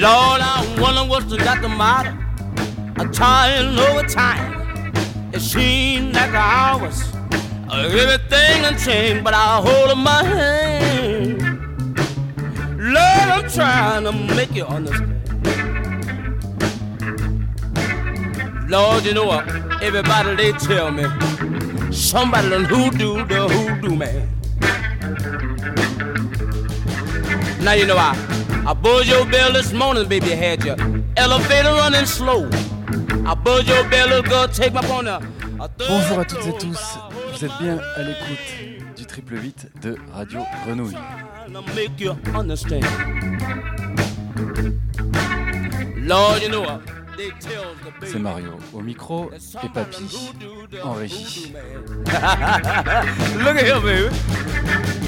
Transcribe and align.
Lord, 0.00 0.40
I 0.40 0.76
wonder 0.80 1.10
what's 1.10 1.36
got 1.42 1.60
the 1.60 1.68
matter. 1.68 2.16
I'm 2.98 3.12
trying 3.12 3.76
over 3.76 4.06
time. 4.06 4.92
It 5.32 5.40
seems 5.40 6.14
like 6.14 6.32
hours, 6.34 7.02
everything 7.72 8.62
done 8.62 8.78
changed, 8.78 9.24
but 9.24 9.34
I 9.34 9.60
hold 9.60 9.90
in 9.90 9.98
my 9.98 10.22
hand. 10.22 11.42
Lord, 12.78 13.28
I'm 13.34 13.50
trying 13.50 14.04
to 14.04 14.12
make 14.36 14.54
you 14.54 14.66
understand. 14.66 15.18
Lord, 18.70 19.04
you 19.04 19.14
know 19.14 19.24
what? 19.24 19.48
Everybody 19.82 20.36
they 20.36 20.52
tell 20.52 20.92
me 20.92 21.06
somebody 21.90 22.50
done 22.50 22.66
hoodoo 22.66 23.24
the 23.26 23.48
hoodoo 23.48 23.96
man. 23.96 24.28
Now 27.64 27.72
you 27.72 27.86
know 27.86 27.96
I, 27.96 28.14
I 28.68 28.74
buzzed 28.74 29.08
your 29.08 29.24
bell 29.24 29.50
this 29.54 29.72
morning, 29.72 30.06
baby, 30.06 30.28
had 30.28 30.62
your 30.62 30.76
elevator 31.16 31.72
running 31.72 32.04
slow. 32.04 32.50
I 33.24 33.32
buzzed 33.34 33.66
your 33.66 33.82
bell, 33.88 34.08
little 34.08 34.22
girl, 34.22 34.46
take 34.46 34.74
my 34.74 34.82
phone 34.82 35.06
now. 35.06 35.20
Bonjour 35.88 36.18
à 36.20 36.24
toutes 36.26 36.46
et 36.46 36.52
tous, 36.58 36.98
vous 37.32 37.44
êtes 37.46 37.58
bien 37.62 37.80
à 37.96 38.02
l'écoute 38.02 38.94
du 38.94 39.06
triple 39.06 39.38
8 39.38 39.68
de 39.80 39.96
Radio 40.12 40.40
Grenouille. 40.66 40.98
C'est 48.04 48.18
Mario 48.18 48.50
au 48.74 48.80
micro 48.82 49.30
et 49.64 49.68
Papy 49.72 50.30
en 50.84 50.92
régie. 50.92 51.54
Look 53.38 53.56
at 53.56 53.64
here, 53.64 53.80
baby. 53.80 55.07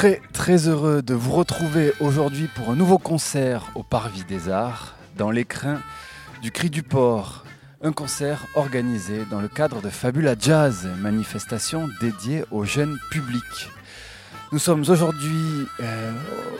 Très 0.00 0.22
très 0.32 0.66
heureux 0.66 1.02
de 1.02 1.12
vous 1.12 1.32
retrouver 1.32 1.92
aujourd'hui 2.00 2.46
pour 2.46 2.70
un 2.70 2.74
nouveau 2.74 2.96
concert 2.96 3.70
au 3.74 3.82
Parvis 3.82 4.24
des 4.24 4.48
Arts 4.48 4.94
dans 5.18 5.30
l'écrin 5.30 5.78
du 6.40 6.50
Cri 6.50 6.70
du 6.70 6.82
Port. 6.82 7.44
Un 7.82 7.92
concert 7.92 8.46
organisé 8.54 9.26
dans 9.30 9.42
le 9.42 9.48
cadre 9.48 9.82
de 9.82 9.90
Fabula 9.90 10.36
Jazz, 10.40 10.88
manifestation 11.02 11.86
dédiée 12.00 12.44
au 12.50 12.64
jeune 12.64 12.96
public. 13.10 13.44
Nous 14.52 14.58
sommes 14.58 14.84
aujourd'hui 14.88 15.66
euh, 15.80 16.12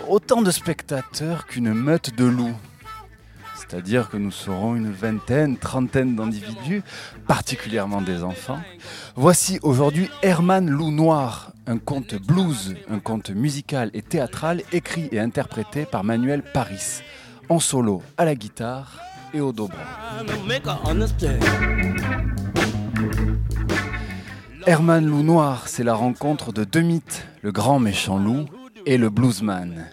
autant 0.07 0.43
de 0.43 0.51
spectateurs 0.51 1.47
qu'une 1.47 1.73
meute 1.73 2.15
de 2.15 2.27
loups. 2.27 2.59
C'est-à-dire 3.57 4.11
que 4.11 4.19
nous 4.19 4.33
serons 4.33 4.77
une 4.77 4.93
vingtaine, 4.93 5.57
trentaine 5.57 6.15
d'individus, 6.15 6.83
particulièrement 7.27 8.03
des 8.03 8.23
enfants. 8.23 8.61
Voici 9.17 9.59
aujourd'hui 9.63 10.11
Herman 10.23 10.69
Loup 10.69 10.91
Noir, 10.91 11.50
un 11.71 11.79
conte 11.79 12.17
blues, 12.17 12.75
un 12.91 12.99
conte 12.99 13.31
musical 13.31 13.93
et 13.95 14.03
théâtral 14.03 14.61
écrit 14.73 15.09
et 15.13 15.21
interprété 15.21 15.87
par 15.87 16.03
Manuel 16.03 16.43
Paris, 16.43 17.01
en 17.49 17.61
solo 17.61 18.03
à 18.19 18.25
la 18.25 18.35
guitare 18.35 18.99
et 19.33 19.41
au 19.41 19.53
dobro. 19.53 19.79
Herman 24.67 25.07
Loup 25.07 25.23
Noir, 25.23 25.69
c'est 25.69 25.85
la 25.85 25.95
rencontre 25.95 26.53
de 26.53 26.65
deux 26.65 26.81
mythes, 26.81 27.25
le 27.43 27.53
grand 27.53 27.79
méchant 27.79 28.19
loup 28.19 28.47
et 28.84 28.99
le 28.99 29.09
bluesman. 29.09 29.87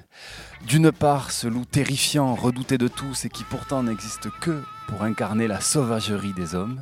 D'une 0.65 0.91
part, 0.91 1.29
ce 1.29 1.45
loup 1.45 1.65
terrifiant, 1.65 2.33
redouté 2.33 2.79
de 2.79 2.87
tous 2.87 3.25
et 3.25 3.29
qui 3.29 3.43
pourtant 3.43 3.83
n'existe 3.83 4.31
que 4.41 4.63
pour 4.87 5.03
incarner 5.03 5.47
la 5.47 5.61
sauvagerie 5.61 6.33
des 6.33 6.55
hommes. 6.55 6.81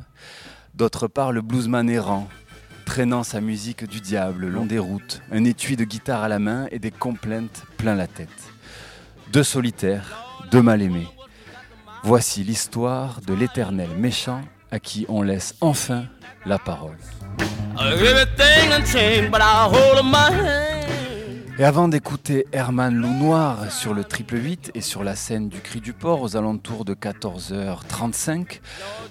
D'autre 0.74 1.06
part, 1.06 1.32
le 1.32 1.42
bluesman 1.42 1.90
errant, 1.90 2.28
traînant 2.86 3.24
sa 3.24 3.42
musique 3.42 3.86
du 3.86 4.00
diable 4.00 4.42
le 4.42 4.48
long 4.48 4.64
des 4.64 4.78
routes, 4.78 5.20
un 5.30 5.44
étui 5.44 5.76
de 5.76 5.84
guitare 5.84 6.22
à 6.22 6.28
la 6.28 6.38
main 6.38 6.66
et 6.70 6.78
des 6.78 6.90
complaintes 6.90 7.64
plein 7.76 7.94
la 7.94 8.06
tête. 8.06 8.28
Deux 9.32 9.42
solitaires, 9.42 10.24
deux 10.50 10.62
mal-aimés. 10.62 11.08
Voici 12.02 12.44
l'histoire 12.44 13.20
de 13.26 13.34
l'éternel 13.34 13.90
méchant 13.98 14.40
à 14.70 14.78
qui 14.78 15.04
on 15.08 15.20
laisse 15.20 15.56
enfin 15.60 16.04
la 16.46 16.58
parole. 16.58 16.96
Et 21.58 21.64
avant 21.64 21.88
d'écouter 21.88 22.46
Herman 22.52 22.94
Loup 22.94 23.14
Noir 23.14 23.72
sur 23.72 23.94
le 23.94 24.04
triple 24.04 24.36
8 24.36 24.72
et 24.74 24.82
sur 24.82 25.02
la 25.02 25.16
scène 25.16 25.48
du 25.48 25.60
Cri 25.60 25.80
du 25.80 25.94
Port 25.94 26.20
aux 26.20 26.36
alentours 26.36 26.84
de 26.84 26.92
14h35, 26.92 28.60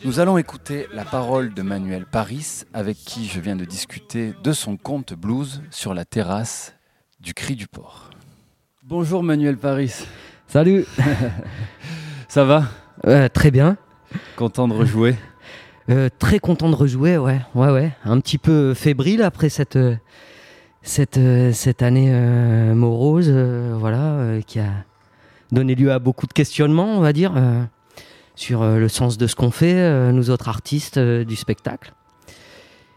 nous 0.03 0.19
allons 0.19 0.37
écouter 0.37 0.85
la 0.93 1.05
parole 1.05 1.55
de 1.55 1.63
Manuel 1.63 2.05
Paris 2.05 2.61
avec 2.71 2.97
qui 2.97 3.25
je 3.25 3.39
viens 3.39 3.55
de 3.55 3.65
discuter 3.65 4.35
de 4.43 4.53
son 4.53 4.77
conte 4.77 5.13
blues 5.13 5.63
sur 5.71 5.95
la 5.95 6.05
terrasse 6.05 6.75
du 7.19 7.33
Cri 7.33 7.55
du 7.55 7.67
Port. 7.67 8.11
Bonjour 8.83 9.23
Manuel 9.23 9.57
Paris, 9.57 10.05
Salut 10.47 10.85
ça 12.27 12.43
va? 12.43 12.65
Euh, 13.07 13.27
Très 13.27 13.49
bien. 13.49 13.75
Content 14.35 14.67
de 14.67 14.73
rejouer? 14.73 15.15
Euh, 15.89 16.09
très 16.19 16.39
content 16.39 16.69
de 16.69 16.75
rejouer, 16.75 17.17
ouais. 17.17 17.41
Ouais, 17.55 17.71
ouais. 17.71 17.91
Un 18.05 18.19
petit 18.19 18.37
peu 18.37 18.73
fébrile 18.75 19.23
après 19.23 19.49
cette, 19.49 19.75
euh, 19.75 19.95
cette, 20.85 21.17
euh, 21.17 21.51
cette 21.51 21.81
année 21.81 22.09
euh, 22.11 22.75
morose, 22.75 23.27
euh, 23.29 23.75
voilà, 23.77 24.39
qui 24.45 24.59
a 24.59 24.69
donné 25.51 25.75
lieu 25.75 25.91
à 25.91 25.99
beaucoup 25.99 26.27
de 26.27 26.33
questionnements, 26.33 26.97
on 26.97 27.01
va 27.01 27.11
dire, 27.11 27.33
sur 28.35 28.65
le 28.65 28.87
sens 28.89 29.17
de 29.17 29.27
ce 29.27 29.35
qu'on 29.35 29.51
fait, 29.51 30.11
nous 30.11 30.29
autres 30.29 30.49
artistes 30.49 30.97
du 30.99 31.35
spectacle. 31.35 31.93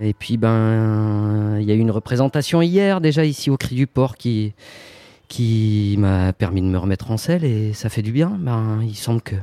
Et 0.00 0.14
puis, 0.14 0.38
ben, 0.38 1.58
il 1.60 1.66
y 1.66 1.70
a 1.70 1.74
eu 1.74 1.78
une 1.78 1.90
représentation 1.90 2.62
hier, 2.62 3.00
déjà 3.00 3.24
ici 3.24 3.50
au 3.50 3.56
Cri 3.56 3.76
du 3.76 3.86
Port, 3.86 4.16
qui, 4.16 4.54
qui 5.28 5.96
m'a 5.98 6.32
permis 6.32 6.62
de 6.62 6.66
me 6.66 6.78
remettre 6.78 7.10
en 7.10 7.16
selle 7.16 7.44
et 7.44 7.74
ça 7.74 7.90
fait 7.90 8.02
du 8.02 8.12
bien. 8.12 8.36
Ben, 8.40 8.80
il 8.82 8.96
semble 8.96 9.20
que 9.20 9.36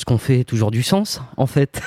ce 0.00 0.04
qu'on 0.04 0.18
fait 0.18 0.40
ait 0.40 0.44
toujours 0.44 0.70
du 0.70 0.82
sens, 0.82 1.20
en 1.36 1.46
fait. 1.46 1.80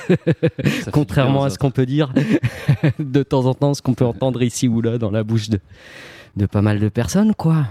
Contrairement 0.91 1.39
bien 1.39 1.47
à 1.47 1.49
ce 1.49 1.57
qu'on 1.57 1.71
peut 1.71 1.85
dire 1.85 2.13
de 2.99 3.23
temps 3.23 3.45
en 3.45 3.53
temps, 3.53 3.73
ce 3.73 3.81
qu'on 3.81 3.93
peut 3.93 4.05
entendre 4.05 4.41
ici 4.43 4.67
ou 4.67 4.81
là 4.81 4.97
dans 4.97 5.11
la 5.11 5.23
bouche 5.23 5.49
de, 5.49 5.59
de 6.37 6.45
pas 6.45 6.61
mal 6.61 6.79
de 6.79 6.89
personnes, 6.89 7.33
quoi. 7.35 7.65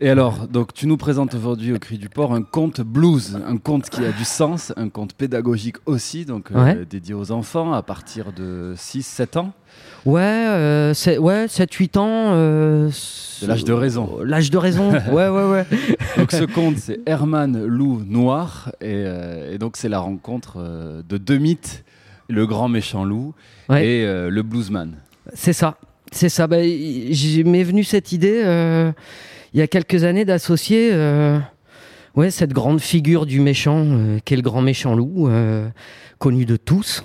Et 0.00 0.08
alors, 0.10 0.48
donc 0.48 0.74
tu 0.74 0.86
nous 0.88 0.96
présentes 0.96 1.34
aujourd'hui 1.34 1.72
au 1.72 1.78
Cri 1.78 1.98
du 1.98 2.08
Port 2.08 2.34
un 2.34 2.42
conte 2.42 2.80
blues, 2.80 3.38
un 3.46 3.56
conte 3.58 3.88
qui 3.88 4.04
a 4.04 4.10
du 4.10 4.24
sens, 4.24 4.72
un 4.76 4.88
conte 4.88 5.14
pédagogique 5.14 5.76
aussi, 5.86 6.24
donc 6.24 6.50
euh, 6.50 6.64
Ouais. 6.64 6.84
dédié 6.84 7.14
aux 7.14 7.30
enfants 7.30 7.72
à 7.72 7.82
partir 7.82 8.32
de 8.32 8.74
6-7 8.76 9.38
ans. 9.38 9.52
Ouais, 10.06 10.20
euh, 10.22 10.92
ouais 11.18 11.46
7-8 11.46 11.98
ans. 11.98 12.32
euh, 12.34 12.90
De 13.40 13.46
l'âge 13.46 13.64
de 13.64 13.72
raison. 13.72 14.18
L'âge 14.22 14.50
de 14.50 14.58
raison, 14.58 14.90
ouais, 15.12 15.28
ouais, 15.28 15.50
ouais. 15.50 15.64
Donc 16.18 16.30
ce 16.32 16.44
conte, 16.44 16.76
c'est 16.78 17.00
Herman 17.06 17.64
Loup 17.64 18.02
Noir, 18.06 18.70
et, 18.80 18.86
euh, 19.06 19.54
et 19.54 19.58
donc 19.58 19.76
c'est 19.76 19.88
la 19.88 20.00
rencontre 20.00 20.54
euh, 20.58 21.02
de 21.08 21.16
deux 21.16 21.38
mythes, 21.38 21.84
le 22.28 22.46
grand 22.46 22.68
méchant 22.68 23.04
loup 23.04 23.34
Ouais. 23.70 23.86
et 23.86 24.04
euh, 24.04 24.28
le 24.28 24.42
bluesman. 24.42 24.92
C'est 25.32 25.54
ça, 25.54 25.78
c'est 26.12 26.28
ça. 26.28 26.46
Bah, 26.46 26.58
m'est 26.58 27.62
venue 27.62 27.82
cette 27.84 28.12
idée 28.12 28.42
euh, 28.44 28.92
il 29.54 29.60
y 29.60 29.62
a 29.62 29.66
quelques 29.66 30.04
années 30.04 30.26
d'associer 30.26 30.90
euh, 30.92 31.38
ouais, 32.14 32.30
cette 32.30 32.52
grande 32.52 32.80
figure 32.80 33.24
du 33.24 33.40
méchant, 33.40 33.82
euh, 33.86 34.18
qu'est 34.22 34.36
le 34.36 34.42
grand 34.42 34.60
méchant 34.60 34.94
loup, 34.94 35.28
euh, 35.28 35.66
connu 36.18 36.44
de 36.44 36.56
tous, 36.56 37.04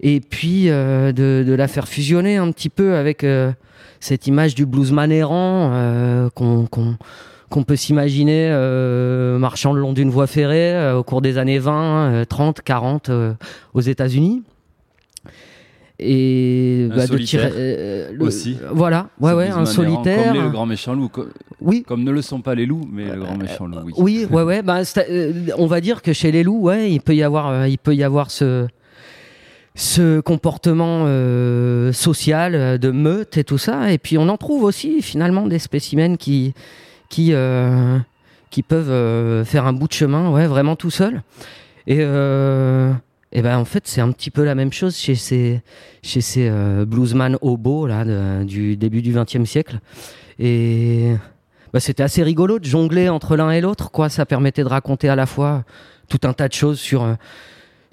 et 0.00 0.20
puis 0.20 0.68
euh, 0.70 1.12
de, 1.12 1.44
de 1.46 1.52
la 1.54 1.68
faire 1.68 1.88
fusionner 1.88 2.36
un 2.36 2.50
petit 2.52 2.68
peu 2.68 2.94
avec 2.96 3.24
euh, 3.24 3.52
cette 4.00 4.26
image 4.26 4.54
du 4.54 4.66
bluesman 4.66 5.10
errant 5.12 5.70
euh, 5.72 6.28
qu'on 6.30 7.62
peut 7.66 7.76
s'imaginer 7.76 8.48
euh, 8.50 9.38
marchant 9.38 9.72
le 9.72 9.80
long 9.80 9.92
d'une 9.92 10.10
voie 10.10 10.26
ferrée 10.26 10.74
euh, 10.74 10.98
au 10.98 11.02
cours 11.04 11.22
des 11.22 11.38
années 11.38 11.58
20, 11.58 12.12
euh, 12.12 12.24
30, 12.24 12.60
40 12.62 13.08
euh, 13.10 13.32
aux 13.74 13.80
États-Unis. 13.80 14.42
Et 16.00 16.88
Un 16.90 16.96
bah, 16.96 17.06
de 17.06 17.18
tirer 17.18 18.08
le- 18.12 18.24
aussi. 18.24 18.56
Voilà, 18.72 19.10
ouais, 19.20 19.32
ouais, 19.32 19.48
un 19.48 19.64
solitaire. 19.64 20.24
Comme 20.24 20.34
les- 20.34 20.42
le 20.42 20.50
grand 20.50 20.66
méchant 20.66 20.92
loup, 20.94 21.08
Oui, 21.60 21.84
comme 21.86 22.02
ne 22.02 22.10
le 22.10 22.20
sont 22.20 22.40
pas 22.40 22.56
les 22.56 22.66
loups, 22.66 22.88
mais 22.92 23.04
le 23.14 23.20
grand 23.20 23.36
méchant 23.36 23.66
loup, 23.66 23.76
oui. 23.84 23.92
oui, 23.98 24.26
ouais, 24.28 24.42
ouais. 24.42 24.62
Bah, 24.62 24.80
on 25.56 25.66
va 25.66 25.80
dire 25.80 26.02
que 26.02 26.12
chez 26.12 26.32
les 26.32 26.42
loups, 26.42 26.62
ouais, 26.62 26.90
il 26.90 27.00
peut 27.00 27.14
y 27.14 27.22
avoir, 27.22 27.68
il 27.68 27.78
peut 27.78 27.94
y 27.94 28.02
avoir 28.02 28.32
ce 28.32 28.66
ce 29.76 30.20
comportement 30.20 31.04
euh, 31.06 31.92
social 31.92 32.54
euh, 32.54 32.78
de 32.78 32.90
meute 32.90 33.36
et 33.36 33.44
tout 33.44 33.58
ça. 33.58 33.92
Et 33.92 33.98
puis 33.98 34.18
on 34.18 34.28
en 34.28 34.36
trouve 34.36 34.62
aussi 34.62 35.02
finalement 35.02 35.46
des 35.46 35.58
spécimens 35.58 36.16
qui 36.16 36.54
qui 37.08 37.32
euh, 37.32 37.98
qui 38.50 38.62
peuvent 38.62 38.90
euh, 38.90 39.44
faire 39.44 39.66
un 39.66 39.72
bout 39.72 39.88
de 39.88 39.92
chemin, 39.92 40.30
ouais, 40.30 40.46
vraiment 40.46 40.76
tout 40.76 40.90
seul. 40.90 41.22
Et 41.86 41.98
euh, 42.00 42.92
et 43.32 43.42
ben 43.42 43.58
en 43.58 43.64
fait 43.64 43.86
c'est 43.86 44.00
un 44.00 44.12
petit 44.12 44.30
peu 44.30 44.44
la 44.44 44.54
même 44.54 44.72
chose 44.72 44.96
chez 44.96 45.16
ces 45.16 45.60
chez 46.02 46.20
ces 46.20 46.48
bluesman 46.86 47.36
hobos 47.40 47.86
là 47.86 48.44
du 48.44 48.76
début 48.76 49.02
du 49.02 49.12
XXe 49.12 49.44
siècle. 49.44 49.80
Et 50.38 51.14
bah, 51.72 51.80
c'était 51.80 52.04
assez 52.04 52.22
rigolo 52.22 52.60
de 52.60 52.64
jongler 52.64 53.08
entre 53.08 53.36
l'un 53.36 53.50
et 53.50 53.60
l'autre, 53.60 53.90
quoi. 53.90 54.08
Ça 54.08 54.24
permettait 54.26 54.62
de 54.62 54.68
raconter 54.68 55.08
à 55.08 55.16
la 55.16 55.26
fois 55.26 55.64
tout 56.08 56.20
un 56.24 56.32
tas 56.32 56.46
de 56.46 56.52
choses 56.52 56.78
sur 56.78 57.16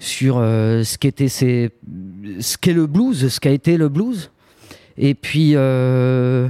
sur 0.02 0.38
euh, 0.38 0.82
ce 0.82 0.98
qu'était 0.98 1.28
ces, 1.28 1.70
ce 2.40 2.58
qu'est 2.58 2.72
le 2.72 2.86
blues, 2.86 3.28
ce 3.28 3.38
qu'a 3.38 3.50
été 3.52 3.76
le 3.76 3.88
blues, 3.88 4.32
et 4.98 5.14
puis 5.14 5.52
euh, 5.54 6.48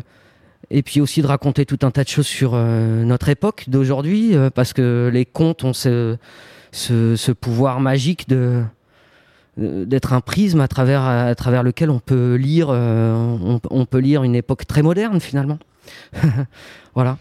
et 0.70 0.82
puis 0.82 1.02
aussi 1.02 1.20
de 1.20 1.26
raconter 1.26 1.66
tout 1.66 1.78
un 1.82 1.90
tas 1.90 2.02
de 2.02 2.08
choses 2.08 2.26
sur 2.26 2.52
euh, 2.54 3.04
notre 3.04 3.28
époque 3.28 3.64
d'aujourd'hui, 3.69 4.34
parce 4.54 4.72
que 4.72 5.10
les 5.12 5.26
contes 5.26 5.64
ont 5.64 5.75
ce, 5.75 6.16
ce, 6.72 7.32
pouvoir 7.32 7.81
magique 7.81 8.26
de 8.26 8.62
d'être 9.58 10.14
un 10.14 10.22
prisme 10.22 10.62
à 10.62 10.69
travers 10.69 11.02
à 11.02 11.34
travers 11.34 11.62
lequel 11.62 11.90
on 11.90 11.99
peut 11.99 12.37
lire 12.37 12.70
on 12.70 13.87
peut 13.88 13.99
lire 13.99 14.22
une 14.25 14.34
époque 14.34 14.66
très 14.66 14.81
moderne 14.81 15.20
finalement. 15.20 15.58
Voilà 16.94 17.19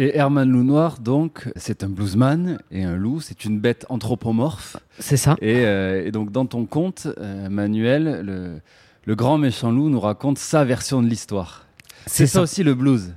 Et 0.00 0.16
Herman 0.16 0.48
Loup 0.48 0.62
Noir, 0.62 1.00
donc, 1.00 1.48
c'est 1.56 1.82
un 1.82 1.88
bluesman 1.88 2.58
et 2.70 2.84
un 2.84 2.94
loup, 2.96 3.20
c'est 3.20 3.44
une 3.44 3.58
bête 3.58 3.84
anthropomorphe. 3.88 4.76
c'est 5.00 5.16
ça 5.16 5.36
Et, 5.42 5.64
euh, 5.64 6.06
et 6.06 6.12
donc, 6.12 6.30
dans 6.30 6.46
ton 6.46 6.66
conte, 6.66 7.08
euh, 7.18 7.48
Manuel, 7.48 8.20
le, 8.24 8.60
le 9.04 9.14
grand 9.16 9.38
méchant 9.38 9.72
loup 9.72 9.88
nous 9.90 9.98
raconte 9.98 10.38
sa 10.38 10.64
version 10.64 11.02
de 11.02 11.08
l'histoire. 11.08 11.66
C'est 12.06 12.28
ça. 12.28 12.40
aussi 12.42 12.62
le 12.62 12.74
blues. 12.74 13.12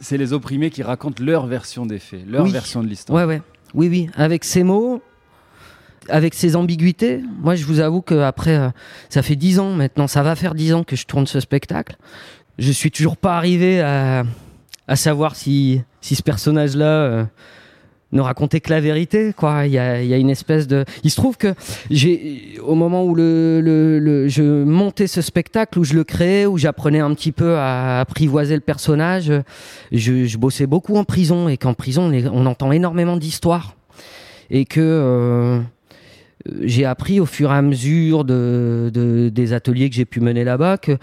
C'est- 0.00 0.16
les 0.18 0.32
opprimés 0.32 0.70
qui 0.70 0.82
racontent 0.82 1.22
leur 1.24 1.46
version 1.46 1.86
des 1.86 2.00
faits, 2.00 2.26
leur 2.26 2.44
Oui. 2.44 2.50
version 2.50 2.82
de 2.82 2.88
l'histoire. 2.88 3.16
Ouais, 3.16 3.24
ouais. 3.36 3.42
Oui, 3.74 3.88
oui. 3.88 4.08
Avec 4.16 4.42
ces 4.44 4.64
mots, 4.64 5.00
avec 6.08 6.34
ces 6.34 6.56
ambiguïtés, 6.56 7.20
moi, 7.40 7.54
je 7.54 7.64
vous 7.64 7.78
avoue 7.78 8.00
que 8.02 8.14
après, 8.16 8.56
euh, 8.56 8.68
ça 9.10 9.22
fait 9.22 9.36
dix 9.36 9.58
ans 9.60 9.72
maintenant, 9.74 10.08
ça 10.08 10.22
va 10.24 10.34
faire 10.34 10.54
dix 10.56 10.72
ans 10.74 10.82
que 10.82 10.96
je 10.96 11.06
tourne 11.06 11.26
ce 11.28 11.38
spectacle. 11.38 11.96
Je 12.58 12.72
suis 12.72 12.90
toujours 12.90 13.16
pas 13.16 13.36
arrivé 13.36 13.80
à, 13.80 14.24
à 14.88 14.96
savoir 14.96 15.36
si, 15.36 15.82
si 16.00 16.14
ce 16.16 16.22
personnage-là 16.22 16.86
euh, 16.86 17.24
ne 18.10 18.22
racontait 18.22 18.60
que 18.60 18.70
la 18.70 18.80
vérité, 18.80 19.34
quoi. 19.36 19.66
Il 19.66 19.72
y 19.72 19.78
a, 19.78 20.02
y 20.02 20.14
a 20.14 20.16
une 20.16 20.30
espèce 20.30 20.66
de. 20.66 20.84
Il 21.04 21.10
se 21.10 21.16
trouve 21.16 21.36
que 21.36 21.54
j'ai, 21.90 22.58
au 22.64 22.74
moment 22.74 23.04
où 23.04 23.14
le, 23.14 23.60
le, 23.60 23.98
le- 23.98 24.28
je 24.28 24.64
montais 24.64 25.06
ce 25.06 25.20
spectacle, 25.20 25.78
où 25.78 25.84
je 25.84 25.92
le 25.94 26.04
créais, 26.04 26.46
où 26.46 26.56
j'apprenais 26.56 27.00
un 27.00 27.12
petit 27.12 27.32
peu 27.32 27.56
à 27.58 28.00
apprivoiser 28.00 28.54
le 28.54 28.62
personnage, 28.62 29.30
je, 29.92 30.24
je 30.24 30.38
bossais 30.38 30.66
beaucoup 30.66 30.96
en 30.96 31.04
prison 31.04 31.48
et 31.48 31.58
qu'en 31.58 31.74
prison, 31.74 32.10
on 32.32 32.46
entend 32.46 32.72
énormément 32.72 33.18
d'histoires 33.18 33.74
et 34.50 34.64
que 34.64 34.80
euh, 34.80 35.60
j'ai 36.62 36.86
appris 36.86 37.20
au 37.20 37.26
fur 37.26 37.50
et 37.52 37.54
à 37.56 37.60
mesure 37.60 38.24
de, 38.24 38.90
de- 38.94 39.28
des 39.28 39.52
ateliers 39.52 39.90
que 39.90 39.96
j'ai 39.96 40.06
pu 40.06 40.20
mener 40.20 40.44
là-bas 40.44 40.78
que 40.78 40.96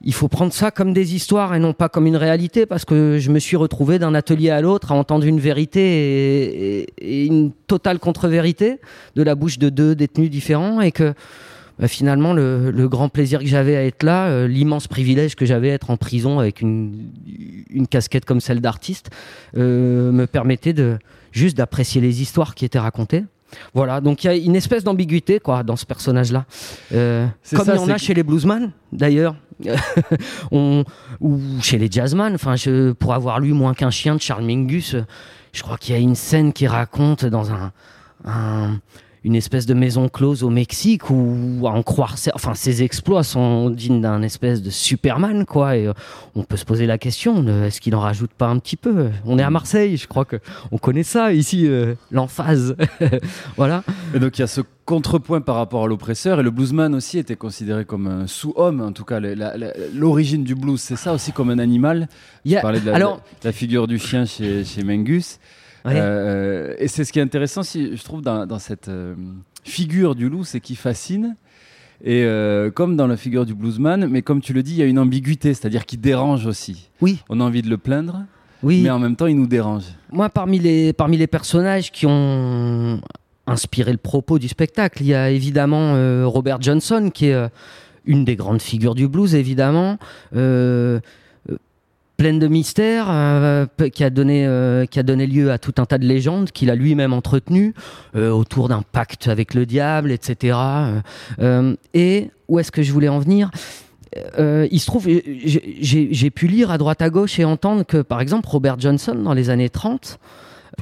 il 0.00 0.14
faut 0.14 0.28
prendre 0.28 0.52
ça 0.52 0.70
comme 0.70 0.92
des 0.92 1.14
histoires 1.14 1.54
et 1.54 1.58
non 1.58 1.72
pas 1.72 1.88
comme 1.88 2.06
une 2.06 2.16
réalité 2.16 2.66
parce 2.66 2.84
que 2.84 3.18
je 3.18 3.30
me 3.30 3.38
suis 3.38 3.56
retrouvé 3.56 3.98
d'un 3.98 4.14
atelier 4.14 4.50
à 4.50 4.60
l'autre 4.60 4.92
à 4.92 4.94
entendre 4.94 5.26
une 5.26 5.40
vérité 5.40 6.86
et, 6.98 7.26
une 7.26 7.52
totale 7.66 7.98
contre-vérité 7.98 8.78
de 9.16 9.22
la 9.22 9.34
bouche 9.34 9.58
de 9.58 9.68
deux 9.70 9.94
détenus 9.94 10.30
différents 10.30 10.80
et 10.80 10.92
que 10.92 11.14
bah, 11.80 11.88
finalement 11.88 12.32
le, 12.32 12.86
grand 12.88 13.08
plaisir 13.08 13.40
que 13.40 13.46
j'avais 13.46 13.76
à 13.76 13.84
être 13.84 14.02
là, 14.02 14.28
euh, 14.28 14.48
l'immense 14.48 14.86
privilège 14.86 15.34
que 15.34 15.46
j'avais 15.46 15.70
à 15.70 15.74
être 15.74 15.90
en 15.90 15.96
prison 15.96 16.38
avec 16.38 16.60
une, 16.60 17.10
une 17.70 17.86
casquette 17.86 18.24
comme 18.24 18.40
celle 18.40 18.60
d'artiste, 18.60 19.10
euh, 19.56 20.12
me 20.12 20.26
permettait 20.26 20.72
de 20.72 20.98
juste 21.32 21.56
d'apprécier 21.56 22.00
les 22.00 22.22
histoires 22.22 22.54
qui 22.54 22.64
étaient 22.64 22.78
racontées. 22.78 23.24
Voilà, 23.74 24.00
donc 24.00 24.24
il 24.24 24.26
y 24.26 24.30
a 24.30 24.34
une 24.36 24.56
espèce 24.56 24.84
d'ambiguïté 24.84 25.40
quoi 25.40 25.62
dans 25.62 25.76
ce 25.76 25.86
personnage-là, 25.86 26.44
Euh, 26.92 27.26
comme 27.50 27.64
ça, 27.64 27.74
il 27.74 27.80
y 27.80 27.84
en 27.84 27.88
a 27.88 27.98
chez 27.98 28.14
les 28.14 28.22
bluesman 28.22 28.70
d'ailleurs, 28.92 29.34
ou 30.52 30.82
chez 31.62 31.78
les 31.78 31.90
jazzman. 31.90 32.34
Enfin, 32.34 32.56
je, 32.56 32.92
pour 32.92 33.14
avoir 33.14 33.40
lu 33.40 33.52
Moins 33.52 33.74
qu'un 33.74 33.90
chien 33.90 34.14
de 34.14 34.20
Charles 34.20 34.44
Mingus, 34.44 34.96
je 35.52 35.62
crois 35.62 35.76
qu'il 35.78 35.94
y 35.94 35.98
a 35.98 36.00
une 36.00 36.14
scène 36.14 36.52
qui 36.52 36.66
raconte 36.66 37.24
dans 37.24 37.50
un, 37.52 37.72
un- 38.24 38.78
une 39.24 39.34
espèce 39.34 39.66
de 39.66 39.74
maison 39.74 40.08
close 40.08 40.42
au 40.42 40.50
Mexique 40.50 41.10
où 41.10 41.62
à 41.66 41.70
en 41.70 41.82
croire, 41.82 42.14
enfin, 42.34 42.54
ses 42.54 42.82
exploits 42.82 43.22
sont 43.24 43.70
dignes 43.70 44.00
d'un 44.00 44.22
espèce 44.22 44.62
de 44.62 44.70
Superman, 44.70 45.44
quoi. 45.44 45.76
Et 45.76 45.86
euh, 45.86 45.92
on 46.34 46.44
peut 46.44 46.56
se 46.56 46.64
poser 46.64 46.86
la 46.86 46.98
question 46.98 47.44
est-ce 47.64 47.80
qu'il 47.80 47.94
en 47.94 48.00
rajoute 48.00 48.30
pas 48.30 48.46
un 48.46 48.58
petit 48.58 48.76
peu? 48.76 49.10
On 49.24 49.38
est 49.38 49.42
à 49.42 49.50
Marseille, 49.50 49.96
je 49.96 50.06
crois 50.06 50.24
que 50.24 50.36
on 50.72 50.78
connaît 50.78 51.02
ça 51.02 51.32
ici, 51.32 51.66
euh, 51.66 51.94
l'emphase. 52.10 52.76
voilà. 53.56 53.82
Et 54.14 54.18
donc 54.18 54.38
il 54.38 54.42
y 54.42 54.44
a 54.44 54.46
ce 54.46 54.60
contrepoint 54.84 55.40
par 55.42 55.56
rapport 55.56 55.84
à 55.84 55.86
l'oppresseur 55.86 56.40
et 56.40 56.42
le 56.42 56.50
bluesman 56.50 56.94
aussi 56.94 57.18
était 57.18 57.36
considéré 57.36 57.84
comme 57.84 58.06
un 58.06 58.26
sous-homme 58.26 58.80
en 58.80 58.92
tout 58.92 59.04
cas 59.04 59.20
l'origine 59.94 60.44
du 60.44 60.54
blues 60.54 60.80
c'est 60.80 60.96
ça 60.96 61.12
aussi 61.12 61.30
comme 61.32 61.50
un 61.50 61.58
animal? 61.58 62.08
Il 62.46 62.52
y 62.52 62.54
tu 62.54 62.58
a- 62.58 62.62
parlais 62.62 62.80
de 62.80 62.86
la, 62.86 62.96
alors, 62.96 63.20
la 63.44 63.52
figure 63.52 63.86
du 63.86 63.98
chien 63.98 64.24
chez, 64.24 64.64
chez 64.64 64.82
Mengus 64.84 65.38
ouais. 65.84 65.94
Euh, 65.96 66.74
et 66.78 66.88
c'est 66.88 67.04
ce 67.04 67.12
qui 67.12 67.18
est 67.18 67.22
intéressant 67.22 67.62
si, 67.62 67.96
je 67.96 68.02
trouve 68.02 68.22
dans, 68.22 68.46
dans 68.46 68.58
cette 68.58 68.88
euh, 68.88 69.14
figure 69.64 70.14
du 70.14 70.28
loup 70.28 70.44
c'est 70.44 70.60
qu'il 70.60 70.76
fascine 70.76 71.36
et 72.04 72.22
euh, 72.24 72.70
comme 72.70 72.96
dans 72.96 73.06
la 73.06 73.16
figure 73.16 73.44
du 73.44 73.54
bluesman 73.54 74.06
mais 74.08 74.22
comme 74.22 74.40
tu 74.40 74.52
le 74.52 74.62
dis 74.62 74.72
il 74.72 74.78
y 74.78 74.82
a 74.82 74.86
une 74.86 74.98
ambiguïté 74.98 75.54
c'est-à-dire 75.54 75.86
qu'il 75.86 76.00
dérange 76.00 76.46
aussi 76.46 76.90
oui, 77.00 77.18
on 77.28 77.40
a 77.40 77.44
envie 77.44 77.62
de 77.62 77.70
le 77.70 77.78
plaindre 77.78 78.24
oui. 78.62 78.82
mais 78.82 78.90
en 78.90 78.98
même 78.98 79.16
temps 79.16 79.26
il 79.26 79.36
nous 79.36 79.46
dérange 79.46 79.84
Moi, 80.10 80.28
parmi 80.28 80.58
les, 80.58 80.92
parmi 80.92 81.16
les 81.16 81.26
personnages 81.26 81.92
qui 81.92 82.06
ont 82.06 83.00
inspiré 83.46 83.92
le 83.92 83.98
propos 83.98 84.38
du 84.38 84.48
spectacle, 84.48 85.02
il 85.02 85.06
y 85.06 85.14
a 85.14 85.30
évidemment 85.30 85.94
Robert 86.28 86.60
Johnson, 86.60 87.10
qui 87.14 87.26
est 87.26 87.48
une 88.08 88.24
des 88.24 88.34
grandes 88.34 88.62
figures 88.62 88.96
du 88.96 89.06
blues, 89.06 89.34
évidemment. 89.34 89.98
Euh, 90.34 90.98
pleine 92.18 92.38
de 92.40 92.48
mystères, 92.48 93.06
euh, 93.08 93.64
pe- 93.76 93.88
qui, 93.88 94.02
a 94.04 94.10
donné, 94.10 94.44
euh, 94.46 94.84
qui 94.86 94.98
a 94.98 95.02
donné 95.02 95.26
lieu 95.26 95.50
à 95.52 95.58
tout 95.58 95.72
un 95.78 95.86
tas 95.86 95.96
de 95.98 96.04
légendes 96.04 96.50
qu'il 96.50 96.68
a 96.68 96.74
lui-même 96.74 97.12
entretenues 97.14 97.72
euh, 98.16 98.30
autour 98.30 98.68
d'un 98.68 98.82
pacte 98.82 99.28
avec 99.28 99.54
le 99.54 99.64
diable, 99.64 100.10
etc. 100.10 100.58
Et 101.94 102.30
où 102.48 102.58
est-ce 102.58 102.70
que 102.72 102.82
je 102.82 102.92
voulais 102.92 103.08
en 103.08 103.20
venir? 103.20 103.50
Il 104.36 104.80
se 104.80 104.86
trouve, 104.86 105.06
j'ai 105.06 106.30
pu 106.30 106.48
lire 106.48 106.70
à 106.72 106.78
droite 106.78 107.02
à 107.02 107.08
gauche 107.10 107.38
et 107.38 107.44
entendre 107.44 107.84
que, 107.84 108.02
par 108.02 108.20
exemple, 108.20 108.48
Robert 108.48 108.78
Johnson, 108.80 109.14
dans 109.14 109.32
les 109.34 109.48
années 109.48 109.68
30, 109.70 110.18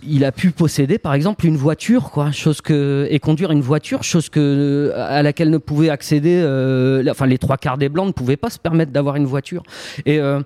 il 0.03 0.25
a 0.25 0.33
pu 0.33 0.51
posséder, 0.51 0.99
par 0.99 1.15
exemple, 1.15 1.47
une 1.47 1.57
voiture, 1.57 2.11
quoi, 2.11 2.31
chose 2.31 2.61
que 2.61 3.07
et 3.11 3.19
conduire 3.19 3.51
une 3.51 3.61
voiture, 3.61 4.03
chose 4.03 4.29
que 4.29 4.93
à 4.97 5.23
laquelle 5.23 5.51
ne 5.51 5.59
pouvaient 5.59 5.91
accéder, 5.91 6.41
euh, 6.43 7.05
enfin 7.11 7.27
les 7.27 7.39
trois 7.39 7.57
quarts 7.57 7.79
des 7.79 7.89
blancs 7.89 8.07
ne 8.07 8.13
pouvaient 8.13 8.37
pas 8.37 8.51
se 8.51 8.59
permettre 8.59 8.93
d'avoir 8.93 9.17
une 9.17 9.27
voiture. 9.27 9.63
Et 10.05 10.19
euh, 10.21 10.41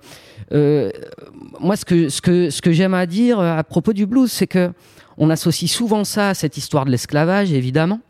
euh, 0.53 0.91
moi, 1.61 1.77
ce 1.77 1.85
que 1.85 2.09
ce 2.09 2.21
que 2.21 2.51
ce 2.51 2.63
que 2.63 2.73
j'aime 2.73 2.95
à 2.95 3.07
dire 3.07 3.41
à 3.41 3.65
propos 3.65 3.93
du 3.93 4.07
blues, 4.07 4.31
c'est 4.31 4.47
que 4.47 4.71
on 5.19 5.31
associe 5.31 5.71
souvent 5.71 6.05
ça 6.05 6.31
à 6.31 6.35
cette 6.35 6.57
histoire 6.57 6.85
de 6.85 6.91
l'esclavage, 6.91 7.53
évidemment. 7.53 8.01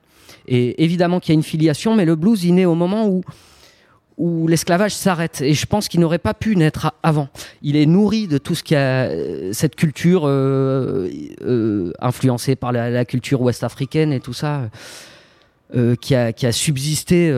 Et 0.47 0.83
évidemment 0.83 1.21
qu'il 1.21 1.33
y 1.33 1.37
a 1.37 1.39
une 1.39 1.43
filiation, 1.43 1.95
mais 1.95 2.05
le 2.05 2.17
blues, 2.17 2.45
il 2.45 2.55
naît 2.55 2.65
au 2.65 2.75
moment 2.75 3.09
où 3.09 3.23
où 4.21 4.47
l'esclavage 4.47 4.95
s'arrête. 4.95 5.41
Et 5.41 5.55
je 5.55 5.65
pense 5.65 5.89
qu'il 5.89 5.99
n'aurait 5.99 6.19
pas 6.19 6.35
pu 6.35 6.55
naître 6.55 6.93
avant. 7.03 7.31
Il 7.63 7.75
est 7.75 7.87
nourri 7.87 8.29
de 8.29 8.37
tout 8.37 8.55
ce 8.55 8.63
qui 8.63 8.77
a 8.77 9.07
euh, 9.07 9.51
cette 9.55 9.77
culture 9.77 10.25
euh, 10.27 11.09
euh, 11.41 11.93
influencée 12.01 12.55
par 12.55 12.71
la, 12.71 13.05
culture 13.07 13.41
ouest-africaine 13.41 14.13
et 14.13 14.21
tout 14.21 14.35
ça. 14.35 14.69
qui, 16.01 16.15
a, 16.15 16.33
qui 16.33 16.47
a 16.47 16.53
subsisté 16.53 17.33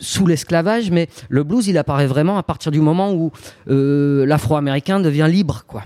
sous 0.00 0.26
l'esclavage, 0.26 0.90
mais 0.90 1.08
le 1.28 1.44
blues, 1.44 1.68
il 1.68 1.78
apparaît 1.78 2.06
vraiment 2.06 2.36
à 2.38 2.42
partir 2.42 2.72
du 2.72 2.80
moment 2.80 3.12
où 3.12 3.30
l'afro-américain 3.66 5.00
devient 5.00 5.28
libre, 5.30 5.64
quoi. 5.68 5.84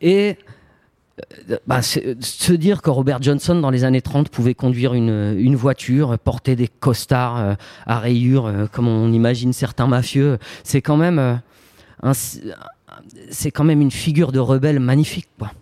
Et 0.00 0.36
bah, 1.66 1.82
c'est- 1.82 2.22
se 2.22 2.52
dire 2.52 2.82
que 2.82 2.90
Robert 2.90 3.22
Johnson, 3.22 3.54
dans 3.60 3.70
les 3.70 3.84
années 3.84 4.02
30, 4.02 4.28
pouvait 4.28 4.54
conduire 4.54 4.94
une, 4.94 5.34
une 5.38 5.56
voiture, 5.56 6.18
porter 6.18 6.56
des 6.56 6.68
costards 6.68 7.36
euh, 7.38 7.54
à 7.86 7.98
rayures, 7.98 8.46
euh, 8.46 8.66
comme 8.70 8.88
on 8.88 9.12
imagine 9.12 9.52
certains 9.52 9.86
mafieux, 9.86 10.38
c'est 10.64 10.82
quand 10.82 10.96
même 10.96 11.18
euh, 11.18 11.34
un- 12.02 12.12
c'est 13.30 13.50
quand 13.50 13.64
même 13.64 13.80
une 13.80 13.90
figure 13.90 14.32
de 14.32 14.38
rebelle 14.38 14.80
magnifique, 14.80 15.28
quoi. 15.38 15.52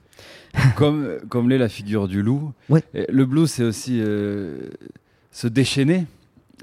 comme, 0.76 1.18
comme 1.28 1.50
l'est 1.50 1.58
la 1.58 1.68
figure 1.68 2.08
du 2.08 2.22
loup. 2.22 2.52
Ouais. 2.70 2.82
Le 2.94 3.26
blues, 3.26 3.50
c'est 3.50 3.62
aussi 3.64 4.00
euh, 4.00 4.56
se 5.30 5.48
déchaîner, 5.48 6.06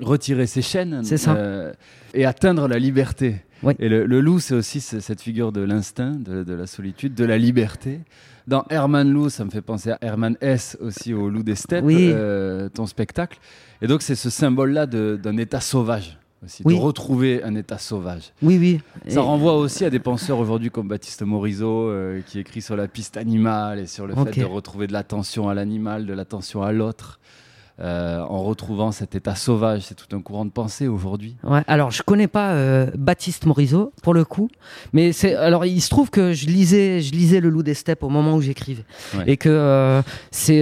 retirer 0.02 0.48
ses 0.48 0.64
chaînes 0.64 1.04
ça. 1.04 1.36
euh, 1.36 1.74
et 2.16 2.26
atteindre 2.26 2.68
la 2.68 2.80
liberté. 2.80 3.36
Ouais. 3.62 3.76
Et 3.80 3.88
le, 3.90 4.06
le 4.06 4.20
loup, 4.20 4.40
c'est 4.40 4.56
aussi 4.56 4.82
ce- 4.82 5.00
cette 5.00 5.22
figure 5.22 5.52
de 5.52 5.62
l'instinct, 5.62 6.12
de, 6.12 6.44
de 6.44 6.54
la 6.54 6.66
solitude, 6.66 7.14
de 7.14 7.24
la 7.24 7.38
liberté. 7.38 8.00
Dans 8.48 8.66
Herman 8.70 9.10
Loup, 9.10 9.30
ça 9.30 9.46
me 9.46 9.50
fait 9.50 9.62
penser 9.62 9.92
à 9.92 9.98
Herman 10.02 10.36
S. 10.42 10.78
aussi, 10.82 11.14
au 11.14 11.30
loup 11.30 11.44
des 11.44 11.56
steppes, 11.56 11.86
Oui. 11.86 12.10
euh, 12.12 12.68
ton 12.70 12.86
spectacle. 12.86 13.40
Et 13.82 13.88
donc, 13.88 14.02
c'est 14.02 14.16
ce 14.16 14.30
symbole-là 14.30 14.86
d'un 14.86 15.38
état 15.38 15.62
sauvage. 15.62 16.18
Aussi, 16.44 16.62
Oui. 16.66 16.76
de 16.76 16.80
retrouver 16.82 17.42
un 17.44 17.56
état 17.56 17.78
sauvage. 17.78 18.34
Oui, 18.42 18.58
oui. 18.60 18.82
Ça 19.08 19.22
Et- 19.22 19.24
renvoie 19.24 19.56
aussi 19.56 19.86
à 19.86 19.90
des 19.90 20.00
penseurs 20.00 20.40
aujourd'hui 20.40 20.70
comme 20.70 20.90
Baptiste 20.90 21.22
Morisot, 21.24 21.88
euh, 21.90 22.20
qui 22.28 22.38
écrit 22.38 22.62
sur 22.62 22.76
la 22.76 22.90
piste 22.90 23.16
animale 23.16 23.80
et 23.80 23.88
sur 23.88 24.06
le 24.08 24.14
fait 24.14 24.42
de 24.42 24.46
retrouver 24.46 24.88
de 24.88 24.92
l'attention 24.94 25.48
à 25.48 25.54
l'animal, 25.54 26.06
de 26.06 26.12
l'attention 26.14 26.62
à 26.62 26.74
l'autre. 26.74 27.22
Euh, 27.80 28.20
en 28.22 28.44
retrouvant 28.44 28.92
cet 28.92 29.16
état 29.16 29.36
sauvage. 29.36 29.82
C'est 29.82 29.96
tout 29.96 30.16
un 30.16 30.22
courant 30.22 30.46
de 30.46 30.52
pensée 30.52 30.88
aujourd'hui. 30.88 31.36
Ouais, 31.44 31.64
alors 31.68 31.90
je 31.92 32.04
connais 32.04 32.28
pas 32.28 32.52
euh, 32.52 32.92
Baptiste 32.96 33.46
Morisot 33.46 33.92
pour 34.04 34.14
le 34.14 34.26
coup, 34.26 34.48
mais 34.94 35.12
c'est 35.12 35.36
alors 35.36 35.66
il 35.66 35.82
se 35.82 35.90
trouve 35.90 36.10
que 36.12 36.34
je 36.34 36.46
lisais 36.46 37.02
je 37.02 37.12
lisais 37.14 37.40
le 37.40 37.50
Loup 37.50 37.64
des 37.64 37.74
steppes 37.74 38.04
au 38.04 38.10
moment 38.10 38.36
où 38.36 38.42
j'écrivais 38.42 38.84
Ouais. 39.18 39.24
et 39.28 39.38
que 39.38 39.50
euh, 39.50 40.02
c'est 40.32 40.62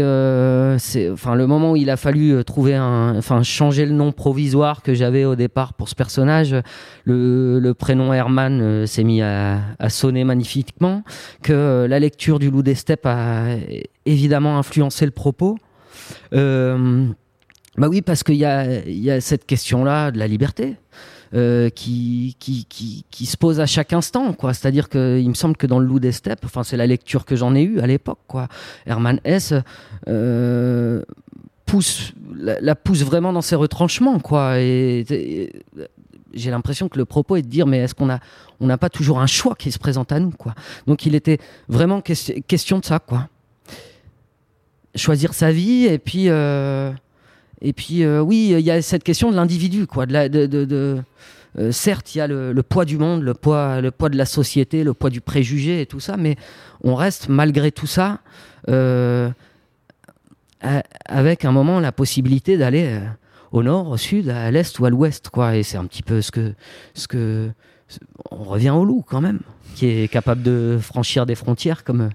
c'est 0.80 1.10
enfin 1.10 1.36
le 1.36 1.48
moment 1.48 1.72
où 1.72 1.76
il 1.76 1.90
a 1.90 1.98
fallu 1.98 2.44
trouver 2.46 2.76
un 2.76 3.18
enfin 3.18 3.44
changer 3.44 3.86
le 3.86 3.94
nom 3.94 4.12
provisoire 4.12 4.82
que 4.82 4.94
j'avais 4.94 5.26
au 5.26 5.36
départ 5.36 5.74
pour 5.74 5.90
ce 5.90 5.96
personnage, 5.96 6.56
le, 7.06 7.60
le 7.60 7.74
prénom 7.74 8.14
Herman 8.14 8.86
s'est 8.88 9.04
mis 9.04 9.22
à, 9.22 9.60
à 9.80 9.90
sonner 9.90 10.24
magnifiquement, 10.24 11.04
que 11.44 11.86
la 11.90 12.00
lecture 12.00 12.40
du 12.40 12.50
Loup 12.50 12.64
des 12.64 12.76
steppes 12.76 13.06
a 13.06 13.56
évidemment 14.06 14.58
influencé 14.58 15.06
le 15.06 15.12
propos. 15.12 15.58
Euh, 16.34 17.08
bah 17.78 17.88
oui, 17.90 18.02
parce 18.02 18.24
qu'il 18.24 18.36
y 18.36 18.46
a, 18.46 19.22
cette 19.22 19.46
question-là 19.46 20.12
de 20.12 20.20
la 20.20 20.28
liberté. 20.28 20.76
euh, 21.34 21.70
qui, 21.70 22.36
se 23.12 23.38
pose 23.38 23.62
à 23.62 23.66
chaque 23.66 23.94
instant, 23.94 24.34
quoi. 24.34 24.54
C'est-à-dire 24.54 24.90
que 24.90 25.18
il 25.18 25.30
me 25.30 25.34
semble 25.34 25.56
que 25.56 25.66
dans 25.66 25.80
le 25.80 25.86
Loup 25.86 26.00
des 26.02 26.12
steppes, 26.12 26.44
enfin 26.44 26.64
c'est 26.64 26.76
la 26.76 26.86
lecture 26.86 27.24
que 27.24 27.38
j'en 27.38 27.56
ai 27.56 27.62
eue 27.64 27.80
à 27.80 27.88
l'époque, 27.88 28.20
quoi. 28.28 28.50
Herman 28.86 29.20
euh, 30.10 31.02
pousse, 31.66 32.12
la, 32.36 32.76
pousse 32.76 33.04
vraiment 33.04 33.32
dans 33.32 33.42
ses 33.42 33.56
retranchements, 33.56 34.20
quoi. 34.20 34.56
J'ai 36.34 36.50
l'impression 36.50 36.90
que 36.90 36.98
le 36.98 37.06
propos 37.06 37.36
est 37.38 37.42
de 37.42 37.48
dire, 37.48 37.68
mais 37.68 37.80
est-ce 37.80 37.96
qu'on 37.96 38.10
a, 38.10 38.20
on 38.60 38.68
n'a 38.68 38.78
pas 38.78 38.90
toujours 38.90 39.20
un 39.20 39.28
choix 39.28 39.56
qui 39.56 39.72
se 39.72 39.80
présente 39.80 40.12
à 40.12 40.20
nous, 40.20 40.32
quoi. 40.32 40.54
Donc 40.88 41.06
il 41.06 41.16
était 41.16 41.40
vraiment 41.70 42.02
ques- 42.02 42.44
question 42.48 42.80
de 42.80 42.86
ça, 42.86 43.00
quoi. 43.00 43.28
Choisir 44.96 45.34
sa 45.34 45.52
vie 45.52 45.86
et 45.86 45.98
puis. 46.00 46.26
euh, 46.30 46.92
et 47.62 47.74
puis, 47.74 48.04
euh, 48.04 48.22
oui, 48.22 48.56
il 48.58 48.66
y 48.66 48.72
a 48.72 48.82
cette 48.82 49.04
question 49.04 49.30
de 49.32 49.36
l'individu, 49.36 49.86
quoi. 49.88 50.06
De 50.06 50.28
de, 50.28 50.66
de- 50.66 51.02
euh, 51.60 51.72
certes, 51.72 52.16
il 52.16 52.18
y 52.20 52.22
a 52.22 52.28
le, 52.28 52.54
poids 52.64 52.86
du 52.86 52.98
monde, 52.98 53.22
le 53.24 53.34
poids, 53.34 53.82
le 53.82 53.92
poids 53.92 54.10
de 54.10 54.18
la 54.18 54.26
société, 54.26 54.84
le 54.84 54.94
poids 54.94 55.10
du 55.10 55.20
préjugé 55.22 55.82
et 55.82 55.86
tout 55.86 56.00
ça, 56.00 56.16
mais 56.18 56.38
on 56.84 56.96
reste 56.96 57.28
malgré 57.30 57.72
tout 57.72 57.88
ça 57.88 58.20
avec 61.08 61.46
un 61.46 61.52
moment 61.52 61.80
la 61.80 61.92
possibilité 61.92 62.58
d'aller 62.58 63.00
au 63.52 63.64
nord, 63.64 63.90
au 63.90 63.98
sud, 63.98 64.30
à 64.30 64.50
l'est 64.52 64.78
ou 64.80 64.86
à 64.86 64.90
l'ouest, 64.90 65.30
quoi. 65.30 65.56
Et 65.58 65.64
c'est 65.64 65.78
un 65.78 65.86
petit 65.86 66.04
peu 66.04 66.22
ce 66.22 66.32
que, 66.32 66.54
ce 66.94 67.08
que, 67.08 67.50
on 68.32 68.44
revient 68.44 68.70
au 68.70 68.86
loup 68.86 69.04
quand 69.06 69.22
même, 69.22 69.40
qui 69.76 69.88
est 69.88 70.08
capable 70.08 70.44
de 70.44 70.78
franchir 70.82 71.26
des 71.26 71.36
frontières 71.36 71.84
comme, 71.84 72.10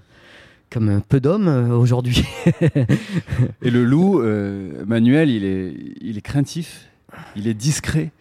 comme 0.69 1.01
peu 1.07 1.19
d'hommes 1.19 1.47
euh, 1.47 1.75
aujourd'hui. 1.75 2.23
Et 3.61 3.71
le 3.71 3.85
loup, 3.85 4.21
euh, 4.21 4.83
Manuel, 4.85 5.29
il 5.29 5.45
est, 5.45 5.73
il 6.01 6.17
est 6.17 6.21
craintif, 6.21 6.89
il 7.35 7.47
est 7.47 7.53
discret, 7.53 8.11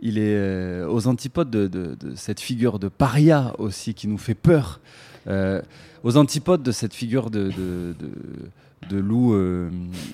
il 0.00 0.18
est 0.18 0.36
euh, 0.36 0.88
aux 0.88 1.06
antipodes 1.06 1.50
de, 1.50 1.96
cette 2.14 2.40
figure 2.40 2.78
de 2.78 2.88
paria 2.88 3.54
aussi 3.58 3.94
qui 3.94 4.08
nous 4.08 4.18
fait 4.18 4.34
peur, 4.34 4.80
aux 6.04 6.16
antipodes 6.16 6.62
de 6.62 6.70
cette 6.70 6.94
figure 6.94 7.30
de, 7.30 7.50
de, 8.88 8.96
loup 8.96 9.34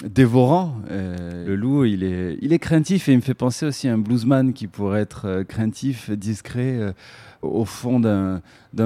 dévorant. 0.09 0.77
Le 0.89 1.55
loup, 1.55 1.85
il 1.85 2.03
est, 2.03 2.39
il 2.41 2.55
est 2.55 2.59
craintif 2.59 3.11
et 3.11 3.13
il 3.13 3.17
me 3.17 3.23
fait 3.23 3.35
penser 3.35 3.67
aussi 3.67 3.89
à 3.89 3.93
un 3.93 3.99
bluesman 3.99 4.55
qui 4.55 4.69
pourrait 4.69 5.03
être 5.03 5.43
craintif, 5.47 6.11
discret, 6.11 6.95
au 7.43 7.67
fond 7.67 8.01
d'un 8.01 8.41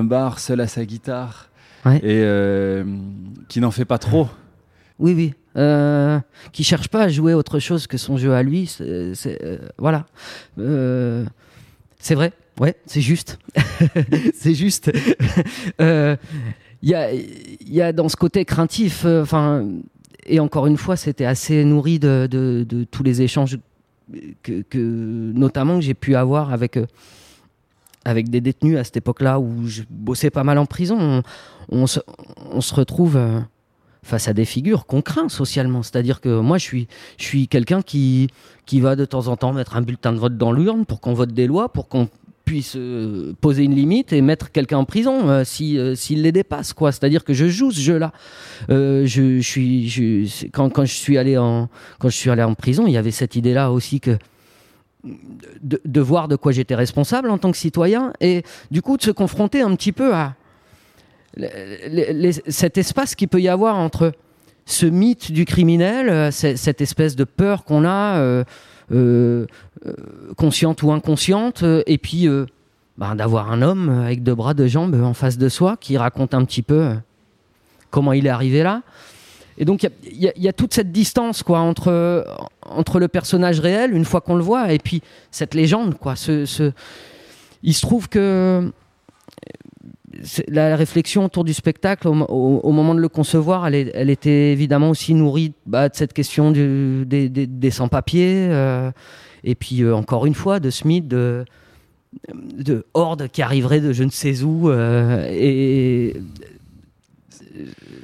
bar, 0.05 0.41
seul 0.41 0.61
à 0.61 0.67
sa 0.67 0.85
guitare. 0.85 1.49
Ouais. 1.87 1.97
Et 1.99 2.21
euh, 2.23 2.85
qui 3.49 3.61
n'en 3.61 3.71
fait 3.71 3.85
pas 3.85 3.99
trop. 3.99 4.29
Oui, 4.99 5.15
oui. 5.15 5.35
Euh, 5.57 6.19
qui 6.53 6.65
cherche 6.65 6.89
pas 6.89 7.03
à 7.05 7.09
jouer 7.09 7.33
autre 7.33 7.59
chose 7.61 7.87
que 7.87 7.97
son 7.97 8.17
jeu 8.19 8.35
à 8.35 8.43
lui. 8.43 8.67
c'est- 8.67 9.15
c'est- 9.15 9.39
euh, 9.43 9.59
voilà. 9.79 10.05
Euh, 10.59 11.25
c'est 11.99 12.15
vrai. 12.15 12.33
Ouais, 12.61 12.75
c'est 12.87 13.01
juste. 13.01 13.39
c'est 14.35 14.55
juste. 14.55 14.91
Euh, 15.81 16.17
Il 16.83 16.91
y, 16.91 16.95
a, 16.95 17.09
y 17.13 17.81
a 17.81 17.93
dans 17.93 18.09
ce 18.09 18.17
côté 18.17 18.45
craintif, 18.45 19.05
euh, 19.07 19.23
enfin, 19.23 19.67
et 20.27 20.41
encore 20.41 20.67
une 20.67 20.77
fois, 20.77 20.95
c'était 20.97 21.25
assez 21.25 21.65
nourri 21.65 21.99
de, 21.99 22.29
de- 22.31 22.67
de 22.69 22.85
tous 22.85 23.03
les 23.03 23.23
échanges 23.23 23.59
que, 24.43 24.61
que- 24.63 25.33
notamment 25.35 25.77
que 25.77 25.81
j'ai 25.85 25.95
pu 25.95 26.15
avoir 26.17 26.53
avec 26.53 26.77
euh, 26.77 26.87
avec 28.05 28.29
des 28.29 28.41
détenus 28.41 28.77
à 28.79 28.85
cette 28.85 28.99
époque-là 28.99 29.41
où 29.41 29.67
je 29.67 29.83
bossais 29.91 30.31
pas 30.31 30.45
mal 30.45 30.59
en 30.59 30.67
prison. 30.67 30.97
On, 31.01 31.23
on 31.71 31.87
se, 31.87 32.01
on 32.53 32.61
se 32.61 32.75
retrouve. 32.75 33.17
euh, 33.17 33.41
face 34.03 34.29
à 34.29 34.33
des 34.33 34.45
figures 34.45 34.87
qu'on 34.87 35.03
craint 35.03 35.29
socialement. 35.29 35.83
C'est-à-dire 35.83 36.21
que 36.21 36.39
moi, 36.39 36.59
je 36.59 36.63
suis, 36.65 36.87
je 37.19 37.25
suis 37.25 37.49
quelqu'un 37.49 37.83
qui, 37.83 38.29
qui 38.65 38.79
va 38.81 38.95
de 38.95 39.05
temps 39.05 39.27
en 39.27 39.37
temps 39.37 39.53
mettre 39.53 39.75
un 39.77 39.83
bulletin 39.83 40.13
de 40.13 40.19
vote 40.19 40.37
dans 40.37 40.53
l'urne 40.53 40.85
pour 40.87 41.01
qu'on 41.01 41.13
vote 41.13 41.33
des 41.33 41.49
lois, 41.49 41.69
pour 41.73 41.89
qu'on 41.89 42.09
puisse 42.45 42.75
euh, 42.77 43.33
poser 43.41 43.65
une 43.65 43.75
limite 43.75 44.13
et 44.13 44.21
mettre 44.21 44.53
quelqu'un 44.53 44.79
en 44.79 44.85
prison 44.85 45.29
euh, 45.29 45.43
si, 45.43 45.77
s'il 45.97 46.23
les 46.23 46.31
dépasse. 46.31 46.73
quoi. 46.73 46.93
C'est-à-dire 46.93 47.25
que 47.25 47.33
je 47.35 47.49
joue 47.49 47.73
ce 47.73 47.81
jeu-là. 47.81 48.13
Euh, 48.71 49.05
je, 49.07 49.41
je 49.41 49.49
suis, 49.49 50.31
c'est- 50.31 50.51
quand, 50.51 50.71
quand, 50.71 50.85
je 50.85 50.95
suis 50.95 51.19
allé 51.19 51.37
en, 51.37 51.69
quand 51.99 52.09
je 52.09 52.17
suis 52.17 52.31
allé 52.31 52.45
en 52.45 52.55
prison, 52.55 52.87
il 52.87 52.93
y 52.93 52.99
avait 52.99 53.11
cette 53.11 53.35
idée-là 53.35 53.73
aussi 53.73 53.99
que 53.99 54.17
de 55.03 56.01
voir 56.01 56.29
de 56.29 56.37
quoi 56.37 56.53
j'étais 56.53 56.77
responsable 56.77 57.29
en 57.31 57.39
tant 57.39 57.51
que 57.51 57.57
citoyen 57.59 58.13
et 58.21 58.43
du 58.71 58.83
coup 58.83 58.97
de 58.97 59.03
se 59.03 59.11
confronter 59.11 59.63
un 59.63 59.75
petit 59.75 59.93
peu 59.93 60.15
à 60.15 60.35
cet 62.49 62.79
espace 62.79 63.15
qu'il 63.15 63.29
peut 63.29 63.41
y 63.41 63.49
avoir 63.49 63.77
entre 63.77 64.13
ce 64.65 64.87
mythe 64.87 65.33
du 65.33 65.45
criminel, 65.45 66.09
euh, 66.09 66.31
cette 66.31 66.81
espèce 66.81 67.15
de 67.15 67.25
peur 67.25 67.65
qu'on 67.65 67.85
a, 67.85 68.19
euh, 68.19 68.45
euh, 68.93 69.47
consciente 70.37 70.83
ou 70.83 70.93
inconsciente, 70.93 71.63
et 71.87 71.99
puis 71.99 72.29
ben, 72.99 73.15
d'avoir 73.15 73.53
un 73.53 73.63
homme 73.63 73.89
avec 73.89 74.23
deux 74.23 74.35
bras, 74.35 74.55
deux 74.55 74.67
jambes 74.67 74.95
en 75.03 75.15
face 75.15 75.39
de 75.39 75.49
soi 75.49 75.77
qui 75.79 75.97
raconte 75.97 76.35
un 76.35 76.45
petit 76.45 76.63
peu 76.63 76.95
comment 77.91 78.13
il 78.13 78.27
est 78.27 78.31
arrivé 78.31 78.63
là. 78.63 78.83
Et 79.59 79.65
donc 79.65 79.89
il 80.05 80.33
y 80.37 80.49
a- 80.49 80.53
toute 80.53 80.75
cette 80.75 80.93
distance 80.93 81.43
quoi 81.43 81.61
entre 81.61 82.27
entre 82.63 82.99
le 82.99 83.09
personnage 83.09 83.59
réel 83.61 83.95
une 83.95 84.05
fois 84.05 84.21
qu'on 84.21 84.35
le 84.37 84.43
voit 84.43 84.73
et 84.73 84.79
puis 84.79 85.03
cette 85.31 85.55
légende 85.55 85.97
quoi. 85.99 86.15
Il 87.63 87.75
se 87.75 87.81
trouve 87.83 88.09
que 88.09 88.71
la 90.49 90.77
réflexion 90.77 91.25
autour 91.25 91.45
du 91.45 91.53
spectacle, 91.55 92.09
au, 92.09 92.13
mo- 92.15 92.27
au- 92.29 92.61
au 92.63 92.73
moment 92.73 92.95
de 92.95 93.01
le 93.01 93.09
concevoir, 93.09 93.67
elle, 93.67 93.75
est- 93.75 93.91
elle 93.95 94.11
était 94.11 94.53
évidemment 94.53 94.91
aussi 94.91 95.15
nourrie 95.15 95.53
bah, 95.67 95.89
de 95.89 95.95
cette 95.97 96.13
question 96.13 96.51
du- 96.53 97.05
des, 97.07 97.29
des- 97.29 97.47
des 97.47 97.71
sans-papiers, 97.71 98.49
euh, 98.51 98.91
et 99.45 99.55
puis 99.55 99.83
euh, 99.83 99.95
encore 99.95 100.27
une 100.27 100.35
fois 100.35 100.61
de 100.61 100.71
mythe 100.85 101.09
de, 101.09 101.45
de 102.35 102.85
horde 102.95 103.29
qui 103.29 103.43
arriverait 103.43 103.81
de 103.81 103.93
je 103.93 104.05
ne 104.05 104.11
sais 104.11 104.43
où. 104.43 104.71
euh, 104.71 105.27
et 105.31 106.15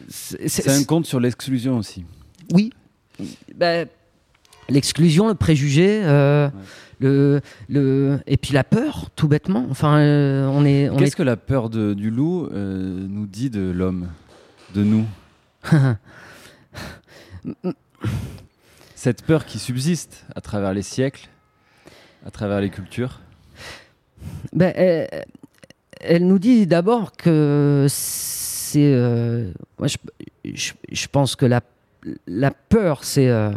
c'est- 0.09 0.69
un 0.71 0.85
conte 0.85 1.07
sur 1.07 1.21
l'exclusion 1.21 1.79
aussi. 1.79 2.05
oui. 2.53 2.71
Ben, 3.55 3.87
L'exclusion, 4.69 5.29
le 5.29 5.35
préjugé, 5.35 6.01
le, 7.03 7.41
le, 7.69 8.19
et 8.27 8.37
puis 8.37 8.53
la 8.55 8.65
peur, 8.65 9.11
tout 9.17 9.29
bêtement. 9.29 9.67
Enfin, 9.71 9.99
euh, 9.99 10.47
on 10.47 10.65
est, 10.65 10.89
on 10.91 10.97
Qu'est-ce 10.97 11.13
est 11.13 11.17
que 11.17 11.23
la 11.23 11.37
peur 11.37 11.69
de- 11.71 11.95
du 11.95 12.11
loup 12.11 12.47
euh, 12.47 13.07
nous 13.09 13.27
dit 13.27 13.51
de 13.51 13.71
l'homme, 13.71 14.09
de 14.75 14.83
nous 14.85 15.05
Cette 18.95 19.23
peur 19.23 19.45
qui 19.47 19.59
subsiste 19.59 20.25
à 20.35 20.41
travers 20.41 20.73
les 20.73 20.83
siècles, 20.83 21.29
à 22.25 22.31
travers 22.31 22.61
les 22.61 22.71
cultures. 22.71 23.21
Ben, 24.53 24.73
elle, 24.77 25.25
elle 26.01 26.27
nous 26.27 26.39
dit 26.39 26.67
d'abord 26.67 27.13
que 27.13 27.87
c'est. 27.89 28.93
euh, 28.95 29.51
moi, 29.79 29.89
je, 29.89 29.97
je- 30.55 30.73
je 30.91 31.07
pense 31.09 31.35
que 31.35 31.47
la, 31.47 31.61
la 32.29 32.51
peur, 32.53 33.03
c'est 33.03 33.29
euh, 33.29 33.51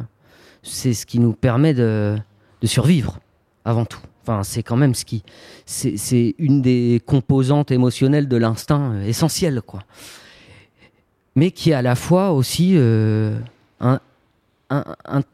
c'est 0.63 0.93
ce 0.95 1.05
qui 1.05 1.19
nous 1.19 1.33
permet 1.33 1.75
de, 1.75 2.15
de 2.61 2.67
survivre, 2.67 3.19
avant 3.65 3.86
tout. 3.86 4.00
Enfin, 4.24 4.43
c'est 4.43 4.63
quand 4.63 4.77
même 4.77 4.95
ce 4.95 5.05
qui. 5.05 5.24
C'est 5.65 6.36
une 6.39 6.62
des 6.62 7.01
composantes 7.05 7.72
émotionnelles 7.72 8.27
de 8.27 8.38
l'instinct 8.38 8.93
euh, 8.93 9.03
essentiel, 9.05 9.62
quoi. 9.62 9.81
Mais 11.36 11.51
qui 11.51 11.72
est 11.72 11.74
à 11.74 11.81
la 11.81 11.95
fois 11.95 12.31
aussi 12.31 12.74
euh, 12.75 13.38
un, 13.81 14.00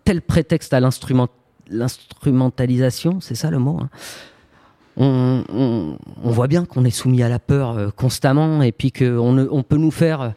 tel 0.03 0.21
prétexte 0.21 0.73
à 0.73 0.79
l'instrument- 0.79 1.29
l'instrumentalisation, 1.69 3.21
c'est 3.21 3.35
ça 3.35 3.51
le 3.51 3.59
mot 3.59 3.79
hein 3.81 3.89
on, 4.97 5.97
voit 6.23 6.47
bien 6.47 6.65
qu'on 6.65 6.83
est 6.83 6.91
soumis 6.91 7.23
à 7.23 7.29
la 7.29 7.39
peur 7.39 7.77
euh, 7.77 7.89
constamment 7.95 8.61
et 8.61 8.71
puis 8.71 8.91
qu'on 8.91 9.63
peut 9.67 9.77
nous 9.77 9.91
faire 9.91 10.33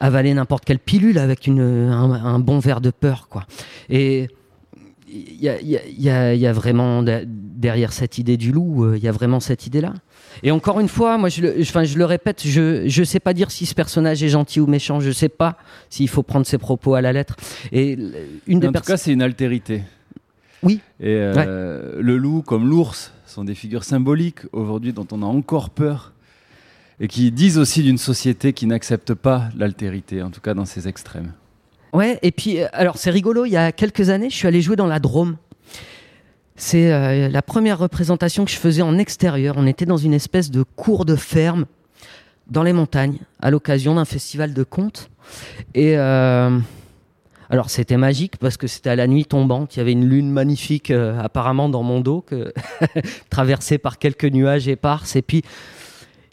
avaler 0.00 0.34
n'importe 0.34 0.64
quelle 0.64 0.78
pilule 0.78 1.18
avec 1.18 1.48
un, 1.48 1.58
un 1.58 2.38
bon 2.38 2.58
verre 2.58 2.80
de 2.80 2.90
peur. 2.90 3.28
Quoi. 3.28 3.44
Et 3.88 4.28
il 5.10 5.40
y 5.42 5.48
a, 5.48 5.60
y 5.60 6.08
a- 6.10 6.34
y 6.34 6.46
a 6.46 6.52
vraiment 6.52 7.02
de- 7.02 7.24
derrière 7.26 7.92
cette 7.92 8.18
idée 8.18 8.36
du 8.36 8.52
loup, 8.52 8.84
euh, 8.84 8.96
il 8.96 9.02
y 9.02 9.08
a 9.08 9.12
vraiment 9.12 9.40
cette 9.40 9.66
idée-là. 9.66 9.94
Et 10.42 10.50
encore 10.50 10.78
une 10.80 10.88
fois, 10.88 11.18
moi 11.18 11.28
je 11.28 11.42
le, 11.42 11.56
enfin, 11.60 11.84
je 11.84 11.98
le 11.98 12.04
répète, 12.04 12.42
je 12.46 12.84
ne 13.00 13.04
sais 13.04 13.18
pas 13.20 13.32
dire 13.34 13.50
si 13.50 13.66
ce 13.66 13.74
personnage 13.74 14.22
est 14.22 14.28
gentil 14.28 14.60
ou 14.60 14.66
méchant, 14.66 15.00
je 15.00 15.10
sais 15.10 15.28
pas 15.28 15.56
s'il 15.90 16.08
faut 16.08 16.22
prendre 16.22 16.46
ses 16.46 16.58
propos 16.58 16.94
à 16.94 17.00
la 17.00 17.12
lettre. 17.12 17.36
Et 17.72 17.98
une 18.46 18.60
des 18.60 18.68
en 18.68 18.72
tout 18.72 18.82
cas, 18.82 18.96
c'est 18.96 19.12
une 19.12 19.22
altérité. 19.22 19.82
Oui. 20.62 20.80
Et 21.00 21.06
euh, 21.08 22.00
le 22.00 22.16
loup 22.16 22.42
comme 22.42 22.68
l'ours 22.68 23.12
sont 23.26 23.44
des 23.44 23.54
figures 23.54 23.84
symboliques 23.84 24.40
aujourd'hui 24.52 24.92
dont 24.92 25.06
on 25.12 25.22
a 25.22 25.26
encore 25.26 25.70
peur 25.70 26.12
et 27.00 27.06
qui 27.06 27.30
disent 27.30 27.58
aussi 27.58 27.82
d'une 27.82 27.98
société 27.98 28.52
qui 28.52 28.66
n'accepte 28.66 29.14
pas 29.14 29.50
l'altérité, 29.56 30.22
en 30.22 30.30
tout 30.30 30.40
cas 30.40 30.54
dans 30.54 30.64
ses 30.64 30.88
extrêmes. 30.88 31.32
Ouais, 31.92 32.18
et 32.22 32.32
puis, 32.32 32.60
euh, 32.60 32.66
alors 32.72 32.98
c'est 32.98 33.10
rigolo, 33.10 33.44
il 33.44 33.50
y 33.50 33.56
a 33.56 33.72
quelques 33.72 34.10
années, 34.10 34.30
je 34.30 34.36
suis 34.36 34.46
allé 34.46 34.60
jouer 34.60 34.76
dans 34.76 34.86
la 34.86 34.98
Drôme. 34.98 35.36
C'est 36.56 36.92
euh, 36.92 37.28
la 37.28 37.42
première 37.42 37.78
représentation 37.78 38.44
que 38.44 38.50
je 38.50 38.56
faisais 38.56 38.82
en 38.82 38.98
extérieur. 38.98 39.54
On 39.56 39.66
était 39.66 39.86
dans 39.86 39.96
une 39.96 40.14
espèce 40.14 40.50
de 40.50 40.64
cour 40.64 41.04
de 41.04 41.14
ferme 41.14 41.66
dans 42.48 42.62
les 42.62 42.72
montagnes 42.72 43.18
à 43.40 43.50
l'occasion 43.50 43.94
d'un 43.94 44.04
festival 44.04 44.54
de 44.54 44.64
contes. 44.64 45.08
Et 45.74 45.96
euh, 45.96 46.58
alors 47.48 47.70
c'était 47.70 47.96
magique 47.96 48.38
parce 48.38 48.56
que 48.56 48.66
c'était 48.66 48.90
à 48.90 48.96
la 48.96 49.06
nuit 49.06 49.24
tombante. 49.24 49.76
Il 49.76 49.78
y 49.78 49.82
avait 49.82 49.92
une 49.92 50.08
lune 50.08 50.30
magnifique 50.30 50.90
apparemment 50.90 51.68
dans 51.68 51.84
mon 51.84 52.00
dos, 52.00 52.24
traversée 53.30 53.78
par 53.78 53.98
quelques 53.98 54.24
nuages 54.24 54.66
éparses. 54.66 55.14
Et 55.14 55.22
puis 55.22 55.42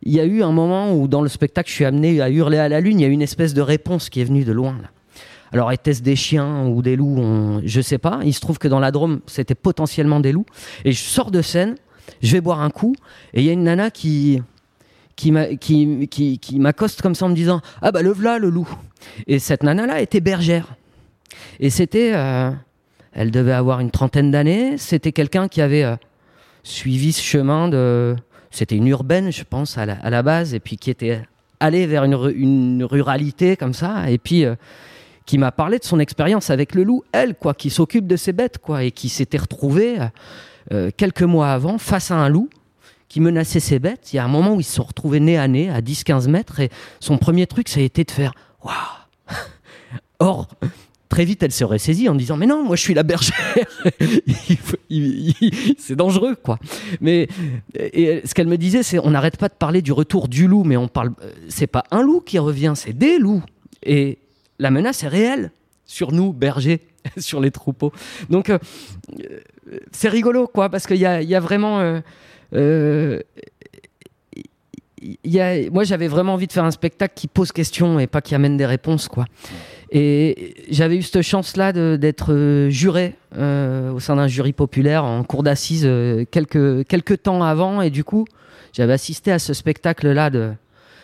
il 0.01 0.13
y 0.13 0.19
a 0.19 0.25
eu 0.25 0.41
un 0.41 0.51
moment 0.51 0.93
où 0.93 1.07
dans 1.07 1.21
le 1.21 1.29
spectacle, 1.29 1.69
je 1.69 1.75
suis 1.75 1.85
amené 1.85 2.19
à 2.21 2.29
hurler 2.29 2.57
à 2.57 2.69
la 2.69 2.79
lune. 2.79 2.99
Il 2.99 3.03
y 3.03 3.05
a 3.05 3.09
eu 3.09 3.11
une 3.11 3.21
espèce 3.21 3.53
de 3.53 3.61
réponse 3.61 4.09
qui 4.09 4.21
est 4.21 4.25
venue 4.25 4.43
de 4.43 4.51
loin. 4.51 4.75
Là. 4.81 4.89
Alors 5.53 5.71
était-ce 5.71 6.01
des 6.01 6.15
chiens 6.15 6.65
ou 6.67 6.81
des 6.81 6.95
loups 6.95 7.17
on... 7.17 7.61
Je 7.65 7.81
sais 7.81 7.97
pas. 7.97 8.19
Il 8.23 8.33
se 8.33 8.39
trouve 8.39 8.57
que 8.57 8.67
dans 8.67 8.79
la 8.79 8.91
Drôme, 8.91 9.21
c'était 9.27 9.55
potentiellement 9.55 10.19
des 10.19 10.31
loups. 10.31 10.45
Et 10.83 10.91
je 10.91 11.01
sors 11.01 11.31
de 11.31 11.41
scène, 11.41 11.75
je 12.21 12.31
vais 12.33 12.41
boire 12.41 12.61
un 12.61 12.69
coup, 12.69 12.95
et 13.33 13.41
il 13.41 13.45
y 13.45 13.49
a 13.49 13.53
une 13.53 13.63
nana 13.63 13.91
qui 13.91 14.41
qui 15.15 15.31
m'a- 15.31 15.55
qui, 15.55 16.07
qui, 16.09 16.39
qui 16.39 16.59
m'accoste 16.59 17.01
comme 17.01 17.15
ça 17.15 17.25
en 17.25 17.29
me 17.29 17.35
disant 17.35 17.61
ah 17.81 17.91
bah 17.91 18.01
le 18.01 18.11
voilà 18.11 18.37
le 18.37 18.49
loup. 18.49 18.67
Et 19.27 19.39
cette 19.39 19.63
nana 19.63 19.85
là 19.85 20.01
était 20.01 20.19
bergère. 20.19 20.75
Et 21.59 21.69
c'était, 21.69 22.11
euh, 22.13 22.51
elle 23.13 23.31
devait 23.31 23.53
avoir 23.53 23.79
une 23.79 23.91
trentaine 23.91 24.29
d'années. 24.29 24.77
C'était 24.77 25.13
quelqu'un 25.13 25.47
qui 25.47 25.61
avait 25.61 25.83
euh, 25.83 25.95
suivi 26.63 27.13
ce 27.13 27.21
chemin 27.21 27.69
de, 27.69 28.15
c'était 28.51 28.75
une 28.75 28.87
urbaine 28.87 29.31
je 29.31 29.43
pense 29.43 29.77
à 29.77 29.85
la, 29.85 29.93
à 30.01 30.09
la 30.09 30.21
base, 30.21 30.53
et 30.53 30.59
puis 30.59 30.75
qui 30.77 30.89
était 30.89 31.21
allée 31.61 31.87
vers 31.87 32.03
une, 32.03 32.33
une 32.35 32.83
ruralité 32.83 33.55
comme 33.55 33.73
ça, 33.73 34.09
et 34.09 34.17
puis 34.17 34.43
euh, 34.43 34.55
qui 35.25 35.37
m'a 35.37 35.51
parlé 35.51 35.79
de 35.79 35.83
son 35.83 35.99
expérience 35.99 36.49
avec 36.49 36.75
le 36.75 36.83
loup, 36.83 37.03
elle, 37.11 37.35
quoi, 37.35 37.53
qui 37.53 37.69
s'occupe 37.69 38.07
de 38.07 38.15
ses 38.15 38.31
bêtes, 38.33 38.59
quoi, 38.59 38.83
et 38.83 38.91
qui 38.91 39.09
s'était 39.09 39.37
retrouvée 39.39 39.97
euh, 40.71 40.91
quelques 40.95 41.23
mois 41.23 41.51
avant 41.51 41.77
face 41.77 42.11
à 42.11 42.15
un 42.15 42.29
loup 42.29 42.49
qui 43.09 43.19
menaçait 43.21 43.59
ses 43.59 43.79
bêtes. 43.79 44.13
Il 44.13 44.17
y 44.17 44.19
a 44.19 44.25
un 44.25 44.27
moment 44.27 44.55
où 44.55 44.59
ils 44.59 44.63
se 44.63 44.75
sont 44.75 44.83
retrouvés 44.83 45.19
nez 45.19 45.37
à 45.37 45.47
nez, 45.47 45.69
à 45.69 45.81
10-15 45.81 46.27
mètres, 46.29 46.59
et 46.59 46.69
son 46.99 47.17
premier 47.17 47.47
truc, 47.47 47.69
ça 47.69 47.79
a 47.79 47.83
été 47.83 48.03
de 48.03 48.11
faire 48.11 48.33
Waouh 48.63 48.75
Or, 50.19 50.47
très 51.09 51.25
vite, 51.25 51.43
elle 51.43 51.51
se 51.51 51.63
ressaisit 51.63 52.07
en 52.07 52.15
disant 52.15 52.37
Mais 52.37 52.45
non, 52.45 52.63
moi 52.63 52.75
je 52.75 52.81
suis 52.81 52.93
la 52.93 53.03
bergère 53.03 53.35
C'est 55.77 55.95
dangereux, 55.95 56.35
quoi. 56.41 56.57
Mais 57.01 57.27
et 57.75 58.21
ce 58.25 58.33
qu'elle 58.33 58.47
me 58.47 58.57
disait, 58.57 58.83
c'est 58.83 58.99
On 58.99 59.11
n'arrête 59.11 59.37
pas 59.37 59.49
de 59.49 59.53
parler 59.53 59.81
du 59.81 59.91
retour 59.91 60.27
du 60.27 60.47
loup, 60.47 60.63
mais 60.63 60.77
on 60.77 60.87
parle. 60.87 61.11
euh, 61.21 61.31
C'est 61.49 61.67
pas 61.67 61.83
un 61.91 62.01
loup 62.01 62.21
qui 62.21 62.39
revient, 62.39 62.73
c'est 62.75 62.93
des 62.93 63.17
loups. 63.17 63.43
Et 63.83 64.19
la 64.59 64.71
menace 64.71 65.03
est 65.03 65.07
réelle 65.07 65.51
sur 65.85 66.11
nous, 66.11 66.33
bergers, 66.33 66.81
sur 67.17 67.39
les 67.39 67.51
troupeaux. 67.51 67.91
Donc, 68.29 68.49
euh, 68.49 68.57
euh, 69.19 69.39
c'est 69.91 70.09
rigolo, 70.09 70.47
quoi, 70.47 70.69
parce 70.69 70.87
qu'il 70.87 70.97
y 70.97 71.05
a, 71.05 71.39
vraiment. 71.39 72.01
euh, 72.53 73.21
moi, 75.71 75.83
j'avais 75.83 76.07
vraiment 76.07 76.33
envie 76.33 76.47
de 76.47 76.51
faire 76.51 76.63
un 76.63 76.71
spectacle 76.71 77.13
qui 77.15 77.27
pose 77.27 77.51
question 77.51 77.99
et 77.99 78.07
pas 78.07 78.21
qui 78.21 78.33
amène 78.35 78.57
des 78.57 78.65
réponses, 78.65 79.07
quoi. 79.07 79.25
Et 79.91 80.55
j'avais 80.69 80.97
eu 80.97 81.03
cette 81.03 81.21
chance-là 81.21 81.71
d'être 81.71 82.67
juré 82.69 83.13
au 83.33 83.99
sein 83.99 84.15
d'un 84.15 84.27
jury 84.27 84.51
populaire 84.51 85.05
en 85.05 85.23
cour 85.23 85.43
d'assises 85.43 85.87
quelques, 86.31 87.21
temps 87.21 87.43
avant. 87.43 87.83
Et 87.83 87.91
du 87.91 88.03
coup, 88.03 88.25
j'avais 88.73 88.93
assisté 88.93 89.31
à 89.31 89.37
ce 89.37 89.53
spectacle-là 89.53 90.31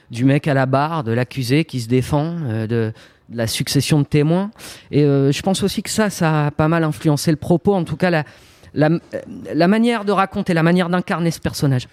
du 0.10 0.25
mec 0.25 0.48
à 0.48 0.55
la 0.55 0.65
barre, 0.65 1.03
de 1.03 1.12
l'accusé 1.12 1.63
qui 1.63 1.79
se 1.79 1.88
défend, 1.88 2.65
de 2.67 2.91
la 3.33 3.47
succession 3.47 4.00
de 4.00 4.05
témoins. 4.05 4.51
Et 4.91 5.03
euh, 5.03 5.31
je 5.31 5.41
pense 5.41 5.63
aussi 5.63 5.81
que 5.83 5.89
ça, 5.89 6.09
ça 6.09 6.47
a 6.47 6.51
pas 6.51 6.67
mal 6.67 6.83
influencé 6.83 7.31
le 7.31 7.38
propos, 7.38 7.73
en 7.73 7.83
tout 7.83 7.95
cas 7.97 8.09
la, 8.09 8.23
la, 8.73 8.89
la 9.53 9.67
manière 9.67 10.05
de 10.05 10.11
raconter, 10.11 10.53
la 10.53 10.63
manière 10.63 10.89
d'incarner 10.89 11.31
ce 11.31 11.39
personnage. 11.39 11.87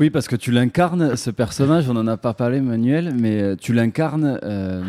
Oui, 0.00 0.10
parce 0.10 0.26
que 0.26 0.36
tu 0.36 0.50
l'incarnes, 0.50 1.16
ce 1.16 1.30
personnage, 1.30 1.88
on 1.88 1.94
n'en 1.94 2.06
a 2.06 2.16
pas 2.16 2.34
parlé, 2.34 2.60
Manuel, 2.60 3.14
mais 3.16 3.40
euh, 3.40 3.56
tu 3.56 3.72
l'incarnes 3.72 4.38
euh, 4.42 4.82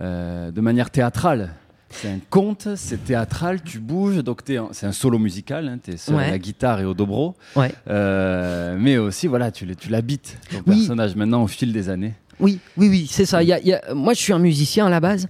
euh, 0.00 0.50
de 0.50 0.60
manière 0.60 0.90
théâtrale. 0.90 1.54
C'est 1.92 2.08
un 2.08 2.20
conte, 2.30 2.68
c'est 2.76 3.02
théâtral, 3.04 3.62
tu 3.62 3.80
bouges, 3.80 4.18
donc 4.22 4.42
c'est 4.70 4.86
un 4.86 4.92
solo 4.92 5.18
musical, 5.18 5.80
tu 5.82 5.90
es 5.90 5.94
à 6.12 6.14
Ouais. 6.14 6.30
la 6.30 6.38
guitare 6.38 6.80
et 6.80 6.84
au 6.84 6.94
dobro, 6.94 7.34
Ouais. 7.56 7.72
Euh, 7.88 8.76
mais 8.78 8.96
aussi, 8.96 9.26
voilà, 9.26 9.50
tu, 9.50 9.66
l'habites, 9.88 10.38
ton 10.52 10.58
Oui. 10.68 10.76
personnage, 10.76 11.16
maintenant 11.16 11.42
au 11.42 11.48
fil 11.48 11.72
des 11.72 11.88
années. 11.88 12.14
Oui, 12.40 12.58
oui, 12.76 12.88
oui, 12.88 13.06
c'est 13.10 13.26
ça. 13.26 13.40
Moi, 13.94 14.14
je 14.14 14.18
suis 14.18 14.32
un 14.32 14.38
musicien 14.38 14.86
à 14.86 14.90
la 14.90 15.00
base, 15.00 15.28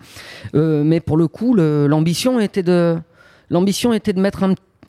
euh, 0.55 0.83
mais 0.85 1.01
pour 1.01 1.17
le 1.17 1.29
coup, 1.29 1.55
l'ambition 1.55 2.41
était 2.41 2.63
de, 2.63 2.97
l'ambition 3.51 3.93
était 3.93 4.13
de 4.13 4.21
mettre 4.21 4.45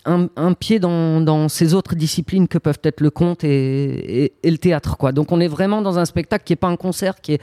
un, 0.06 0.54
pied 0.54 0.80
dans, 0.80 1.50
ces 1.50 1.74
autres 1.74 1.96
disciplines 1.96 2.48
que 2.48 2.58
peuvent 2.58 2.80
être 2.84 3.02
le 3.02 3.10
conte 3.10 3.44
et, 3.44 4.34
le 4.44 4.58
théâtre. 4.58 5.12
Donc, 5.12 5.32
on 5.32 5.40
est 5.40 5.48
vraiment 5.48 5.82
dans 5.82 6.00
un 6.00 6.06
spectacle 6.06 6.44
qui 6.46 6.54
est 6.54 6.58
pas 6.58 6.68
un 6.68 6.78
concert, 6.78 7.22
qui 7.22 7.34
est, 7.34 7.42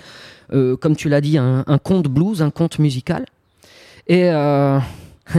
euh, 0.52 0.76
comme 0.76 0.96
tu 0.96 1.08
l'as 1.08 1.20
dit, 1.20 1.38
un, 1.38 1.64
un 1.66 1.78
conte 1.78 2.06
blues, 2.08 2.42
un 2.42 2.50
conte 2.50 2.78
musical. 2.78 3.24
Et 4.06 4.30
euh, 4.30 4.78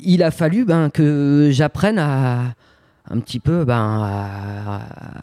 il 0.00 0.22
a 0.22 0.30
fallu 0.30 0.64
ben, 0.64 0.90
que 0.90 1.48
j'apprenne 1.52 1.98
à 1.98 2.54
un 3.10 3.20
petit 3.20 3.40
peu 3.40 3.64
ben, 3.64 4.80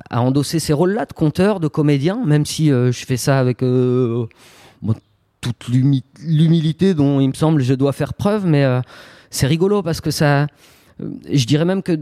à, 0.09 0.21
endosser 0.21 0.59
ces 0.59 0.73
rôles-là 0.73 1.05
de 1.05 1.13
conteur, 1.13 1.59
de 1.59 1.67
comédien, 1.67 2.23
même 2.25 2.45
si 2.45 2.71
euh, 2.71 2.91
je 2.91 3.05
fais 3.05 3.17
ça 3.17 3.39
avec 3.39 3.61
euh, 3.63 4.25
toute 5.41 5.67
l'humi- 5.67 6.03
l'humilité 6.25 6.93
dont 6.93 7.19
il 7.19 7.27
me 7.29 7.33
semble 7.33 7.61
je 7.61 7.73
dois 7.73 7.91
faire 7.91 8.13
preuve, 8.13 8.45
mais 8.45 8.63
euh, 8.63 8.79
c'est 9.29 9.47
rigolo 9.47 9.83
parce 9.83 9.99
que 9.99 10.11
ça, 10.11 10.47
je 10.99 11.45
dirais 11.45 11.65
même 11.65 11.83
que 11.83 11.99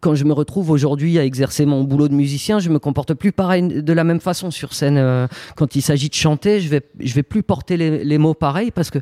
quand 0.00 0.14
je 0.14 0.24
me 0.24 0.32
retrouve 0.32 0.70
aujourd'hui 0.70 1.18
à 1.18 1.24
exercer 1.24 1.64
mon 1.66 1.82
boulot 1.82 2.08
de 2.08 2.14
musicien, 2.14 2.58
je 2.58 2.68
me 2.70 2.78
comporte 2.78 3.14
plus 3.14 3.32
pareil 3.32 3.62
de 3.82 3.92
la 3.92 4.04
même 4.04 4.20
façon 4.20 4.50
sur 4.50 4.74
scène. 4.74 5.28
Quand 5.56 5.74
il 5.74 5.80
s'agit 5.80 6.08
de 6.08 6.14
chanter, 6.14 6.60
je 6.60 6.68
vais, 6.68 6.82
je 7.00 7.14
vais 7.14 7.22
plus 7.22 7.42
porter 7.42 7.76
les, 7.76 8.18
mots 8.18 8.34
pareils 8.34 8.72
parce 8.72 8.90
que 8.90 8.98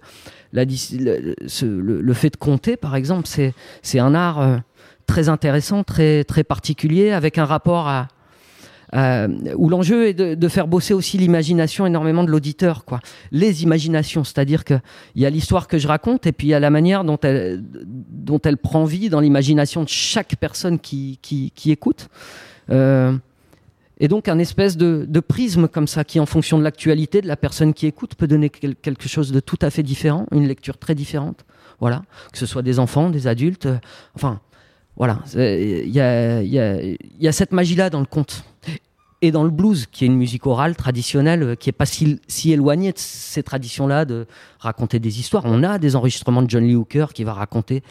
le, 0.53 2.01
le- 2.01 2.15
fait 2.15 2.31
de 2.31 2.37
compter, 2.37 2.77
par 2.77 2.95
exemple, 2.97 3.27
c'est, 3.27 3.55
c'est 3.83 3.99
un 3.99 4.15
art 4.15 4.61
très 5.07 5.29
intéressant, 5.29 5.85
très, 5.85 6.25
très 6.25 6.45
particulier, 6.45 7.11
avec 7.11 7.39
un 7.39 7.45
rapport 7.45 7.89
à, 7.89 8.09
où 9.57 9.69
l'enjeu 9.69 10.07
est 10.07 10.15
de, 10.15 10.49
faire 10.49 10.69
bosser 10.69 10.95
aussi 10.95 11.19
l'imagination 11.19 11.85
énormément 11.85 12.23
de 12.23 12.31
l'auditeur, 12.31 12.85
quoi. 12.85 13.01
Les 13.33 13.65
imaginations, 13.65 14.23
c'est-à-dire 14.23 14.63
que 14.65 14.75
il 15.17 15.23
y 15.23 15.27
a 15.27 15.31
l'histoire 15.31 15.67
que 15.67 15.79
je 15.79 15.89
raconte 15.89 16.29
et 16.29 16.33
puis 16.33 16.47
il 16.47 16.51
y 16.51 16.55
a 16.55 16.61
la 16.61 16.71
manière 16.71 17.03
dont 17.03 17.19
elle, 17.23 17.61
dont 17.65 18.39
elle 18.45 18.57
prend 18.57 18.85
vie 18.85 19.09
dans 19.09 19.19
l'imagination 19.19 19.83
de 19.83 19.89
chaque 19.89 20.37
personne 20.37 20.79
qui, 20.79 21.19
qui, 21.23 21.71
écoute. 21.73 22.09
Euh, 22.71 23.17
et 23.99 24.07
donc 24.07 24.29
un 24.29 24.39
espèce 24.39 24.77
de, 24.77 25.07
de 25.09 25.21
prisme 25.21 25.67
comme 25.67 25.89
ça 25.89 26.05
qui, 26.05 26.21
en 26.21 26.27
fonction 26.27 26.59
de 26.59 26.63
l'actualité 26.63 27.21
de 27.21 27.27
la 27.27 27.37
personne 27.37 27.75
qui 27.75 27.87
écoute, 27.87 28.15
peut 28.15 28.29
donner 28.29 28.49
quel- 28.49 28.77
quelque 28.77 29.09
chose 29.09 29.33
de 29.33 29.41
tout 29.41 29.59
à 29.61 29.71
fait 29.71 29.83
différent, 29.83 30.27
une 30.31 30.47
lecture 30.47 30.79
très 30.79 30.95
différente. 30.95 31.45
Voilà, 31.81 32.05
que 32.33 32.39
ce 32.39 32.47
soit 32.47 32.63
des 32.63 32.79
enfants, 32.79 33.11
des 33.11 33.27
adultes, 33.27 33.67
euh, 33.67 33.79
enfin, 34.15 34.41
voilà. 34.97 35.21
Il 35.35 35.89
y 35.91 36.01
a, 36.01 37.33
cette 37.33 37.53
magie-là 37.53 37.91
dans 37.91 38.01
le 38.01 38.07
conte. 38.07 38.45
Et 39.23 39.31
dans 39.31 39.45
le 39.45 39.51
blues, 39.51 39.87
qui 39.91 40.05
est 40.05 40.07
une 40.07 40.19
musique 40.19 40.47
orale 40.47 40.77
traditionnelle, 40.77 41.43
euh, 41.43 41.55
qui 41.55 41.71
est 41.71 41.73
pas 41.73 41.87
si, 41.87 42.21
éloignée 42.53 42.93
de 42.93 42.99
ces 42.99 43.43
traditions-là 43.43 44.05
de 44.05 44.27
raconter 44.59 44.99
des 44.99 45.19
histoires. 45.19 45.45
On 45.47 45.63
a 45.63 45.79
des 45.79 45.97
enregistrements 45.97 46.43
de 46.43 46.51
John 46.51 46.63
Lee 46.63 46.75
Hooker 46.75 47.07
qui 47.15 47.25
va 47.25 47.33
raconter 47.33 47.83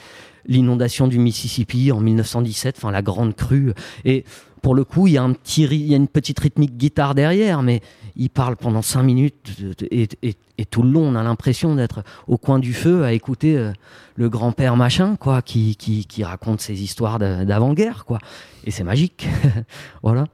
l'inondation 0.45 1.07
du 1.07 1.17
Mississippi 1.17 1.91
en 1.91 2.01
1917, 2.01 2.75
enfin 2.77 2.91
la 2.91 3.01
grande 3.01 3.35
crue. 3.35 3.73
Et 4.05 4.25
pour 4.61 4.75
le 4.75 4.83
coup, 4.83 5.07
il 5.07 5.13
y 5.13 5.17
a 5.17 5.27
il 5.57 5.87
y 5.87 5.93
a 5.95 5.97
une 5.97 6.07
petite 6.07 6.39
rythmique 6.39 6.77
guitare 6.77 7.15
derrière, 7.15 7.63
mais 7.63 7.81
il 8.15 8.29
parle 8.29 8.55
pendant 8.55 8.81
cinq 8.81 9.03
minutes 9.03 9.51
et, 9.91 10.07
et- 10.21 10.35
et 10.59 10.65
tout 10.65 10.83
le 10.83 10.91
long, 10.91 11.01
on 11.07 11.15
a 11.15 11.23
l'impression 11.23 11.73
d'être 11.75 12.03
au 12.27 12.37
coin 12.37 12.59
du 12.59 12.73
feu 12.73 13.03
à 13.03 13.11
écouter 13.13 13.57
euh, 13.57 13.71
le 14.15 14.29
grand-père 14.29 14.75
machin, 14.77 15.15
quoi, 15.15 15.41
qui, 15.41 15.75
qui, 15.75 16.05
qui 16.05 16.23
raconte 16.23 16.61
ses 16.61 16.83
histoires 16.83 17.17
d'avant-guerre, 17.17 18.05
quoi. 18.05 18.19
Et 18.65 18.69
c'est 18.71 18.83
magique, 18.83 19.27
voilà. 20.03 20.25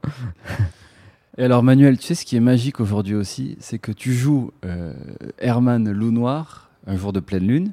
Et 1.38 1.44
alors 1.44 1.64
Manuel, 1.64 1.98
tu 1.98 2.06
sais 2.08 2.16
ce 2.16 2.26
qui 2.26 2.36
est 2.36 2.42
magique 2.42 2.80
aujourd'hui 2.82 3.16
aussi, 3.16 3.56
c'est 3.62 3.80
que 3.80 3.94
tu 3.94 4.14
joues 4.14 4.52
euh, 4.66 4.94
Herman 5.40 5.90
Loup 5.90 6.12
Noir, 6.12 6.70
un 6.86 6.98
jour 6.98 7.14
de 7.14 7.22
pleine 7.22 7.48
lune, 7.48 7.72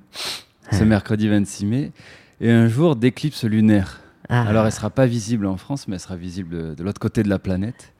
ce 0.70 0.84
mercredi 0.84 1.26
26 1.28 1.66
mai, 1.66 1.92
et 2.40 2.50
un 2.50 2.68
jour 2.68 2.94
d'éclipse 2.96 3.44
lunaire. 3.44 4.00
Ah. 4.28 4.42
Alors, 4.42 4.66
elle 4.66 4.72
sera 4.72 4.90
pas 4.90 5.06
visible 5.06 5.46
en 5.46 5.56
France, 5.56 5.88
mais 5.88 5.94
elle 5.96 6.00
sera 6.00 6.16
visible 6.16 6.50
de, 6.56 6.74
de 6.74 6.82
l'autre 6.84 7.00
côté 7.00 7.22
de 7.22 7.28
la 7.28 7.38
planète. 7.38 7.92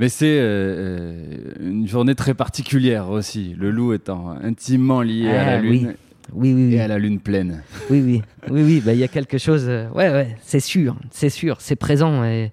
Mais 0.00 0.08
c'est 0.08 0.38
euh, 0.40 0.42
euh, 0.42 1.24
une 1.60 1.86
journée 1.86 2.14
très 2.14 2.32
particulière 2.32 3.10
aussi, 3.10 3.54
le 3.58 3.70
loup 3.70 3.92
étant 3.92 4.30
intimement 4.42 5.02
lié 5.02 5.28
à 5.30 5.44
la 5.44 5.52
Ah, 5.52 5.60
lune 5.60 5.94
oui, 6.32 6.54
oui, 6.54 6.64
oui. 6.68 6.74
et 6.74 6.80
à 6.80 6.88
la 6.88 6.98
lune 6.98 7.20
pleine. 7.20 7.62
Oui, 7.90 8.00
oui, 8.02 8.22
oui, 8.50 8.62
oui. 8.62 8.82
bah, 8.84 8.94
Il 8.94 8.98
y 8.98 9.04
a 9.04 9.08
quelque 9.08 9.36
chose. 9.36 9.64
euh, 9.68 9.88
ouais, 9.90 10.08
ouais, 10.10 10.36
c'est 10.42 10.60
sûr, 10.60 10.96
c'est 11.10 11.28
sûr, 11.28 11.60
c'est 11.60 11.76
présent. 11.76 12.24
Et 12.24 12.50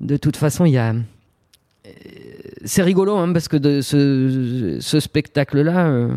de 0.00 0.16
toute 0.16 0.36
façon, 0.36 0.64
il 0.64 0.72
y 0.72 0.78
a. 0.78 0.92
euh, 0.92 1.90
C'est 2.64 2.82
rigolo 2.82 3.16
hein, 3.16 3.32
parce 3.32 3.46
que 3.46 3.56
de 3.56 3.80
ce, 3.80 4.78
ce 4.80 4.98
spectacle-là 4.98 5.86
euh, 5.86 6.08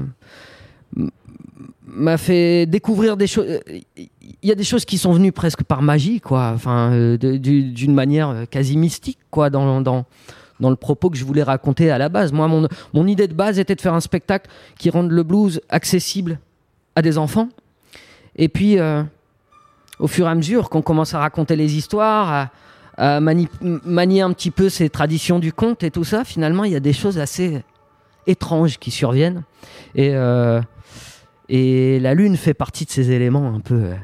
m'a 1.85 2.17
fait 2.17 2.65
découvrir 2.65 3.17
des 3.17 3.27
choses. 3.27 3.59
Il 3.97 4.47
y 4.49 4.51
a 4.51 4.55
des 4.55 4.63
choses 4.63 4.85
qui 4.85 4.97
sont 4.97 5.11
venues 5.13 5.31
presque 5.31 5.61
par 5.63 5.83
magie, 5.83 6.21
quoi. 6.21 6.53
Enfin, 6.55 7.15
d'une 7.19 7.93
manière 7.93 8.45
quasi 8.49 8.77
mystique, 8.77 9.19
quoi, 9.29 9.49
dans, 9.51 9.81
dans, 9.81 10.05
dans 10.59 10.69
le 10.69 10.75
propos 10.75 11.09
que 11.09 11.17
je 11.17 11.25
voulais 11.25 11.43
raconter 11.43 11.91
à 11.91 11.97
la 11.97 12.09
base. 12.09 12.31
Moi, 12.31 12.47
mon, 12.93 13.07
idée 13.07 13.27
de 13.27 13.33
base 13.33 13.59
était 13.59 13.75
de 13.75 13.81
faire 13.81 13.93
un 13.93 13.99
spectacle 14.01 14.49
qui 14.77 14.89
rende 14.89 15.11
le 15.11 15.23
blues 15.23 15.61
accessible 15.69 16.39
à 16.95 17.01
des 17.01 17.17
enfants. 17.17 17.49
Et 18.35 18.49
puis, 18.49 18.79
euh, 18.79 19.03
au 19.99 20.07
fur 20.07 20.27
et 20.27 20.29
à 20.29 20.35
mesure 20.35 20.69
qu'on 20.69 20.81
commence 20.81 21.13
à 21.13 21.19
raconter 21.19 21.55
les 21.55 21.75
histoires, 21.75 22.51
à, 22.97 23.15
à 23.15 23.19
mani- 23.19 23.49
manier 23.61 24.21
un 24.21 24.31
petit 24.33 24.51
peu 24.51 24.69
ces 24.69 24.89
traditions 24.89 25.39
du 25.39 25.53
conte 25.53 25.83
et 25.83 25.91
tout 25.91 26.03
ça, 26.03 26.23
finalement, 26.23 26.63
il 26.63 26.71
y 26.71 26.75
a 26.75 26.79
des 26.81 26.93
choses 26.93 27.17
assez 27.19 27.63
étranges 28.27 28.77
qui 28.77 28.91
surviennent. 28.91 29.43
Et, 29.95 30.11
euh, 30.13 30.61
la 31.49 32.13
lune 32.13 32.37
fait 32.37 32.53
partie 32.53 32.85
de 32.85 32.91
ces 32.91 33.11
éléments 33.11 33.53
un 33.55 33.59
peu 33.59 33.75
euh, 33.75 33.95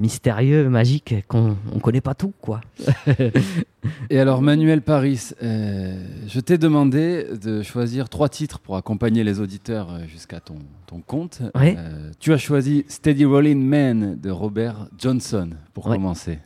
mystérieux, 0.00 0.68
magiques, 0.68 1.14
qu'on 1.28 1.56
ne 1.74 1.78
connaît 1.80 2.00
pas 2.00 2.14
tout, 2.14 2.32
quoi. 2.40 2.60
Et 4.10 4.18
alors, 4.18 4.42
Manuel 4.42 4.82
Paris, 4.82 5.30
euh, 5.42 6.02
je 6.26 6.40
t'ai 6.40 6.58
demandé 6.58 7.26
de 7.40 7.62
choisir 7.62 8.08
trois 8.08 8.28
titres 8.28 8.58
pour 8.58 8.76
accompagner 8.76 9.22
les 9.24 9.40
auditeurs 9.40 9.88
euh, 9.92 10.06
jusqu'à 10.08 10.40
ton, 10.40 10.56
ton 10.86 11.00
compte. 11.00 11.40
Euh, 11.56 12.10
tu 12.18 12.32
as 12.32 12.38
choisi 12.38 12.84
Steady 12.88 13.24
Rolling 13.24 13.62
Man 13.62 14.18
de 14.20 14.30
Robert 14.30 14.88
Johnson 14.98 15.50
pour 15.74 15.86
Ouais. 15.86 15.96
commencer. 15.96 16.38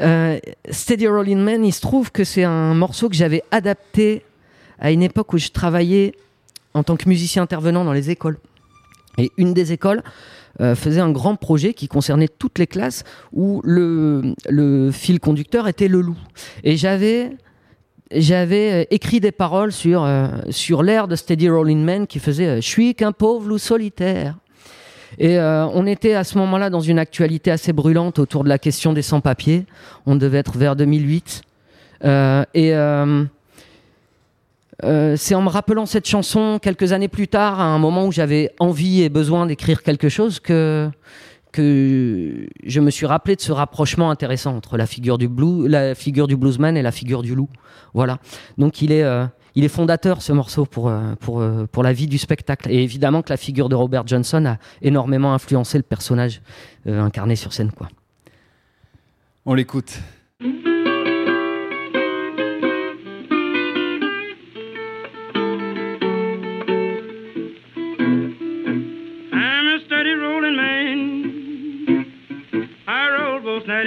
Euh, 0.00 0.38
Steady 0.70 1.08
Rolling 1.08 1.38
Man, 1.38 1.64
il 1.64 1.72
se 1.72 1.80
trouve 1.80 2.10
que 2.10 2.24
c'est 2.24 2.44
un 2.44 2.74
morceau 2.74 3.08
que 3.08 3.14
j'avais 3.16 3.42
adapté 3.50 4.22
à 4.78 4.92
une 4.92 5.02
époque 5.02 5.32
où 5.34 5.38
je 5.38 5.48
travaillais 5.48 6.14
en 6.72 6.82
tant 6.82 6.96
que 6.96 7.08
musicien 7.08 7.42
intervenant 7.42 7.84
dans 7.84 7.92
les 7.92 8.10
écoles. 8.10 8.38
Et 9.18 9.30
une 9.36 9.52
des 9.52 9.72
écoles 9.72 10.02
euh, 10.60 10.74
faisait 10.74 11.00
un 11.00 11.10
grand 11.10 11.36
projet 11.36 11.74
qui 11.74 11.88
concernait 11.88 12.28
toutes 12.28 12.58
les 12.58 12.66
classes 12.66 13.04
où 13.32 13.60
le, 13.64 14.34
fil 14.92 15.20
conducteur 15.20 15.68
était 15.68 15.88
le 15.88 16.00
loup. 16.00 16.18
Et 16.64 16.76
j'avais 16.76 17.32
j'avais 18.12 18.72
euh, 18.72 18.84
écrit 18.90 19.20
des 19.20 19.32
paroles 19.32 19.72
sur, 19.72 20.04
euh, 20.04 20.28
sur 20.50 20.82
l'air 20.82 21.06
de 21.06 21.14
Steady 21.14 21.48
Rolling 21.48 21.84
Man 21.84 22.06
qui 22.06 22.18
faisait 22.18 22.46
euh, 22.46 22.56
Je 22.56 22.66
suis 22.66 22.94
qu'un 22.94 23.12
pauvre 23.12 23.48
loup 23.48 23.58
solitaire. 23.58 24.36
Et 25.18 25.38
on 25.40 25.86
était 25.86 26.14
à 26.14 26.22
ce 26.22 26.38
moment-là 26.38 26.70
dans 26.70 26.80
une 26.80 26.98
actualité 26.98 27.50
assez 27.50 27.72
brûlante 27.72 28.20
autour 28.20 28.44
de 28.44 28.48
la 28.48 28.60
question 28.60 28.92
des 28.92 29.02
sans-papiers. 29.02 29.66
On 30.06 30.14
devait 30.14 30.38
être 30.38 30.56
vers 30.56 30.76
2008. 30.76 31.42
Euh, 32.04 32.44
et 32.54 32.72
euh, 34.84 35.16
c'est 35.16 35.34
en 35.34 35.42
me 35.42 35.48
rappelant 35.48 35.86
cette 35.86 36.06
chanson 36.06 36.58
quelques 36.60 36.92
années 36.92 37.08
plus 37.08 37.28
tard, 37.28 37.60
à 37.60 37.64
un 37.64 37.78
moment 37.78 38.06
où 38.06 38.12
j'avais 38.12 38.50
envie 38.58 39.02
et 39.02 39.08
besoin 39.08 39.46
d'écrire 39.46 39.82
quelque 39.82 40.08
chose, 40.08 40.40
que, 40.40 40.90
je 41.54 42.80
me 42.80 42.90
suis 42.90 43.06
rappelé 43.06 43.36
de 43.36 43.40
ce 43.40 43.52
rapprochement 43.52 44.10
intéressant 44.10 44.56
entre 44.56 44.76
la 44.76 44.86
figure 44.86 45.18
du, 45.18 45.28
bluesman 45.28 46.76
et 46.76 46.82
la 46.82 46.92
figure 46.92 47.22
du 47.22 47.34
loup. 47.34 47.48
Voilà. 47.92 48.18
Donc 48.56 48.82
il 48.82 48.92
est, 48.92 49.02
euh, 49.02 49.26
fondateur 49.68 50.22
ce 50.22 50.32
morceau 50.32 50.64
pour, 50.64 50.88
euh, 50.88 51.14
pour, 51.20 51.82
la 51.82 51.92
vie 51.92 52.06
du 52.06 52.18
spectacle. 52.18 52.70
Et 52.70 52.82
évidemment 52.82 53.22
que 53.22 53.30
la 53.30 53.36
figure 53.36 53.68
de 53.68 53.74
Robert 53.74 54.06
Johnson 54.06 54.44
a 54.46 54.58
énormément 54.80 55.34
influencé 55.34 55.76
le 55.76 55.82
personnage 55.82 56.40
incarné 56.86 57.36
sur 57.36 57.52
scène. 57.52 57.70
On 59.44 59.54
l'écoute. 59.54 59.98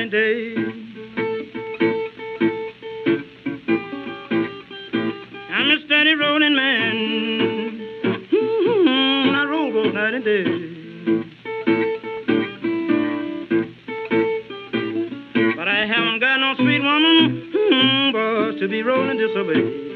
And 0.03 0.11
day. 0.11 0.55
I'm 5.49 5.71
a 5.71 5.77
steady 5.85 6.15
rolling 6.15 6.55
man. 6.55 7.79
Mm, 8.33 9.33
I 9.33 9.45
roll 9.45 9.71
both 9.71 9.93
night 9.93 10.13
and 10.13 10.25
day. 10.25 10.43
But 15.55 15.67
I 15.69 15.85
haven't 15.85 16.19
got 16.19 16.39
no 16.39 16.55
sweet 16.57 16.81
woman, 16.81 17.51
mm, 17.55 18.11
boy, 18.11 18.59
to 18.59 18.67
be 18.67 18.83
rolling 18.83 19.17
this 19.17 19.31
away. 19.37 19.92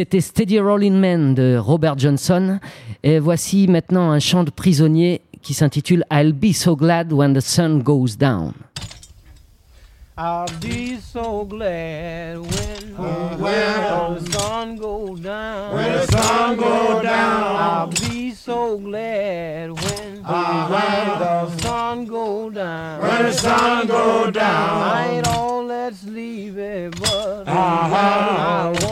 C'était 0.00 0.22
Steady 0.22 0.58
Rolling 0.58 0.94
Man 0.94 1.34
de 1.34 1.58
Robert 1.58 1.98
Johnson. 1.98 2.58
Et 3.02 3.18
voici 3.18 3.68
maintenant 3.68 4.10
un 4.10 4.18
chant 4.18 4.44
de 4.44 4.50
prisonnier 4.50 5.20
qui 5.42 5.52
s'intitule 5.52 6.06
I'll 6.10 6.32
be 6.32 6.54
so 6.54 6.74
glad 6.74 7.12
when 7.12 7.34
the 7.34 7.42
sun 7.42 7.82
goes 7.82 8.16
down. 8.16 8.54
I'll 10.16 10.46
be 10.58 10.96
so 10.96 11.44
glad 11.44 12.38
when, 12.38 12.96
when 13.38 14.14
the 14.14 14.30
sun 14.30 14.76
goes 14.76 15.20
down. 15.20 15.74
When 15.74 15.92
the 15.92 16.06
sun 16.06 16.56
goes 16.56 17.02
down. 17.02 17.56
I'll 17.56 17.86
be 17.88 18.30
so 18.32 18.78
glad 18.78 19.68
when, 19.72 20.22
when 20.22 21.18
the 21.18 21.56
sun 21.58 22.06
goes 22.06 22.54
down. 22.54 23.02
When 23.02 23.22
the 23.24 23.32
sun 23.32 23.86
goes 23.86 24.32
down. 24.32 24.82
I 24.82 25.16
ain't 25.16 25.28
all 25.28 25.66
that 25.68 25.94
sleepy, 25.94 26.88
but 26.88 27.46
I 27.46 28.72
wanna 28.80 28.89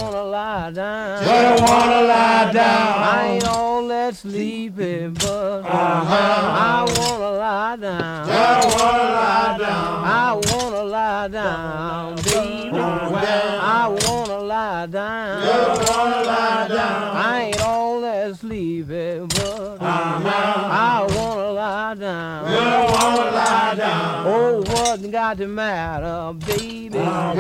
lie 0.69 0.75
down. 0.75 1.25
I 1.25 1.61
wanna 1.61 2.03
lie 2.03 2.53
down. 2.53 3.03
I 3.03 3.29
ain't 3.29 3.49
all 3.49 3.89
that 3.89 4.17
sleepy, 4.17 5.09
but 5.09 5.65
uh-huh. 5.65 5.71
I 5.71 6.85
wanna 6.99 7.31
lie 7.39 7.77
down. 7.77 8.29
I 8.29 8.67
wanna 8.77 9.05
lie 9.19 9.59
down. 9.59 10.05
I 10.05 10.41
wanna 10.53 10.83
lie 10.85 11.29
down, 11.29 12.17
baby. 12.17 12.79
I 12.79 13.89
wanna 14.07 14.39
lie 14.39 14.87
down. 14.87 15.43
I 15.43 15.69
wanna 15.91 16.23
lie 16.25 16.69
down. 16.69 17.17
I 17.17 17.43
ain't 17.45 17.63
all 17.63 18.01
that 18.03 18.37
sleepy, 18.37 19.21
but 19.21 19.79
uh-huh. 19.81 20.29
I 20.71 21.07
wanna 21.17 21.53
lie 21.53 21.95
down. 21.95 22.45
I 22.45 22.85
wanna 22.93 23.31
lie 23.31 23.75
down. 23.75 24.27
Oh, 24.27 24.63
what 24.73 25.11
got 25.11 25.39
the 25.39 25.49
matter, 25.49 26.35
baby? 26.47 26.99
Uh-huh. 26.99 27.35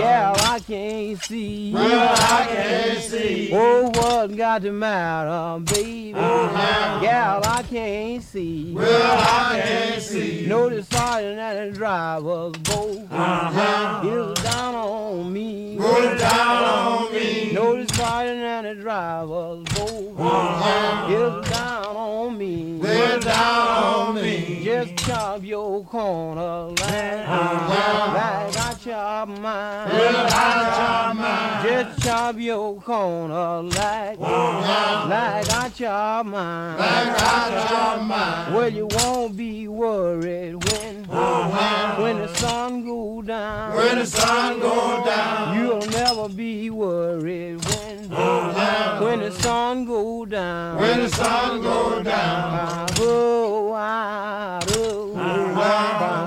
Yeah, 0.00 0.34
I 0.36 0.41
can't 0.72 1.22
see. 1.22 1.72
Well, 1.74 2.14
I 2.16 2.46
can't 2.46 2.98
see. 2.98 3.50
Oh, 3.52 3.90
what 3.90 4.34
got 4.34 4.62
the 4.62 4.72
matter, 4.72 5.62
baby? 5.64 6.14
Uh-huh. 6.14 7.00
Gal, 7.00 7.42
I 7.44 7.62
can't 7.64 8.22
see. 8.22 8.72
Well, 8.74 9.18
I 9.18 9.60
can't 9.60 10.02
see. 10.02 10.46
No, 10.46 10.70
the 10.70 10.82
sergeant 10.82 11.38
and 11.38 11.74
the 11.74 11.76
driver's 11.76 12.52
both 12.62 13.12
uh-huh. 13.12 14.08
is 14.08 14.42
down 14.42 14.74
on 14.74 15.30
me. 15.30 15.76
Put 15.78 16.04
it 16.04 16.18
down 16.18 16.64
on 16.64 17.12
me. 17.12 17.52
No, 17.52 17.84
the 17.84 17.94
sergeant 17.94 18.40
and 18.40 18.66
the 18.66 18.82
driver's 18.82 19.64
both 19.76 20.18
uh-huh. 20.18 21.12
is 21.12 21.50
down 21.50 21.96
on 21.96 22.38
me. 22.38 22.78
Put 22.80 22.90
it 22.90 23.22
down 23.22 23.68
on 23.68 24.14
me. 24.14 24.31
Uh-huh. 24.72 24.84
Just 24.84 25.06
chop 25.06 25.44
your 25.44 25.84
corner 25.84 26.68
like, 26.68 26.80
like 26.80 28.56
I 28.56 28.76
chop 28.82 29.28
mine. 29.28 29.88
Well, 29.90 30.26
I 30.26 30.30
chop 30.76 31.16
mine. 31.16 31.66
Just 31.66 32.02
chop 32.02 32.38
your 32.38 32.80
corner 32.80 33.62
like, 33.62 34.18
like 34.18 35.50
I 35.50 35.70
chop 35.74 36.26
mine. 36.26 36.78
Like 36.78 37.22
I 37.22 37.66
chop 37.68 38.02
mine. 38.02 38.54
Well, 38.54 38.68
you 38.68 38.88
won't 38.90 39.36
be 39.36 39.68
worried 39.68 40.54
when, 40.54 41.06
uh-huh. 41.10 42.02
when 42.02 42.18
the 42.18 42.28
sun 42.36 42.84
go 42.86 43.20
down. 43.22 43.76
When 43.76 43.98
the 43.98 44.06
sun 44.06 44.58
go 44.58 45.04
down. 45.04 45.58
You'll 45.58 45.86
never 45.90 46.28
be 46.28 46.70
worried 46.70 47.62
when, 47.66 48.12
uh-huh. 48.12 49.04
when 49.04 49.20
the 49.20 49.32
sun 49.32 49.84
go 49.84 50.24
down. 50.24 50.78
When 50.78 51.00
the 51.00 51.08
sun 51.10 51.60
go 51.62 52.02
down. 52.02 52.88
Oh, 52.98 53.41
My 53.72 54.60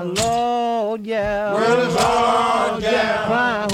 Lord, 0.02 1.06
yeah. 1.06 1.54
When 1.54 1.62
the 1.62 1.90
sun 1.90 2.80
down. 2.80 3.30
My. 3.30 3.66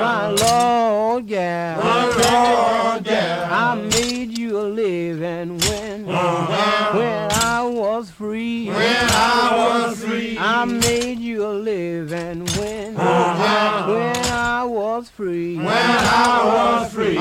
My 0.00 0.28
Lord, 0.28 1.30
yeah. 1.30 1.76
Lord, 1.82 3.06
yeah. 3.06 3.48
I 3.50 3.74
made 3.74 4.36
you 4.36 4.58
a 4.58 4.62
living 4.62 5.58
when, 5.58 6.06
when 6.06 7.30
I 7.32 7.62
was 7.72 8.10
free. 8.10 8.68
When 8.68 8.76
I 8.78 9.56
was 9.56 10.04
free. 10.04 10.36
I 10.38 10.64
made 10.66 11.18
you 11.20 11.46
a 11.46 11.52
living 11.52 12.44
when, 12.58 12.94
when 12.94 12.96
I 12.96 14.64
was 14.66 15.08
free. 15.08 15.56
When 15.56 15.66
I 15.68 16.44
was 16.44 16.92
free. 16.92 17.16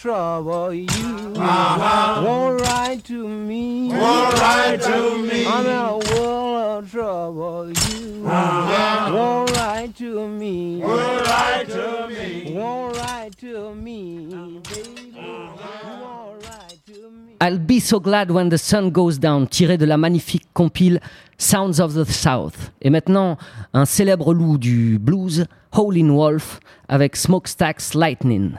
Trouble. 0.00 0.72
You 0.72 1.32
won't 1.36 2.60
write 2.62 3.04
to 3.04 3.28
me. 3.28 3.88
Won't 3.88 4.34
write 4.40 4.80
to 4.80 5.18
me. 5.18 5.46
I'm 5.46 5.66
in 5.66 5.76
a 5.76 5.98
world 5.98 6.84
of 6.84 6.90
trouble. 6.90 7.68
You 7.68 8.22
won't 8.22 9.50
write 9.56 9.94
to 9.98 10.26
me. 10.26 10.80
Won't 10.82 11.26
write 11.26 11.68
to 11.68 12.08
me. 12.08 12.54
Won't 12.56 12.96
write 12.96 13.36
to 13.40 13.74
me, 13.74 14.26
baby. 14.70 15.12
You 15.14 15.44
won't 16.00 16.46
write 16.46 16.80
to 16.86 17.10
me. 17.10 17.36
I'll 17.42 17.58
be 17.58 17.78
so 17.80 18.00
glad 18.00 18.30
when 18.30 18.48
the 18.48 18.58
sun 18.58 18.90
goes 18.90 19.18
down, 19.18 19.48
tiré 19.48 19.76
de 19.76 19.84
la 19.84 19.98
magnifique 19.98 20.46
compile 20.54 21.00
Sounds 21.36 21.78
of 21.78 21.92
the 21.94 22.04
South. 22.04 22.70
Et 22.80 22.88
maintenant, 22.88 23.36
un 23.74 23.84
célèbre 23.84 24.32
loup 24.32 24.56
du 24.56 24.98
blues, 24.98 25.44
Howlin' 25.72 26.10
Wolf, 26.10 26.60
avec 26.88 27.16
Smokestack's 27.16 27.94
Lightning. 27.94 28.52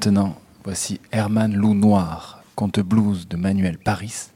Maintenant, 0.00 0.34
voici 0.64 0.98
Herman 1.12 1.54
Loup 1.54 1.74
Noir, 1.74 2.42
conte 2.56 2.80
blues 2.80 3.28
de 3.28 3.36
Manuel 3.36 3.76
Paris, 3.76 4.30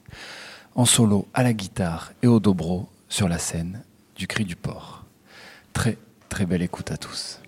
en 0.74 0.85
solo 0.85 1.27
à 1.33 1.42
la 1.42 1.55
guitare 1.55 2.12
et 2.22 2.27
au 2.27 2.38
dobro 2.38 2.87
sur 3.09 3.31
la 3.31 3.38
scène 3.38 3.83
du 4.14 4.27
Cri 4.27 4.44
du 4.44 4.57
Port. 4.57 5.07
Très 5.72 5.96
très 6.29 6.44
belle 6.44 6.61
écoute 6.61 6.90
à 6.90 6.98
tous. 6.98 7.40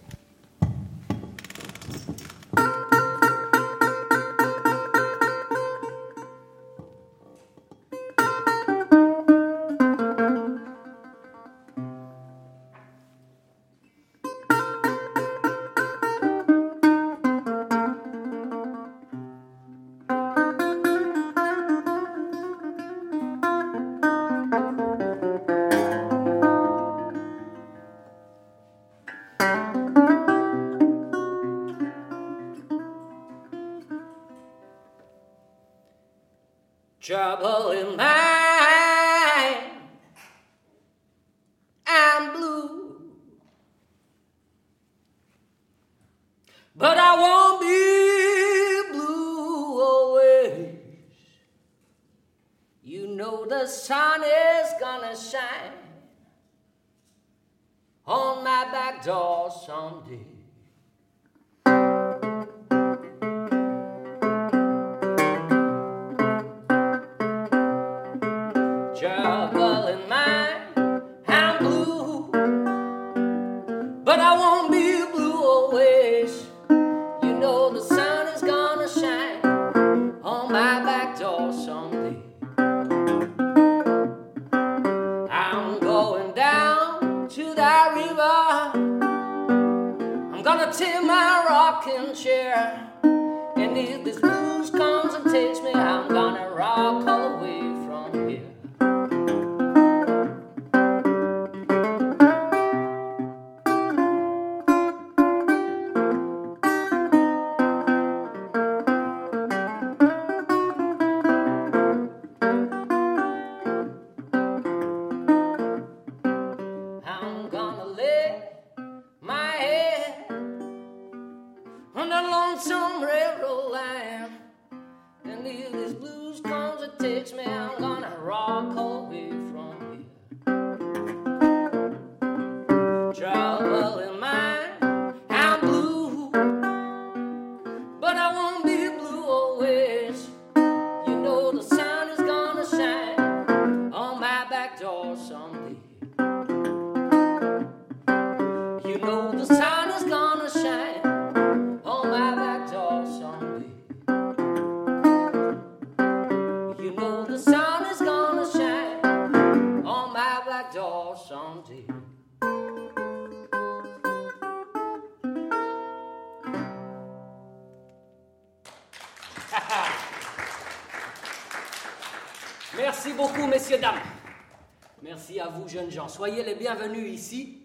Soyez 176.17 176.43
les 176.45 176.55
bienvenus 176.55 177.13
ici 177.13 177.63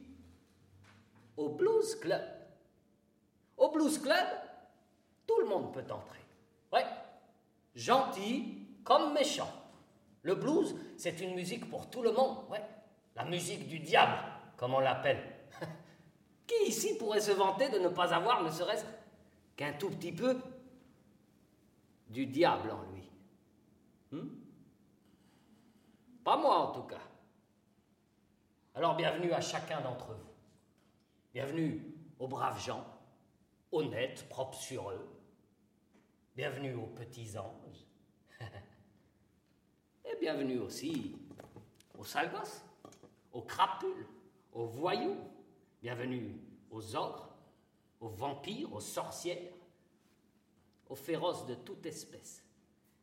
au 1.37 1.47
Blues 1.47 1.95
Club. 2.01 2.21
Au 3.55 3.71
Blues 3.71 3.97
Club, 3.97 4.27
tout 5.25 5.39
le 5.39 5.45
monde 5.45 5.73
peut 5.73 5.85
entrer. 5.89 6.19
Ouais. 6.73 6.83
Gentil 7.73 8.67
comme 8.83 9.13
méchant. 9.13 9.49
Le 10.23 10.35
blues, 10.35 10.75
c'est 10.97 11.21
une 11.21 11.33
musique 11.33 11.69
pour 11.69 11.89
tout 11.89 12.01
le 12.01 12.11
monde. 12.11 12.39
Ouais. 12.49 12.61
La 13.15 13.23
musique 13.23 13.69
du 13.69 13.79
diable, 13.79 14.17
comme 14.57 14.73
on 14.73 14.81
l'appelle. 14.81 15.23
Qui 16.45 16.67
ici 16.67 16.97
pourrait 16.97 17.21
se 17.21 17.31
vanter 17.31 17.69
de 17.69 17.79
ne 17.79 17.87
pas 17.87 18.13
avoir, 18.13 18.43
ne 18.43 18.51
serait-ce 18.51 18.83
qu'un 19.55 19.71
tout 19.71 19.91
petit 19.91 20.11
peu, 20.11 20.37
du 22.09 22.25
diable 22.25 22.69
en 22.71 22.81
lui? 22.91 23.09
Hmm? 24.11 24.27
Pas 26.25 26.35
moi 26.35 26.57
en 26.67 26.73
tout 26.73 26.83
cas. 26.83 27.11
Alors 28.73 28.95
bienvenue 28.95 29.34
à 29.34 29.41
chacun 29.41 29.81
d'entre 29.81 30.13
vous. 30.13 30.29
Bienvenue 31.34 31.93
aux 32.19 32.27
braves 32.27 32.63
gens, 32.63 32.86
honnêtes, 33.73 34.29
propres 34.29 34.57
sur 34.57 34.89
eux. 34.91 35.10
Bienvenue 36.38 36.75
aux 36.75 36.88
petits 36.88 37.38
anges. 37.38 37.86
Et 40.05 40.15
bienvenue 40.21 40.60
aussi 40.60 41.17
aux 41.97 42.05
sales 42.05 42.31
aux 43.34 43.41
crapules, 43.41 44.07
aux 44.53 44.67
voyous. 44.67 45.17
Bienvenue 45.81 46.39
aux 46.69 46.95
ogres, 46.95 47.36
aux 47.99 48.07
vampires, 48.07 48.74
aux 48.74 48.80
sorcières, 48.80 49.51
aux 50.88 50.95
féroces 50.95 51.45
de 51.45 51.55
toute 51.55 51.86
espèce. 51.86 52.41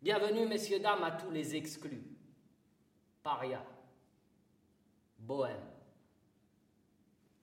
Bienvenue, 0.01 0.47
messieurs, 0.47 0.81
dames, 0.81 1.05
à 1.05 1.11
tous 1.11 1.31
les 1.31 1.55
exclus. 1.55 2.03
Paria, 3.23 3.63
bohème 5.29 5.61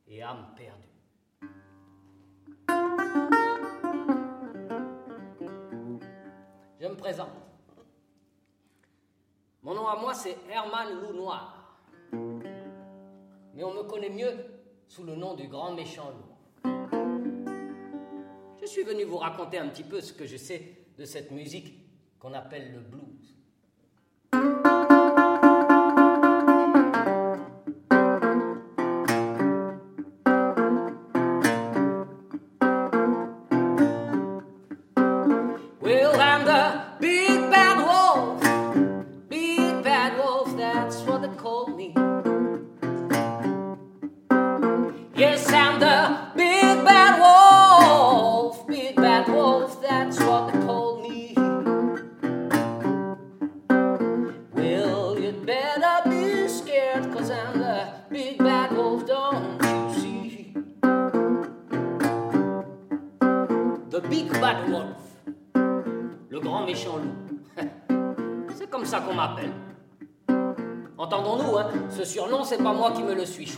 et 0.07 0.23
âme 0.23 0.47
perdue. 0.57 0.81
Je 6.81 6.87
me 6.87 6.95
présente. 6.95 7.29
Mon 9.61 9.75
nom 9.75 9.87
à 9.87 9.95
moi, 9.97 10.15
c'est 10.15 10.35
Herman 10.49 10.99
Loup 10.99 11.13
Noir. 11.13 11.79
Mais 13.53 13.63
on 13.63 13.73
me 13.73 13.83
connaît 13.83 14.09
mieux 14.09 14.33
sous 14.87 15.03
le 15.03 15.15
nom 15.15 15.35
du 15.35 15.47
grand 15.47 15.73
méchant 15.73 16.09
loup. 16.09 16.71
Je 18.59 18.65
suis 18.65 18.83
venu 18.83 19.03
vous 19.03 19.17
raconter 19.17 19.59
un 19.59 19.69
petit 19.69 19.83
peu 19.83 20.01
ce 20.01 20.11
que 20.11 20.25
je 20.25 20.37
sais 20.37 20.87
de 20.97 21.05
cette 21.05 21.29
musique 21.29 21.75
qu'on 22.17 22.33
appelle 22.33 22.73
le 22.73 22.79
blues. 22.79 23.35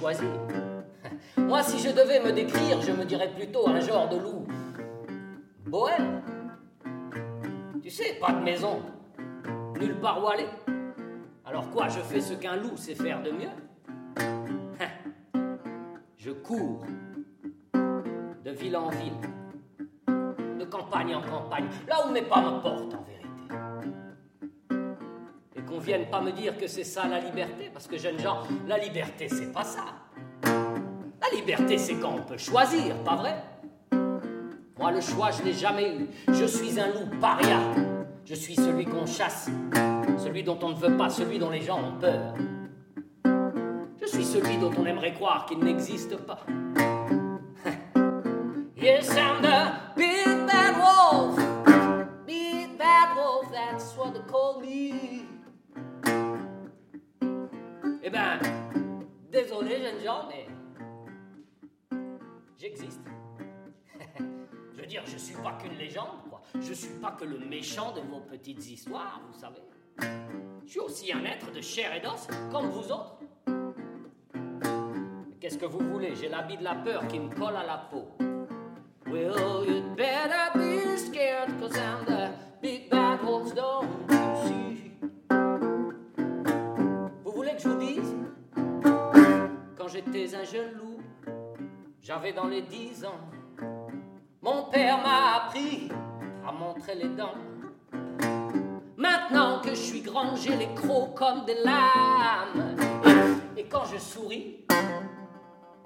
Moi, 1.37 1.63
si 1.63 1.79
je 1.79 1.89
devais 1.93 2.19
me 2.19 2.31
décrire, 2.31 2.81
je 2.81 2.91
me 2.91 3.05
dirais 3.05 3.31
plutôt 3.33 3.67
un 3.67 3.79
genre 3.79 4.07
de 4.09 4.17
loup. 4.17 4.45
Bohème. 5.65 6.21
Tu 7.81 7.89
sais, 7.89 8.17
pas 8.19 8.31
de 8.31 8.43
maison, 8.43 8.81
nulle 9.79 9.99
part 9.99 10.23
où 10.23 10.27
aller. 10.27 10.47
Alors 11.45 11.69
quoi, 11.71 11.87
je 11.87 11.99
fais 11.99 12.19
ce 12.19 12.33
qu'un 12.33 12.57
loup 12.57 12.75
sait 12.75 12.95
faire 12.95 13.21
de 13.23 13.31
mieux? 13.31 13.49
Je 16.17 16.31
cours 16.31 16.81
de 17.73 18.51
ville 18.51 18.75
en 18.75 18.89
ville, 18.89 19.13
de 20.07 20.65
campagne 20.65 21.15
en 21.15 21.21
campagne, 21.21 21.67
là 21.87 22.05
où 22.05 22.11
mes 22.11 22.23
pas 22.23 22.41
me 22.41 22.61
portent 22.61 22.93
en 22.95 23.03
vérité. 23.03 23.26
Qu'on 25.77 25.83
vienne 25.83 26.07
pas 26.07 26.21
me 26.21 26.31
dire 26.31 26.57
que 26.57 26.65
c'est 26.65 26.83
ça 26.83 27.07
la 27.07 27.19
liberté, 27.19 27.69
parce 27.71 27.85
que 27.85 27.99
jeunes 27.99 28.17
gens, 28.17 28.39
la 28.67 28.79
liberté 28.79 29.27
c'est 29.29 29.53
pas 29.53 29.63
ça. 29.63 29.85
La 30.43 31.37
liberté 31.37 31.77
c'est 31.77 31.93
quand 31.99 32.15
on 32.17 32.23
peut 32.23 32.39
choisir, 32.39 32.95
pas 33.03 33.15
vrai? 33.15 33.43
Moi 34.79 34.91
le 34.91 35.01
choix 35.01 35.29
je 35.29 35.43
l'ai 35.43 35.53
jamais 35.53 35.95
eu. 35.95 36.07
Je 36.29 36.45
suis 36.45 36.79
un 36.79 36.87
loup 36.87 37.19
paria. 37.21 37.59
Je 38.25 38.33
suis 38.33 38.55
celui 38.55 38.85
qu'on 38.85 39.05
chasse, 39.05 39.51
celui 40.17 40.41
dont 40.41 40.57
on 40.63 40.69
ne 40.69 40.75
veut 40.75 40.97
pas, 40.97 41.11
celui 41.11 41.37
dont 41.37 41.51
les 41.51 41.61
gens 41.61 41.79
ont 41.79 41.99
peur. 41.99 42.33
Je 44.01 44.07
suis 44.07 44.25
celui 44.25 44.57
dont 44.57 44.71
on 44.79 44.85
aimerait 44.87 45.13
croire 45.13 45.45
qu'il 45.45 45.59
n'existe 45.59 46.17
pas. 46.17 46.39
Yes, 48.79 49.09
mais 60.27 60.47
j'existe. 62.57 63.01
je 64.19 64.81
veux 64.81 64.87
dire, 64.87 65.03
je 65.05 65.17
suis 65.17 65.35
pas 65.35 65.53
qu'une 65.53 65.77
légende, 65.77 66.23
quoi. 66.29 66.41
Je 66.59 66.73
suis 66.73 66.99
pas 66.99 67.11
que 67.11 67.25
le 67.25 67.39
méchant 67.39 67.91
de 67.91 68.01
vos 68.01 68.21
petites 68.21 68.69
histoires, 68.69 69.21
vous 69.27 69.39
savez. 69.39 69.61
Je 70.65 70.71
suis 70.71 70.79
aussi 70.79 71.13
un 71.13 71.23
être 71.25 71.51
de 71.51 71.61
chair 71.61 71.93
et 71.95 71.99
d'os, 71.99 72.27
comme 72.51 72.69
vous 72.69 72.91
autres. 72.91 73.17
Qu'est-ce 75.39 75.57
que 75.57 75.65
vous 75.65 75.79
voulez? 75.79 76.15
J'ai 76.15 76.29
l'habit 76.29 76.57
de 76.57 76.63
la 76.63 76.75
peur 76.75 77.07
qui 77.07 77.19
me 77.19 77.29
colle 77.33 77.55
à 77.55 77.65
la 77.65 77.77
peau. 77.77 78.07
Well, 79.09 79.65
you'd 79.65 79.95
better 79.95 80.51
be 80.53 80.97
scared, 80.97 81.57
cause 81.59 81.77
I'm 81.77 82.05
the 82.05 82.31
big 82.61 82.89
bad 82.89 83.21
j'étais 89.97 90.35
un 90.35 90.43
jeune 90.43 90.73
loup, 90.73 90.99
j'avais 92.01 92.31
dans 92.31 92.45
les 92.47 92.61
dix 92.61 93.03
ans, 93.03 93.19
mon 94.43 94.65
père 94.65 94.99
m'a 94.99 95.37
appris 95.37 95.89
à 96.47 96.51
montrer 96.51 96.93
les 96.93 97.09
dents. 97.09 97.33
Maintenant 98.95 99.59
que 99.59 99.69
je 99.69 99.81
suis 99.81 100.01
grand, 100.01 100.35
j'ai 100.35 100.55
les 100.55 100.71
crocs 100.75 101.15
comme 101.15 101.45
des 101.45 101.55
lames. 101.63 102.75
Et, 103.57 103.65
quand 103.65 103.85
je 103.85 103.97
souris, 103.97 104.65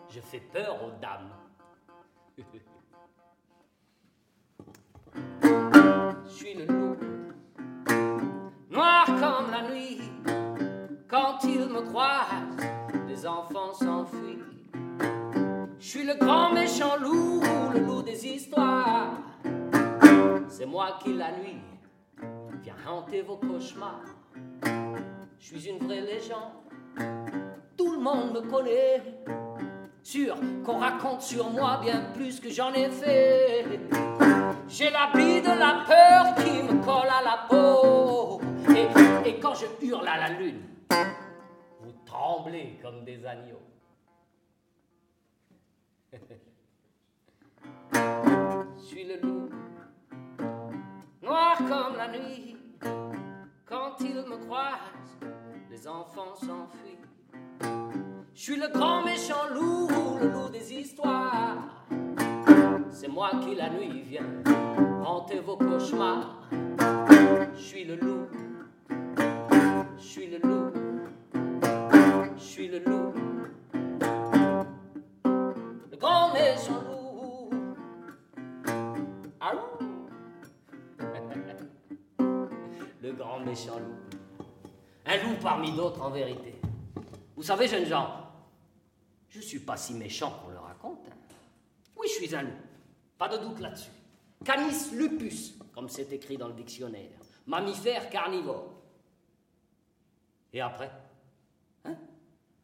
je 0.10 0.20
fais 0.20 0.42
peur 0.42 0.78
aux 0.84 0.92
dames. 1.00 1.32
Je 6.26 6.30
suis 6.30 6.54
le 6.54 6.66
loup, 6.66 6.98
noir 8.70 9.06
comme 9.06 9.52
la 9.52 9.70
nuit. 9.70 10.00
Quand 11.08 11.38
ils 11.44 11.68
me 11.68 11.82
croisent, 11.82 12.71
les 13.12 13.28
enfants 13.28 13.74
s'enfuient. 13.74 14.40
Je 15.80 15.86
suis 15.86 16.04
le 16.04 16.16
grand 16.16 16.54
méchant 16.54 16.96
loup, 16.98 17.42
le 17.74 17.80
loup 17.80 18.02
des 18.02 18.26
histoires. 18.26 19.12
C'est 20.48 20.66
moi 20.66 20.98
qui 21.04 21.14
la 21.14 21.32
nuit 21.32 21.62
viens 22.64 22.76
hanter 22.88 23.22
vos 23.22 23.38
cauchemars. 23.38 24.06
Je 25.40 25.46
suis 25.46 25.70
une 25.70 25.80
vraie 25.80 26.02
légende, 26.02 26.54
tout 27.76 27.92
le 27.92 28.00
monde 28.00 28.34
me 28.34 28.42
connaît. 28.42 29.02
Sûr 30.04 30.36
qu'on 30.66 30.78
raconte 30.78 31.22
sur 31.22 31.50
moi 31.50 31.80
bien 31.82 32.02
plus 32.14 32.40
que 32.40 32.50
j'en 32.50 32.74
ai 32.74 32.90
fait. 32.90 33.66
J'ai 34.68 34.90
l'habit 34.90 35.42
de 35.42 35.60
la 35.60 35.84
peur 35.86 36.36
qui 36.44 36.64
me 36.64 36.84
colle 36.84 37.10
à 37.10 37.24
la 37.24 37.38
peau. 37.50 38.42
Et, 38.70 39.30
et 39.30 39.40
quand 39.40 39.54
je 39.56 39.66
hurle 39.86 40.08
à 40.08 40.18
la 40.18 40.30
lune, 40.38 40.62
vous 42.22 42.28
tremblez 42.28 42.78
comme 42.82 43.04
des 43.04 43.26
agneaux. 43.26 43.62
Je 46.14 46.18
suis 48.78 49.06
le 49.06 49.20
loup, 49.22 49.50
noir 51.22 51.58
comme 51.58 51.96
la 51.98 52.08
nuit. 52.10 52.58
Quand 53.66 53.96
ils 54.02 54.16
me 54.16 54.38
croisent, 54.46 55.18
les 55.70 55.88
enfants 55.88 56.36
s'enfuient. 56.36 57.00
Je 58.34 58.42
suis 58.42 58.58
le 58.58 58.68
grand 58.68 59.04
méchant 59.04 59.50
loup, 59.54 59.88
le 60.20 60.28
loup 60.28 60.50
des 60.50 60.74
histoires. 60.74 61.86
C'est 62.92 63.08
moi 63.08 63.32
qui 63.44 63.56
la 63.56 63.70
nuit 63.70 64.02
viens 64.02 64.28
hanter 65.06 65.40
vos 65.40 65.58
cauchemars. 65.58 66.50
Je 67.56 67.60
suis 67.60 67.86
le 67.86 67.96
loup, 67.96 68.28
je 69.98 70.04
suis 70.04 70.28
le 70.28 70.38
loup, 70.40 70.81
le 72.68 72.80
loup. 72.80 73.14
Le 75.92 75.98
grand 75.98 76.34
méchant 76.34 76.82
loup. 76.84 77.50
Aou. 79.40 79.60
Le 83.02 83.12
grand 83.14 83.40
méchant 83.40 83.80
loup. 83.80 83.96
Un 85.06 85.18
loup 85.24 85.36
parmi 85.42 85.72
d'autres 85.76 86.02
en 86.02 86.10
vérité. 86.12 86.56
Vous 87.36 87.44
savez, 87.44 87.68
jeunes 87.68 87.86
gens, 87.88 88.28
je 89.30 89.40
suis 89.40 89.60
pas 89.60 89.76
si 89.78 89.94
méchant 89.96 90.32
qu'on 90.44 90.52
le 90.52 90.60
raconte. 90.60 91.08
hein. 91.08 91.16
Oui, 91.98 92.08
je 92.08 92.14
suis 92.24 92.36
un 92.36 92.44
loup. 92.44 92.52
Pas 93.18 93.28
de 93.28 93.38
doute 93.38 93.60
là-dessus. 93.60 93.90
Canis 94.46 94.92
lupus, 94.94 95.56
comme 95.74 95.90
c'est 95.90 96.12
écrit 96.14 96.38
dans 96.38 96.48
le 96.48 96.54
dictionnaire. 96.54 97.10
Mammifère 97.48 98.10
carnivore. 98.10 98.72
Et 100.54 100.62
après? 100.62 100.92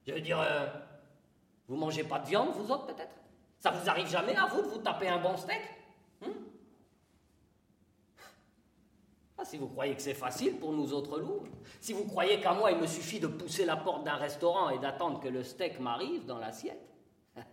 Je 0.08 0.14
veux 0.14 0.22
dire, 0.22 0.39
euh, 0.39 0.68
vous 1.68 1.76
mangez 1.76 2.05
pas 2.05 2.20
de 2.20 2.28
viande, 2.28 2.53
vous 2.55 2.72
autres, 2.72 2.86
peut-être? 2.86 3.14
Ça 3.60 3.72
vous 3.72 3.89
arrive 3.89 4.08
jamais 4.08 4.36
à 4.36 4.45
vous 4.45 4.62
de 4.62 4.68
vous 4.68 4.78
taper 4.78 5.10
un 5.10 5.20
bon 5.20 5.36
steak? 5.36 5.60
Hein 6.26 6.32
Ah, 9.38 9.43
si 9.43 9.58
vous 9.58 9.68
croyez 9.68 9.93
que 9.95 10.01
c'est 10.01 10.14
facile 10.14 10.58
pour 10.60 10.72
nous 10.72 10.93
autres 10.93 11.20
loups, 11.20 11.43
si 11.82 11.91
vous 11.91 12.05
croyez 12.05 12.39
qu'à 12.39 12.53
moi 12.53 12.72
il 12.72 12.78
me 12.78 12.88
suffit 12.88 13.20
de 13.20 13.28
pousser 13.28 13.66
la 13.66 13.76
porte 13.76 14.05
d'un 14.05 14.16
restaurant 14.16 14.70
et 14.70 14.80
d'attendre 14.80 15.20
que 15.20 15.28
le 15.28 15.43
steak 15.43 15.80
m'arrive 15.82 16.26
dans 16.26 16.38
l'assiette, 16.38 16.88
vous 17.36 17.43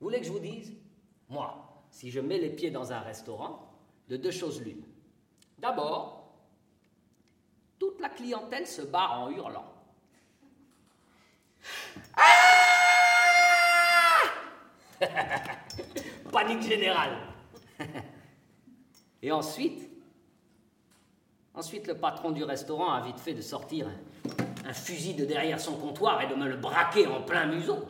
voulez 0.00 0.20
que 0.20 0.26
je 0.26 0.32
vous 0.32 0.38
dise? 0.38 0.72
Moi, 1.28 1.84
si 1.90 2.10
je 2.10 2.20
mets 2.20 2.38
les 2.38 2.50
pieds 2.50 2.70
dans 2.70 2.90
un 2.90 3.00
restaurant, 3.00 3.70
de 4.08 4.16
deux 4.16 4.30
choses 4.30 4.62
l'une. 4.62 4.82
D'abord, 5.58 6.32
toute 7.78 8.00
clientèle 8.16 8.66
se 8.66 8.80
barre 8.80 9.20
en 9.20 9.30
hurlant. 9.30 9.77
Ah 12.16 12.58
Panique 16.32 16.62
générale. 16.62 17.16
Et 19.22 19.32
ensuite, 19.32 19.90
ensuite 21.54 21.86
le 21.86 21.96
patron 21.96 22.30
du 22.30 22.44
restaurant 22.44 22.92
a 22.92 23.00
vite 23.00 23.18
fait 23.18 23.34
de 23.34 23.42
sortir 23.42 23.88
un, 23.88 24.68
un 24.68 24.72
fusil 24.72 25.14
de 25.14 25.24
derrière 25.24 25.60
son 25.60 25.76
comptoir 25.76 26.20
et 26.22 26.26
de 26.26 26.34
me 26.34 26.46
le 26.46 26.56
braquer 26.56 27.06
en 27.06 27.22
plein 27.22 27.46
museau. 27.46 27.88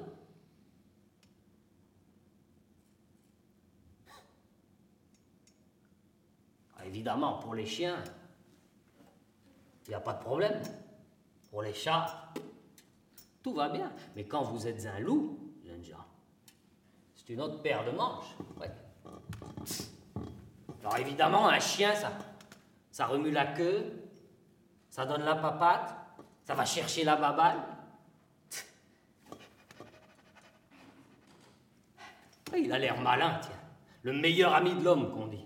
Ah, 6.78 6.86
Évidemment, 6.86 7.34
pour 7.38 7.54
les 7.54 7.66
chiens, 7.66 8.02
il 9.86 9.90
n'y 9.90 9.94
a 9.94 10.00
pas 10.00 10.12
de 10.14 10.22
problème. 10.22 10.60
Pour 11.50 11.62
les 11.62 11.74
chats, 11.74 12.32
tout 13.48 13.54
va 13.54 13.70
bien. 13.70 13.90
Mais 14.14 14.24
quand 14.24 14.42
vous 14.42 14.66
êtes 14.66 14.84
un 14.84 15.00
loup, 15.00 15.38
jeune 15.64 15.82
c'est 17.14 17.32
une 17.32 17.40
autre 17.40 17.62
paire 17.62 17.84
de 17.84 17.90
manches. 17.90 18.36
Alors 20.80 20.98
évidemment, 20.98 21.48
un 21.48 21.58
chien, 21.58 21.94
ça, 21.94 22.12
ça 22.90 23.06
remue 23.06 23.30
la 23.30 23.46
queue, 23.46 23.92
ça 24.90 25.06
donne 25.06 25.22
la 25.22 25.34
papate, 25.34 25.94
ça 26.44 26.54
va 26.54 26.64
chercher 26.64 27.04
la 27.04 27.16
baballe. 27.16 27.58
Il 32.56 32.72
a 32.72 32.78
l'air 32.78 33.00
malin, 33.00 33.38
tiens. 33.42 33.52
Le 34.02 34.12
meilleur 34.12 34.54
ami 34.54 34.74
de 34.74 34.84
l'homme, 34.84 35.10
qu'on 35.12 35.26
dit. 35.26 35.44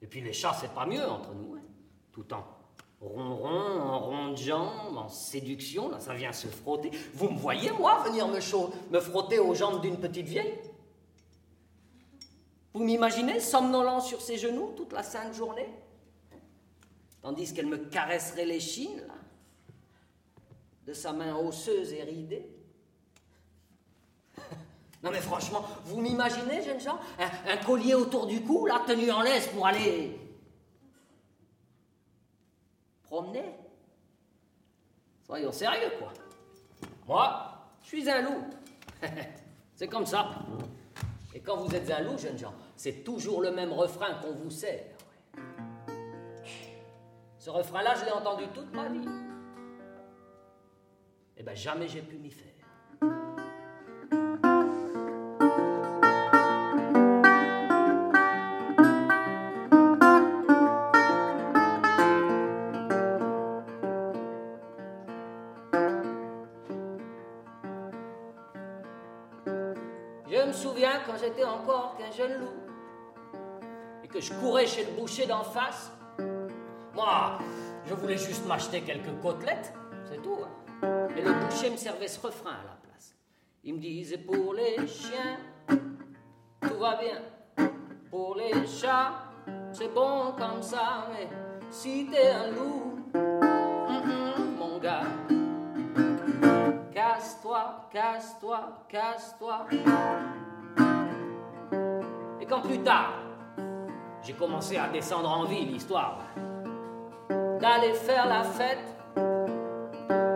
Et 0.00 0.06
puis 0.06 0.20
les 0.20 0.32
chats, 0.32 0.54
c'est 0.54 0.74
pas 0.74 0.86
mieux 0.86 1.06
entre 1.06 1.34
nous, 1.34 1.54
hein. 1.54 1.62
Tout 2.12 2.32
en 2.34 2.42
ronron, 3.00 3.80
en 4.12 4.36
jambes, 4.36 4.96
en 4.96 5.08
séduction, 5.08 5.88
là, 5.88 6.00
ça 6.00 6.14
vient 6.14 6.32
se 6.32 6.48
frotter. 6.48 6.90
Vous 7.14 7.28
me 7.28 7.38
voyez, 7.38 7.70
moi, 7.72 8.02
venir 8.04 8.26
me, 8.26 8.40
me 8.90 9.00
frotter 9.00 9.38
aux 9.38 9.54
jambes 9.54 9.80
d'une 9.80 9.98
petite 9.98 10.26
vieille? 10.26 10.54
Vous 12.74 12.82
m'imaginez, 12.84 13.40
somnolent 13.40 14.00
sur 14.00 14.20
ses 14.20 14.36
genoux 14.36 14.72
toute 14.76 14.92
la 14.92 15.02
sainte 15.02 15.34
journée? 15.34 15.68
Tandis 17.22 17.52
qu'elle 17.54 17.66
me 17.66 17.78
caresserait 17.78 18.44
les 18.44 18.60
chines, 18.60 19.04
là, 19.06 19.14
de 20.86 20.92
sa 20.92 21.12
main 21.12 21.36
osseuse 21.36 21.92
et 21.92 22.02
ridée. 22.02 22.46
Non 25.00 25.12
mais 25.12 25.20
franchement, 25.20 25.64
vous 25.84 26.00
m'imaginez, 26.00 26.60
jeunes 26.64 26.80
gens, 26.80 26.98
un, 27.20 27.52
un 27.52 27.56
collier 27.58 27.94
autour 27.94 28.26
du 28.26 28.42
cou, 28.42 28.66
là, 28.66 28.82
tenu 28.84 29.12
en 29.12 29.22
laisse 29.22 29.46
pour 29.46 29.64
aller 29.64 30.18
promener 33.08 33.54
Soyons 35.24 35.52
sérieux, 35.52 35.92
quoi. 35.98 36.12
Moi, 37.06 37.52
je 37.82 37.88
suis 37.88 38.10
un 38.10 38.22
loup. 38.22 38.44
c'est 39.74 39.88
comme 39.88 40.06
ça. 40.06 40.30
Et 41.34 41.40
quand 41.40 41.56
vous 41.56 41.74
êtes 41.74 41.90
un 41.90 42.00
loup, 42.00 42.16
jeunes 42.16 42.38
gens, 42.38 42.54
c'est 42.76 43.04
toujours 43.04 43.42
le 43.42 43.50
même 43.50 43.72
refrain 43.72 44.14
qu'on 44.22 44.32
vous 44.32 44.50
sert. 44.50 44.84
Ce 47.38 47.50
refrain-là, 47.50 47.94
je 47.96 48.04
l'ai 48.06 48.10
entendu 48.10 48.44
toute 48.54 48.72
ma 48.72 48.88
vie. 48.88 49.08
Eh 51.36 51.42
ben, 51.42 51.54
jamais 51.54 51.88
j'ai 51.88 52.02
pu 52.02 52.16
m'y 52.16 52.30
faire. 52.30 52.57
Encore 71.44 71.96
qu'un 71.96 72.10
jeune 72.10 72.40
loup 72.40 72.54
et 74.04 74.08
que 74.08 74.20
je 74.20 74.32
courais 74.34 74.66
chez 74.66 74.84
le 74.84 74.92
boucher 74.92 75.26
d'en 75.26 75.42
face. 75.42 75.90
Moi, 76.94 77.38
je 77.86 77.94
voulais 77.94 78.18
juste 78.18 78.46
m'acheter 78.46 78.80
quelques 78.82 79.20
côtelettes, 79.22 79.72
c'est 80.10 80.20
tout. 80.22 80.38
hein. 80.42 81.08
Et 81.16 81.22
le 81.22 81.32
boucher 81.32 81.70
me 81.70 81.76
servait 81.76 82.08
ce 82.08 82.20
refrain 82.20 82.50
à 82.52 82.64
la 82.64 82.76
place. 82.88 83.14
Il 83.64 83.74
me 83.74 83.80
disait 83.80 84.18
pour 84.18 84.54
les 84.54 84.86
chiens, 84.86 85.38
tout 85.68 86.78
va 86.78 86.96
bien. 86.96 87.20
Pour 88.10 88.36
les 88.36 88.66
chats, 88.66 89.12
c'est 89.72 89.92
bon 89.92 90.32
comme 90.38 90.62
ça, 90.62 91.06
mais 91.12 91.28
si 91.70 92.08
t'es 92.10 92.30
un 92.30 92.50
loup, 92.52 92.98
hum, 93.14 94.10
hum, 94.10 94.56
mon 94.58 94.78
gars, 94.78 95.02
casse-toi, 96.92 97.88
casse-toi, 97.92 98.84
casse-toi. 98.88 99.66
Quand 102.48 102.62
plus 102.62 102.78
tard, 102.78 103.12
j'ai 104.22 104.32
commencé 104.32 104.78
à 104.78 104.88
descendre 104.88 105.28
en 105.30 105.44
ville, 105.44 105.76
histoire 105.76 106.18
d'aller 107.60 107.92
faire 107.92 108.26
la 108.26 108.42
fête 108.42 108.96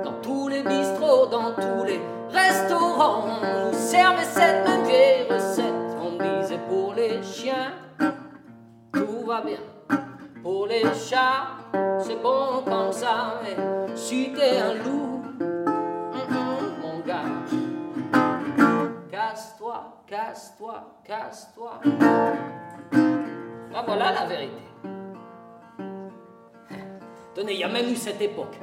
dans 0.04 0.20
tous 0.20 0.48
les 0.48 0.62
bistrots, 0.62 1.26
dans 1.26 1.54
tous 1.54 1.84
les 1.86 2.00
restaurants. 2.30 3.24
On 3.24 3.68
nous 3.68 3.72
servait 3.72 4.24
cette 4.24 4.68
même 4.68 4.82
vieille 4.82 5.26
recette? 5.30 5.96
On 6.02 6.18
disait 6.22 6.60
pour 6.68 6.92
les 6.92 7.22
chiens, 7.22 7.72
tout 8.92 9.24
va 9.26 9.40
bien. 9.40 9.60
Pour 10.42 10.66
les 10.66 10.82
chats, 10.94 11.56
c'est 12.00 12.20
bon 12.22 12.62
comme 12.66 12.92
ça. 12.92 13.40
Mais 13.42 13.56
si 13.94 14.32
t'es 14.34 14.58
un 14.58 14.74
loup, 14.74 15.11
casse-toi, 20.12 20.74
casse-toi. 21.04 21.80
Ah, 23.74 23.82
voilà 23.86 24.12
la 24.12 24.26
vérité. 24.26 24.62
Tenez, 27.34 27.54
il 27.54 27.60
y 27.60 27.64
a 27.64 27.68
même 27.68 27.88
eu 27.88 27.96
cette 27.96 28.20
époque. 28.20 28.58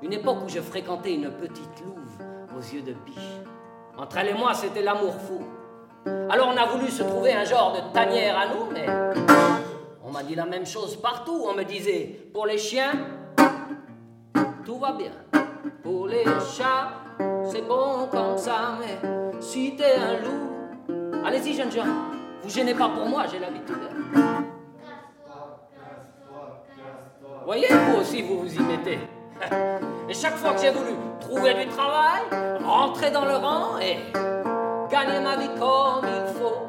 Une 0.00 0.14
époque 0.14 0.38
où 0.46 0.48
je 0.48 0.60
fréquentais 0.60 1.12
une 1.12 1.30
petite 1.32 1.84
louve 1.84 2.16
aux 2.56 2.62
yeux 2.62 2.80
de 2.80 2.94
biche. 2.94 3.18
Entre 3.98 4.16
elle 4.16 4.28
et 4.28 4.32
moi, 4.32 4.54
c'était 4.54 4.80
l'amour 4.80 5.12
fou. 5.16 5.42
Alors 6.30 6.48
on 6.48 6.56
a 6.56 6.64
voulu 6.64 6.88
se 6.88 7.02
trouver 7.02 7.34
un 7.34 7.44
genre 7.44 7.74
de 7.74 7.92
tanière 7.92 8.38
à 8.38 8.46
nous, 8.46 8.70
mais 8.72 8.86
on 10.02 10.10
m'a 10.10 10.22
dit 10.22 10.34
la 10.34 10.46
même 10.46 10.64
chose 10.64 10.96
partout. 10.96 11.44
On 11.46 11.52
me 11.52 11.64
disait, 11.64 12.30
pour 12.32 12.46
les 12.46 12.56
chiens, 12.56 12.92
tout 14.64 14.78
va 14.78 14.92
bien. 14.92 15.12
Pour 15.82 16.06
les 16.06 16.24
chats, 16.24 16.92
c'est 17.44 17.68
bon 17.68 18.08
comme 18.10 18.38
ça, 18.38 18.78
mais 18.80 18.98
si 19.40 19.76
t'es 19.76 19.96
un 19.96 20.22
loup, 20.22 20.49
allez-y 21.24 21.54
jeunes 21.54 21.70
gens, 21.70 21.84
vous 22.42 22.50
gênez 22.50 22.74
pas 22.74 22.88
pour 22.88 23.06
moi, 23.06 23.24
j'ai 23.30 23.38
l'habitude. 23.38 23.76
Voyez, 27.44 27.66
vous 27.68 28.00
aussi, 28.00 28.22
vous 28.22 28.40
vous 28.40 28.54
y 28.54 28.60
mettez. 28.60 28.98
Et 30.08 30.14
chaque 30.14 30.36
fois 30.36 30.52
que 30.52 30.60
j'ai 30.60 30.70
voulu 30.70 30.92
trouver 31.20 31.54
du 31.54 31.66
travail, 31.68 32.22
rentrer 32.64 33.10
dans 33.10 33.24
le 33.24 33.36
rang 33.36 33.78
et 33.78 33.96
gagner 34.90 35.20
ma 35.20 35.36
vie 35.36 35.50
comme 35.58 36.04
il 36.04 36.34
faut, 36.34 36.68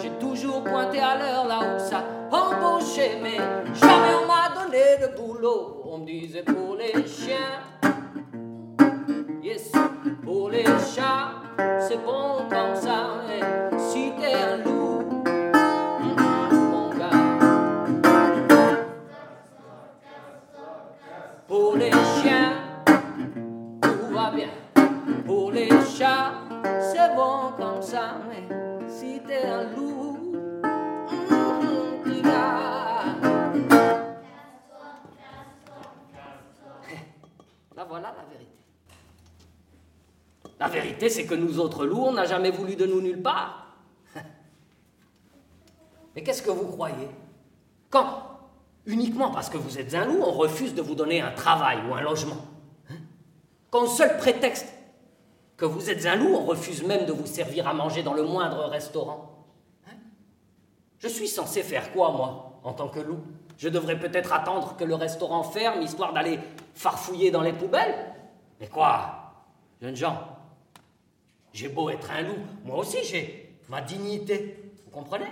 j'ai 0.00 0.10
toujours 0.20 0.62
pointé 0.62 1.00
à 1.00 1.16
l'heure 1.18 1.46
là 1.46 1.60
où 1.74 1.78
ça 1.78 2.04
embauchait, 2.30 3.18
mais 3.22 3.36
jamais 3.74 4.14
on 4.22 4.26
m'a 4.26 4.50
donné 4.54 4.98
de 5.00 5.16
boulot. 5.16 5.82
On 5.84 5.98
me 5.98 6.06
disait 6.06 6.42
pour 6.42 6.76
les 6.76 7.06
chiens, 7.06 7.60
yes, 9.42 9.72
pour 10.22 10.50
les 10.50 10.64
chats, 10.64 11.43
c'est 11.80 12.04
bon 12.04 12.48
comme 12.50 12.74
ça, 12.74 13.22
si 13.78 14.12
t'es 14.18 14.34
un 14.34 14.56
loup, 14.56 14.73
La 40.60 40.68
vérité, 40.68 41.08
c'est 41.08 41.26
que 41.26 41.34
nous 41.34 41.58
autres 41.58 41.84
loups, 41.84 42.04
on 42.04 42.12
n'a 42.12 42.26
jamais 42.26 42.50
voulu 42.50 42.76
de 42.76 42.86
nous 42.86 43.00
nulle 43.00 43.22
part. 43.22 43.74
Mais 46.14 46.22
qu'est-ce 46.22 46.42
que 46.42 46.50
vous 46.50 46.68
croyez? 46.68 47.08
Quand? 47.90 48.22
Uniquement 48.86 49.30
parce 49.30 49.48
que 49.48 49.56
vous 49.56 49.78
êtes 49.78 49.94
un 49.94 50.04
loup, 50.04 50.20
on 50.20 50.32
refuse 50.32 50.74
de 50.74 50.82
vous 50.82 50.94
donner 50.94 51.20
un 51.20 51.30
travail 51.30 51.78
ou 51.88 51.94
un 51.94 52.02
logement. 52.02 52.36
Hein? 52.90 52.96
Quand 53.70 53.84
au 53.84 53.86
seul 53.86 54.16
prétexte 54.18 54.68
que 55.56 55.64
vous 55.64 55.90
êtes 55.90 56.04
un 56.06 56.16
loup, 56.16 56.34
on 56.34 56.44
refuse 56.44 56.82
même 56.82 57.06
de 57.06 57.12
vous 57.12 57.26
servir 57.26 57.66
à 57.66 57.72
manger 57.72 58.02
dans 58.02 58.14
le 58.14 58.22
moindre 58.22 58.66
restaurant. 58.66 59.46
Hein? 59.88 59.94
Je 60.98 61.08
suis 61.08 61.28
censé 61.28 61.62
faire 61.62 61.92
quoi, 61.92 62.10
moi, 62.10 62.60
en 62.62 62.74
tant 62.74 62.88
que 62.88 63.00
loup? 63.00 63.20
Je 63.56 63.68
devrais 63.68 63.98
peut-être 63.98 64.32
attendre 64.32 64.76
que 64.76 64.84
le 64.84 64.94
restaurant 64.94 65.42
ferme, 65.42 65.80
histoire 65.80 66.12
d'aller 66.12 66.38
farfouiller 66.74 67.30
dans 67.30 67.42
les 67.42 67.52
poubelles? 67.52 68.12
Mais 68.60 68.66
quoi 68.66 69.32
Jeunes 69.80 69.96
gens, 69.96 70.33
j'ai 71.54 71.68
beau 71.68 71.88
être 71.88 72.10
un 72.10 72.22
loup, 72.22 72.36
moi 72.64 72.76
aussi 72.78 72.98
j'ai 73.04 73.48
ma 73.68 73.80
dignité. 73.80 74.58
Vous 74.84 74.90
comprenez? 74.90 75.24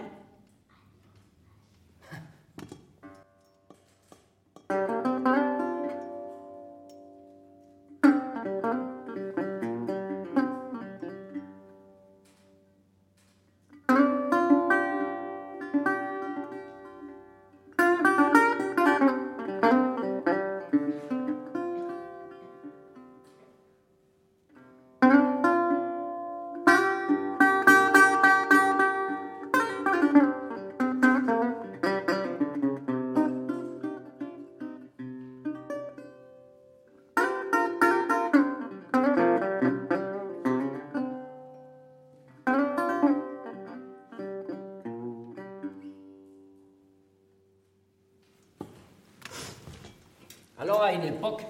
Alors, 50.63 50.81
à 50.81 50.93
une 50.93 51.03
époque, 51.03 51.45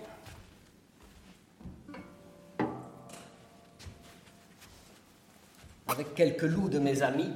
avec 5.86 6.14
quelques 6.14 6.44
loups 6.44 6.70
de 6.70 6.78
mes 6.78 7.02
amis, 7.02 7.30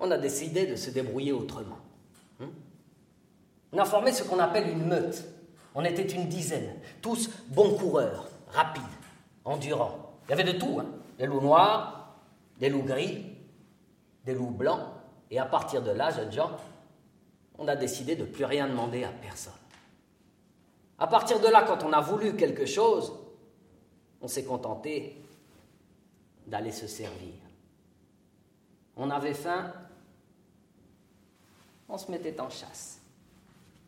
on 0.00 0.10
a 0.10 0.18
décidé 0.18 0.66
de 0.66 0.74
se 0.74 0.90
débrouiller 0.90 1.30
autrement. 1.30 1.78
Hein 2.40 2.48
On 3.72 3.78
a 3.78 3.84
formé 3.84 4.10
ce 4.10 4.24
qu'on 4.24 4.40
appelle 4.40 4.68
une 4.68 4.84
meute. 4.84 5.24
On 5.76 5.84
était 5.84 6.08
une 6.08 6.26
dizaine, 6.26 6.80
tous 7.00 7.30
bons 7.46 7.76
coureurs, 7.76 8.28
rapides, 8.48 8.82
endurants. 9.44 10.16
Il 10.26 10.30
y 10.30 10.32
avait 10.32 10.52
de 10.52 10.58
tout, 10.58 10.80
hein. 10.80 10.86
des 11.18 11.26
loups 11.26 11.40
noirs, 11.40 12.16
des 12.58 12.68
loups 12.68 12.82
gris, 12.82 13.26
des 14.24 14.34
loups 14.34 14.50
blancs. 14.50 14.88
Et 15.30 15.38
à 15.38 15.46
partir 15.46 15.82
de 15.82 15.92
là, 15.92 16.10
jeunes 16.10 16.32
gens, 16.32 16.50
on 17.62 17.68
a 17.68 17.76
décidé 17.76 18.16
de 18.16 18.24
plus 18.24 18.44
rien 18.44 18.66
demander 18.66 19.04
à 19.04 19.10
personne. 19.10 19.52
À 20.98 21.06
partir 21.06 21.40
de 21.40 21.46
là, 21.46 21.62
quand 21.66 21.84
on 21.84 21.92
a 21.92 22.00
voulu 22.00 22.34
quelque 22.34 22.66
chose, 22.66 23.12
on 24.20 24.26
s'est 24.26 24.44
contenté 24.44 25.16
d'aller 26.46 26.72
se 26.72 26.88
servir. 26.88 27.34
On 28.96 29.10
avait 29.10 29.34
faim, 29.34 29.72
on 31.88 31.96
se 31.96 32.10
mettait 32.10 32.40
en 32.40 32.50
chasse. 32.50 33.00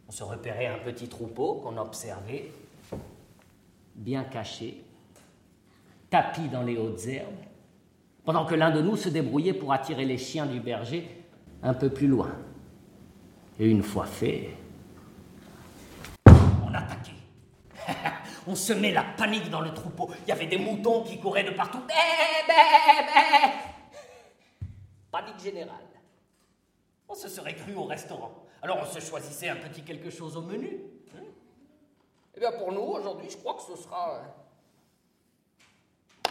On 0.09 0.13
se 0.13 0.23
repérait 0.23 0.67
un 0.67 0.79
petit 0.79 1.09
troupeau 1.09 1.55
qu'on 1.55 1.77
observait, 1.77 2.53
bien 3.97 4.23
caché, 4.25 4.85
tapis 6.11 6.49
dans 6.49 6.63
les 6.63 6.77
hautes 6.77 7.07
herbes, 7.07 7.35
pendant 8.25 8.47
que 8.47 8.55
l'un 8.55 8.71
de 8.71 8.81
nous 8.81 8.97
se 8.97 9.09
débrouillait 9.09 9.55
pour 9.55 9.73
attirer 9.73 10.05
les 10.05 10.19
chiens 10.19 10.47
du 10.47 10.61
berger 10.61 11.25
un 11.63 11.75
peu 11.75 11.91
plus 11.91 12.07
loin. 12.07 12.35
Et 13.59 13.69
une 13.69 13.83
fois 13.83 14.07
fait, 14.07 14.51
on 16.27 16.75
attaquait. 16.75 17.13
on 18.47 18.55
semait 18.55 18.93
la 18.93 19.05
panique 19.05 19.49
dans 19.51 19.61
le 19.61 19.73
troupeau. 19.73 20.11
Il 20.23 20.29
y 20.29 20.33
avait 20.33 20.47
des 20.47 20.59
moutons 20.59 21.05
qui 21.05 21.21
couraient 21.21 21.45
de 21.45 21.51
partout. 21.51 21.81
Bé. 21.87 21.95
Panique 25.11 25.39
générale. 25.39 25.79
On 27.09 27.15
se 27.15 27.29
serait 27.29 27.55
cru 27.55 27.75
au 27.75 27.85
restaurant. 27.85 28.45
Alors 28.61 28.79
on 28.83 28.87
se 28.93 28.99
choisissait 28.99 29.49
un 29.49 29.57
petit 29.57 29.83
quelque 29.83 30.11
chose 30.11 30.37
au 30.37 30.43
menu. 30.43 30.81
hein. 31.17 31.23
Eh 32.35 32.41
bien 32.41 32.51
pour 32.53 32.73
nous, 32.73 32.81
aujourd'hui, 32.81 33.31
je 33.31 33.37
crois 33.37 33.55
que 33.55 33.63
ce 33.63 33.81
sera 33.81 34.21
euh, 36.27 36.31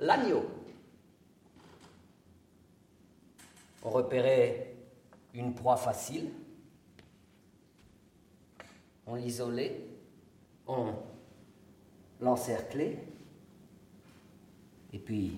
l'agneau. 0.00 0.44
On 3.82 3.90
repérait 3.90 4.73
une 5.34 5.54
proie 5.54 5.76
facile. 5.76 6.30
On 9.06 9.16
l'isolait. 9.16 9.80
On 10.66 10.94
l'encerclait. 12.20 12.98
Et 14.92 14.98
puis, 14.98 15.32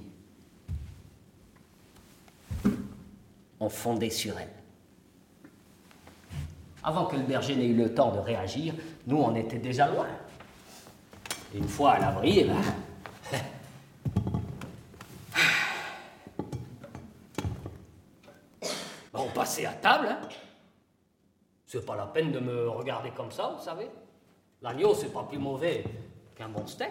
on 3.59 3.69
fondait 3.69 4.11
sur 4.11 4.39
elle. 4.39 4.53
Avant 6.85 7.07
que 7.07 7.17
le 7.17 7.23
berger 7.23 7.57
n'ait 7.57 7.67
eu 7.67 7.75
le 7.75 7.93
temps 7.95 8.13
de 8.13 8.19
réagir, 8.19 8.75
nous, 9.07 9.17
on 9.17 9.35
était 9.35 9.59
déjà 9.59 9.91
loin. 9.91 10.07
Une 11.55 11.67
fois 11.67 11.93
à 11.93 11.99
l'abri, 11.99 12.41
eh 12.41 12.45
ben, 12.45 12.63
passait 19.47 19.67
à 19.67 19.75
table. 19.75 20.09
hein. 20.11 20.19
C'est 21.67 21.87
pas 21.87 21.95
la 21.95 22.07
peine 22.07 22.33
de 22.33 22.41
me 22.41 22.69
regarder 22.69 23.11
comme 23.11 23.31
ça, 23.31 23.55
vous 23.57 23.63
savez. 23.63 23.89
L'agneau, 24.61 24.93
c'est 24.93 25.13
pas 25.13 25.23
plus 25.23 25.39
mauvais 25.39 25.85
qu'un 26.35 26.49
bon 26.49 26.67
steak. 26.67 26.91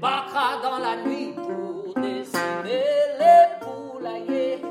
Débarquera 0.00 0.62
dans 0.62 0.78
la 0.78 0.96
nuit 0.96 1.34
pour 1.34 1.94
décimer 2.00 2.84
les 3.18 3.42
poulaillers. 3.60 4.62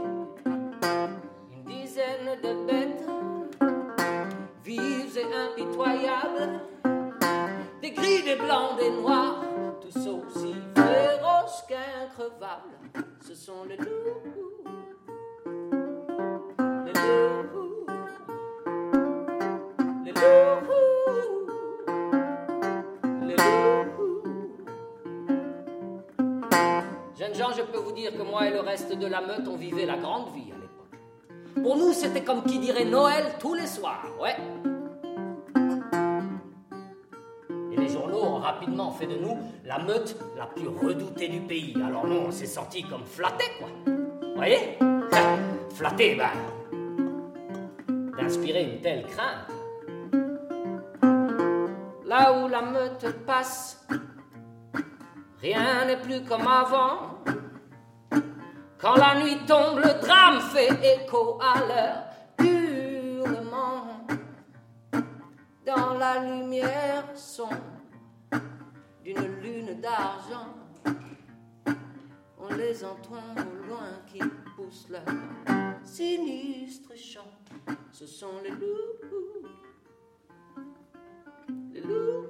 Une 0.43 1.63
dizaine 1.65 2.29
de 2.41 2.65
bêtes 2.65 3.05
vives 4.63 5.17
et 5.17 5.27
impitoyables, 5.45 6.61
des 7.79 7.91
gris, 7.91 8.23
des 8.23 8.37
blancs, 8.37 8.79
des 8.79 8.89
noirs, 8.89 9.43
tous 9.81 9.97
aussi 9.97 10.55
féroces 10.75 11.63
qu'increvables. 11.67 13.05
Ce 13.21 13.35
sont 13.35 13.65
les 13.67 13.77
loups, 13.77 14.23
Gens, 27.33 27.51
je 27.55 27.61
peux 27.61 27.77
vous 27.77 27.93
dire 27.93 28.11
que 28.17 28.21
moi 28.21 28.47
et 28.47 28.51
le 28.51 28.59
reste 28.59 28.93
de 28.93 29.07
la 29.07 29.21
meute, 29.21 29.47
on 29.47 29.55
vivait 29.55 29.85
la 29.85 29.97
grande 29.97 30.33
vie 30.33 30.51
à 30.51 30.55
l'époque. 30.55 31.63
Pour 31.63 31.77
nous, 31.77 31.93
c'était 31.93 32.23
comme 32.23 32.43
qui 32.43 32.59
dirait 32.59 32.85
Noël 32.85 33.35
tous 33.39 33.53
les 33.53 33.67
soirs, 33.67 34.03
ouais. 34.19 34.35
Et 37.71 37.77
les 37.77 37.87
journaux 37.87 38.21
ont 38.21 38.39
rapidement 38.39 38.91
fait 38.91 39.07
de 39.07 39.15
nous 39.15 39.37
la 39.63 39.79
meute 39.79 40.17
la 40.37 40.47
plus 40.47 40.67
redoutée 40.67 41.29
du 41.29 41.39
pays. 41.41 41.75
Alors 41.85 42.05
nous, 42.05 42.17
on 42.27 42.31
s'est 42.31 42.45
sentis 42.45 42.83
comme 42.83 43.05
flattés, 43.05 43.51
quoi. 43.59 43.69
Vous 43.85 44.35
voyez? 44.35 44.77
Flattés, 45.75 46.15
ben. 46.15 46.31
D'inspirer 48.17 48.63
une 48.63 48.81
telle 48.81 49.05
crainte. 49.05 49.49
là 52.09 52.33
où 52.33 52.47
la 52.47 52.63
meute 52.63 53.25
passe. 53.25 53.87
Rien 55.41 55.85
n'est 55.85 56.01
plus 56.01 56.23
comme 56.23 56.47
avant. 56.47 57.08
Quand 58.79 58.95
la 58.95 59.19
nuit 59.19 59.37
tombe, 59.45 59.79
le 59.79 59.99
drame 59.99 60.39
fait 60.39 60.69
écho 60.95 61.37
à 61.41 61.59
leur 61.67 62.47
hurlement. 62.47 64.07
Dans 65.65 65.95
la 65.95 66.23
lumière 66.23 67.03
sombre 67.13 67.57
d'une 69.03 69.41
lune 69.41 69.81
d'argent, 69.81 70.55
on 72.39 72.55
les 72.55 72.85
entend 72.85 73.35
au 73.35 73.67
loin 73.67 73.99
qui 74.07 74.19
poussent 74.55 74.87
leur 74.89 75.03
sinistre 75.83 76.95
chant. 76.95 77.29
Ce 77.91 78.07
sont 78.07 78.41
les 78.43 78.51
loups, 78.51 79.49
les 81.73 81.81
loups, 81.81 82.27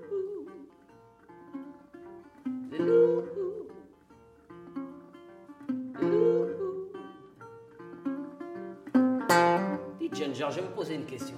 Je 10.12 10.56
vais 10.56 10.62
me 10.62 10.76
poser 10.76 10.96
une 10.96 11.06
question. 11.06 11.36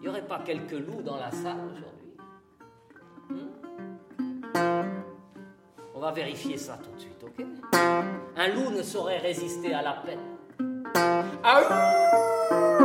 Il 0.00 0.02
n'y 0.02 0.08
aurait 0.08 0.26
pas 0.26 0.40
quelques 0.40 0.72
loups 0.72 1.02
dans 1.02 1.16
la 1.16 1.30
salle 1.30 1.58
aujourd'hui? 1.72 2.16
Hmm? 3.30 3.48
On 5.94 6.00
va 6.00 6.12
vérifier 6.12 6.56
ça 6.56 6.78
tout 6.82 6.90
de 6.92 7.00
suite, 7.00 7.22
ok? 7.24 7.44
Un 8.36 8.48
loup 8.48 8.70
ne 8.70 8.82
saurait 8.82 9.18
résister 9.18 9.72
à 9.72 9.82
l'appel. 9.82 10.18
Ah 11.44 12.78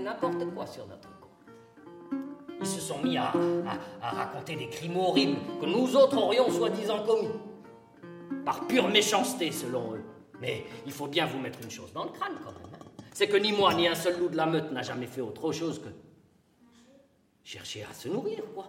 n'importe 0.00 0.54
quoi 0.54 0.66
sur 0.66 0.86
notre 0.86 1.08
compte. 1.20 1.28
Ils 2.60 2.66
se 2.66 2.80
sont 2.80 2.98
mis 3.02 3.16
à 3.16 3.32
raconter 4.00 4.56
des 4.56 4.68
crimes 4.68 4.96
horribles 4.96 5.38
que 5.60 5.66
nous 5.66 5.94
autres 5.96 6.16
aurions 6.18 6.50
soi-disant 6.50 7.04
commis. 7.04 7.30
Par 8.44 8.66
pure 8.66 8.88
méchanceté, 8.88 9.52
selon 9.52 9.94
eux. 9.94 10.04
Mais 10.40 10.64
il 10.86 10.92
faut 10.92 11.06
bien 11.06 11.26
vous 11.26 11.38
mettre 11.38 11.58
une 11.62 11.70
chose 11.70 11.92
dans 11.92 12.04
le 12.04 12.10
crâne, 12.10 12.34
quand 12.44 12.52
même. 12.52 12.72
hein. 12.80 12.84
C'est 13.12 13.28
que 13.28 13.36
ni 13.36 13.52
moi, 13.52 13.74
ni 13.74 13.88
un 13.88 13.94
seul 13.94 14.18
loup 14.18 14.28
de 14.28 14.36
la 14.36 14.46
meute 14.46 14.70
n'a 14.72 14.82
jamais 14.82 15.06
fait 15.06 15.20
autre 15.20 15.50
chose 15.52 15.80
que 15.80 15.88
chercher 17.42 17.84
à 17.84 17.92
se 17.94 18.08
nourrir, 18.08 18.42
quoi. 18.54 18.66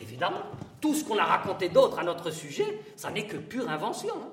Évidemment, 0.00 0.42
tout 0.80 0.94
ce 0.94 1.04
qu'on 1.04 1.18
a 1.18 1.24
raconté 1.24 1.68
d'autre 1.68 1.98
à 1.98 2.02
notre 2.04 2.30
sujet, 2.30 2.80
ça 2.96 3.10
n'est 3.10 3.26
que 3.26 3.36
pure 3.36 3.68
invention. 3.68 4.14
hein. 4.14 4.30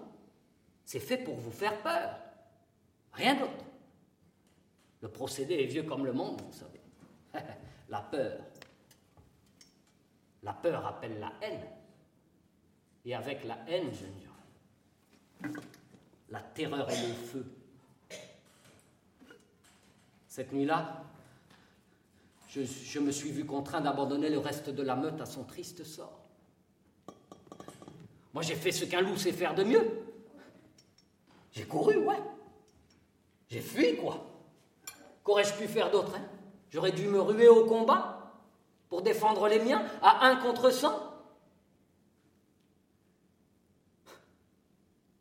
C'est 0.86 1.00
fait 1.00 1.18
pour 1.18 1.36
vous 1.36 1.52
faire 1.52 1.78
peur. 1.82 2.10
Rien 3.14 3.36
d'autre. 3.36 3.52
Le 5.02 5.08
procédé 5.08 5.56
est 5.56 5.66
vieux 5.66 5.84
comme 5.84 6.06
le 6.06 6.14
monde, 6.14 6.42
vous 6.42 6.54
savez. 6.54 6.82
la 7.90 8.02
peur. 8.02 8.40
La 10.44 10.54
peur 10.54 10.86
appelle 10.86 11.20
la 11.20 11.34
haine. 11.42 11.66
Et 13.06 13.16
avec 13.16 13.44
la 13.46 13.58
haine, 13.68 13.90
je 13.94 14.06
dirais, 14.06 15.64
la 16.30 16.42
terreur 16.42 16.90
et 16.90 17.08
le 17.08 17.14
feu. 17.14 17.46
Cette 20.28 20.52
nuit-là, 20.52 21.04
je, 22.50 22.62
je 22.64 23.00
me 23.00 23.12
suis 23.12 23.32
vu 23.32 23.46
contraint 23.46 23.82
d'abandonner 23.82 24.30
le 24.30 24.40
reste 24.40 24.70
de 24.70 24.84
la 24.84 24.96
meute 24.96 25.22
à 25.22 25.26
son 25.26 25.44
triste 25.44 25.84
sort. 25.84 26.20
Moi, 28.34 28.44
j'ai 28.44 28.56
fait 28.56 28.72
ce 28.72 28.86
qu'un 28.86 29.02
loup 29.02 29.18
sait 29.18 29.32
faire 29.32 29.56
de 29.56 29.64
mieux. 29.64 29.86
J'ai 31.52 31.66
couru, 31.66 31.98
ouais. 31.98 32.20
J'ai 33.50 33.62
fui, 33.62 33.96
quoi. 33.96 34.29
Qu'aurais-je 35.30 35.54
pu 35.54 35.68
faire 35.68 35.92
d'autre 35.92 36.16
hein? 36.16 36.26
J'aurais 36.72 36.92
dû 36.92 37.06
me 37.06 37.22
ruer 37.22 37.48
au 37.48 37.64
combat 37.68 38.34
pour 38.90 39.04
défendre 39.04 39.48
les 39.48 39.60
miens 39.60 39.86
à 40.02 40.26
un 40.26 40.38
contre 40.38 40.72
cent? 40.72 41.00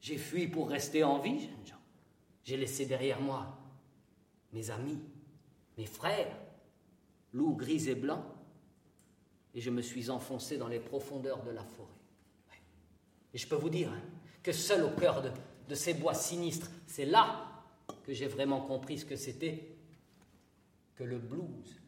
J'ai 0.01 0.17
fui 0.17 0.47
pour 0.47 0.71
rester 0.71 1.05
en 1.05 1.19
vie, 1.19 1.41
jeunes 1.41 1.67
gens. 1.67 1.83
J'ai 2.43 2.57
laissé 2.57 2.87
derrière 2.87 3.21
moi 3.21 3.49
mes 4.55 4.71
amis, 4.71 4.99
mes 5.77 5.85
frères, 5.85 6.35
loups 7.35 7.57
gris 7.57 7.91
et 7.91 7.95
blancs, 7.95 8.25
et 9.55 9.61
je 9.61 9.69
me 9.69 9.83
suis 9.83 10.09
enfoncé 10.09 10.57
dans 10.57 10.69
les 10.69 10.81
profondeurs 10.81 11.43
de 11.43 11.51
la 11.51 11.65
forêt. 11.65 12.63
Et 13.35 13.37
je 13.37 13.47
peux 13.47 13.57
vous 13.57 13.69
dire 13.69 13.93
hein, 13.93 14.01
que 14.43 14.53
seul 14.53 14.85
au 14.85 14.91
cœur 14.99 15.23
de 15.69 15.75
ces 15.75 15.93
bois 15.93 16.15
sinistres, 16.15 16.71
c'est 16.87 17.05
là 17.05 17.45
que 18.05 18.15
j'ai 18.15 18.27
vraiment 18.27 18.63
compris 18.63 19.01
ce 19.01 19.05
que 19.05 19.17
c'était 19.17 19.75
que 20.99 21.05
le 21.05 21.19
blues. 21.19 21.88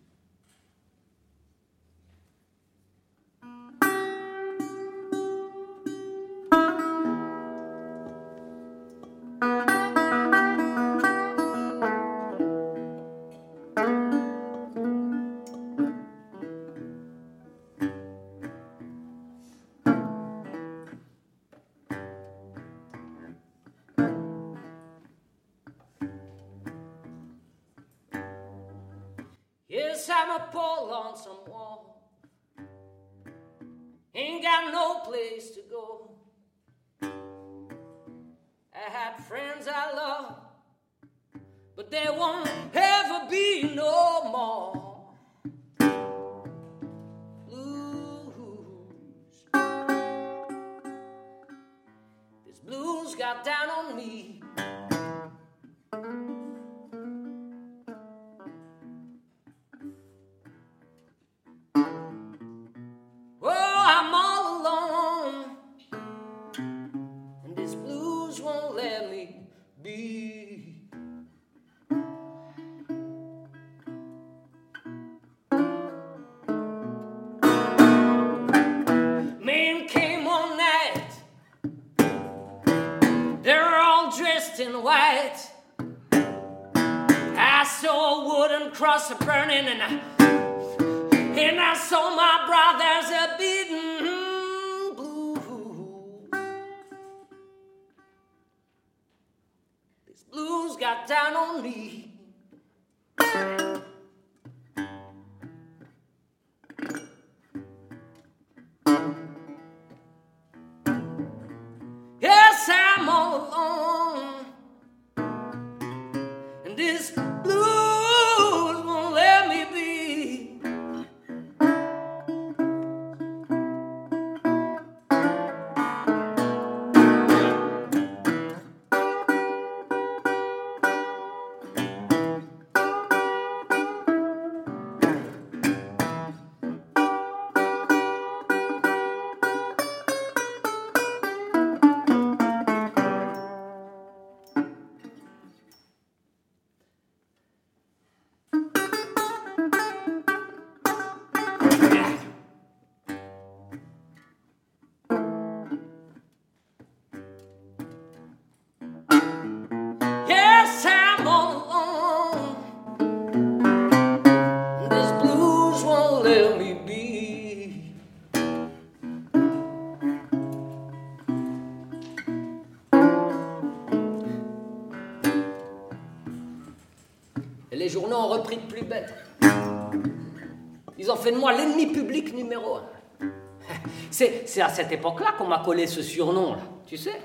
Moi 181.33 181.53
l'ennemi 181.53 181.87
public 181.87 182.35
numéro 182.35 182.77
un. 182.77 182.85
C'est, 184.11 184.61
à 184.61 184.69
cette 184.69 184.93
époque-là 184.93 185.33
qu'on 185.39 185.47
m'a 185.47 185.59
collé 185.59 185.87
ce 185.87 186.03
surnom, 186.03 186.53
là, 186.53 186.63
tu 186.87 186.97
sais. 186.97 187.21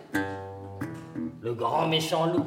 Le 1.41 1.53
grand 1.53 1.87
méchant 1.87 2.27
loup. 2.27 2.45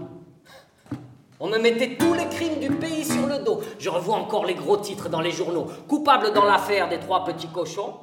On 1.41 1.49
me 1.49 1.59
mettait 1.59 1.97
tous 1.97 2.15
les 2.15 2.27
crimes 2.27 2.59
du 2.59 2.71
pays 2.71 3.05
sur 3.05 3.27
le 3.27 3.39
dos. 3.39 3.61
Je 3.79 3.89
revois 3.89 4.17
encore 4.17 4.45
les 4.45 4.55
gros 4.55 4.77
titres 4.77 5.09
dans 5.09 5.21
les 5.21 5.31
journaux. 5.31 5.69
Coupable 5.87 6.33
dans 6.33 6.45
l'affaire 6.45 6.89
des 6.89 6.99
trois 6.99 7.25
petits 7.25 7.49
cochons. 7.49 7.95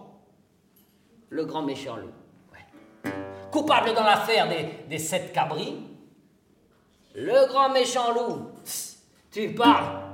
Le 1.30 1.44
grand 1.44 1.64
méchant 1.64 1.98
loup. 1.98 3.12
Coupable 3.52 3.94
dans 3.94 4.04
l'affaire 4.04 4.48
des, 4.90 5.00
sept 5.00 5.34
cabris. 5.34 5.76
Le 7.14 7.48
grand 7.48 7.70
méchant 7.70 8.14
loup. 8.14 8.48
Tu 9.32 9.54
parles. 9.54 10.05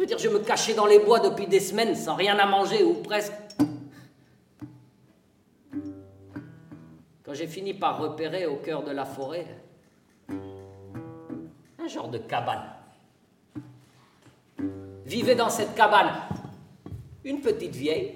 Je 0.00 0.04
veux 0.04 0.08
dire, 0.08 0.18
je 0.18 0.30
me 0.30 0.38
cachais 0.38 0.72
dans 0.72 0.86
les 0.86 0.98
bois 0.98 1.20
depuis 1.20 1.46
des 1.46 1.60
semaines 1.60 1.94
sans 1.94 2.14
rien 2.14 2.38
à 2.38 2.46
manger 2.46 2.82
ou 2.82 2.94
presque. 3.02 3.34
Quand 7.22 7.34
j'ai 7.34 7.46
fini 7.46 7.74
par 7.74 7.98
repérer 7.98 8.46
au 8.46 8.56
cœur 8.56 8.82
de 8.82 8.92
la 8.92 9.04
forêt 9.04 9.44
un 10.30 11.86
genre 11.86 12.08
de 12.08 12.16
cabane. 12.16 12.64
Vivait 15.04 15.34
dans 15.34 15.50
cette 15.50 15.74
cabane 15.74 16.14
une 17.22 17.42
petite 17.42 17.76
vieille 17.76 18.14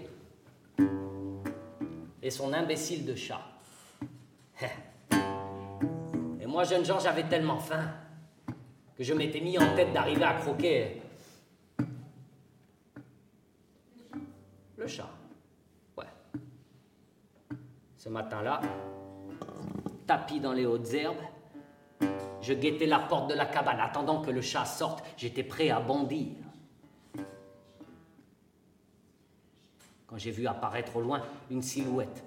et 2.23 2.31
son 2.31 2.55
imbécile 2.55 3.05
de 3.05 3.15
chat. 3.15 3.43
Et 6.41 6.47
moi, 6.47 6.65
jeune 6.65 6.87
Jean, 6.87 6.99
j'avais 6.99 7.25
tellement 7.25 7.59
faim 7.59 7.91
que 8.97 9.05
je 9.05 9.13
m'étais 9.13 9.41
mis 9.41 9.59
en 9.59 9.77
tête 9.77 9.93
d'arriver 9.93 10.25
à 10.25 10.33
croquer 10.33 11.03
chat. 14.87 15.09
Ouais. 15.97 16.07
Ce 17.97 18.09
matin-là, 18.09 18.61
tapis 20.07 20.41
dans 20.41 20.53
les 20.53 20.67
hautes 20.67 20.93
herbes, 20.93 21.17
je 22.41 22.53
guettais 22.53 22.87
la 22.87 22.99
porte 22.99 23.31
de 23.31 23.35
la 23.35 23.47
cabane, 23.47 23.81
attendant 23.81 24.21
que 24.21 24.31
le 24.31 24.43
chat 24.43 24.67
sorte. 24.67 25.03
J'étais 25.17 25.43
prêt 25.45 25.71
à 25.71 25.81
bondir. 25.81 26.37
Quand 30.07 30.19
j'ai 30.19 30.31
vu 30.31 30.47
apparaître 30.47 30.97
au 30.97 31.01
loin 31.01 31.23
une 31.51 31.63
silhouette, 31.63 32.23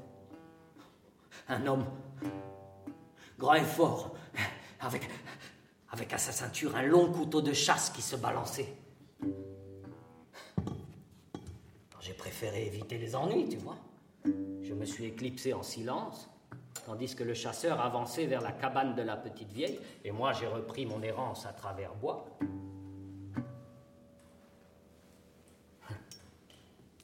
un 1.47 1.65
homme, 1.67 1.85
grand 3.37 3.53
et 3.53 3.63
fort, 3.63 4.15
avec 4.79 6.13
à 6.13 6.17
sa 6.17 6.31
ceinture 6.31 6.75
un 6.75 6.83
long 6.83 7.11
couteau 7.11 7.41
de 7.41 7.53
chasse 7.53 7.89
qui 7.91 8.01
se 8.01 8.15
balançait. 8.15 8.73
Préféré 12.17 12.65
éviter 12.65 12.97
les 12.97 13.15
ennuis, 13.15 13.47
tu 13.47 13.57
vois. 13.57 13.77
Je 14.25 14.73
me 14.73 14.85
suis 14.85 15.05
éclipsé 15.05 15.53
en 15.53 15.63
silence 15.63 16.29
tandis 16.85 17.15
que 17.15 17.23
le 17.23 17.33
chasseur 17.33 17.81
avançait 17.81 18.27
vers 18.27 18.41
la 18.41 18.53
cabane 18.53 18.95
de 18.95 19.01
la 19.01 19.17
petite 19.17 19.51
vieille, 19.51 19.77
et 20.05 20.11
moi 20.11 20.31
j'ai 20.31 20.47
repris 20.47 20.85
mon 20.85 21.01
errance 21.01 21.45
à 21.45 21.51
travers 21.51 21.93
bois. 21.95 22.25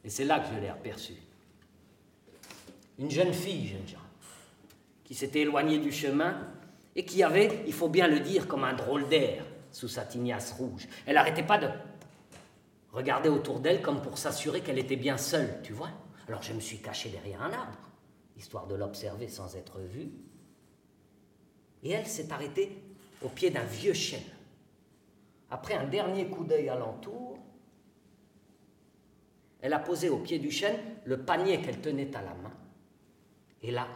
Et 0.05 0.09
c'est 0.09 0.23
là 0.23 0.39
que 0.39 0.53
je 0.55 0.59
l'ai 0.59 0.69
aperçue. 0.69 1.21
Une 2.97 3.11
jeune 3.11 3.33
fille, 3.33 3.67
jeune 3.67 3.87
gens, 3.87 3.97
qui 5.03 5.15
s'était 5.15 5.41
éloignée 5.41 5.79
du 5.79 5.91
chemin 5.91 6.47
et 6.95 7.03
qui 7.03 7.21
avait, 7.21 7.63
il 7.67 7.73
faut 7.73 7.89
bien 7.89 8.07
le 8.07 8.19
dire, 8.21 8.47
comme 8.47 8.63
un 8.63 8.73
drôle 8.73 9.09
d'air 9.09 9.43
sous 9.71 9.89
sa 9.89 10.05
tignasse 10.05 10.53
rouge. 10.53 10.87
Elle 11.05 11.15
n'arrêtait 11.15 11.43
pas 11.43 11.57
de 11.57 11.67
regarder 12.93 13.29
autour 13.29 13.59
d'elle 13.59 13.81
comme 13.81 14.01
pour 14.01 14.17
s'assurer 14.17 14.61
qu'elle 14.61 14.79
était 14.79 14.95
bien 14.95 15.17
seule, 15.17 15.59
tu 15.63 15.73
vois. 15.73 15.89
Alors 16.27 16.41
je 16.41 16.53
me 16.53 16.59
suis 16.59 16.77
caché 16.77 17.09
derrière 17.09 17.41
un 17.41 17.51
arbre 17.51 17.89
histoire 18.37 18.67
de 18.67 18.75
l'observer 18.75 19.27
sans 19.27 19.55
être 19.55 19.79
vue. 19.79 20.11
Et 21.83 21.91
elle 21.91 22.07
s'est 22.07 22.31
arrêtée 22.31 22.81
au 23.21 23.29
pied 23.29 23.49
d'un 23.49 23.63
vieux 23.63 23.93
chêne. 23.93 24.21
Après 25.49 25.75
un 25.75 25.85
dernier 25.85 26.27
coup 26.27 26.43
d'œil 26.43 26.69
alentour, 26.69 27.37
elle 29.61 29.73
a 29.73 29.79
posé 29.79 30.09
au 30.09 30.19
pied 30.19 30.39
du 30.39 30.51
chêne 30.51 30.77
le 31.05 31.23
panier 31.23 31.61
qu'elle 31.61 31.79
tenait 31.79 32.15
à 32.15 32.21
la 32.21 32.33
main. 32.33 32.53
Et 33.61 33.71
là, 33.71 33.87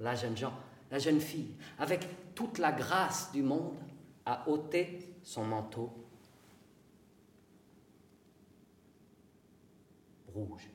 la 0.00 0.14
jeune 0.14 0.36
Jean, 0.36 0.52
la 0.90 0.98
jeune 0.98 1.20
fille, 1.20 1.54
avec 1.78 2.34
toute 2.34 2.58
la 2.58 2.72
grâce 2.72 3.32
du 3.32 3.42
monde, 3.42 3.76
a 4.26 4.48
ôté 4.48 4.98
son 5.22 5.44
manteau 5.44 5.90
rouge. 10.36 10.68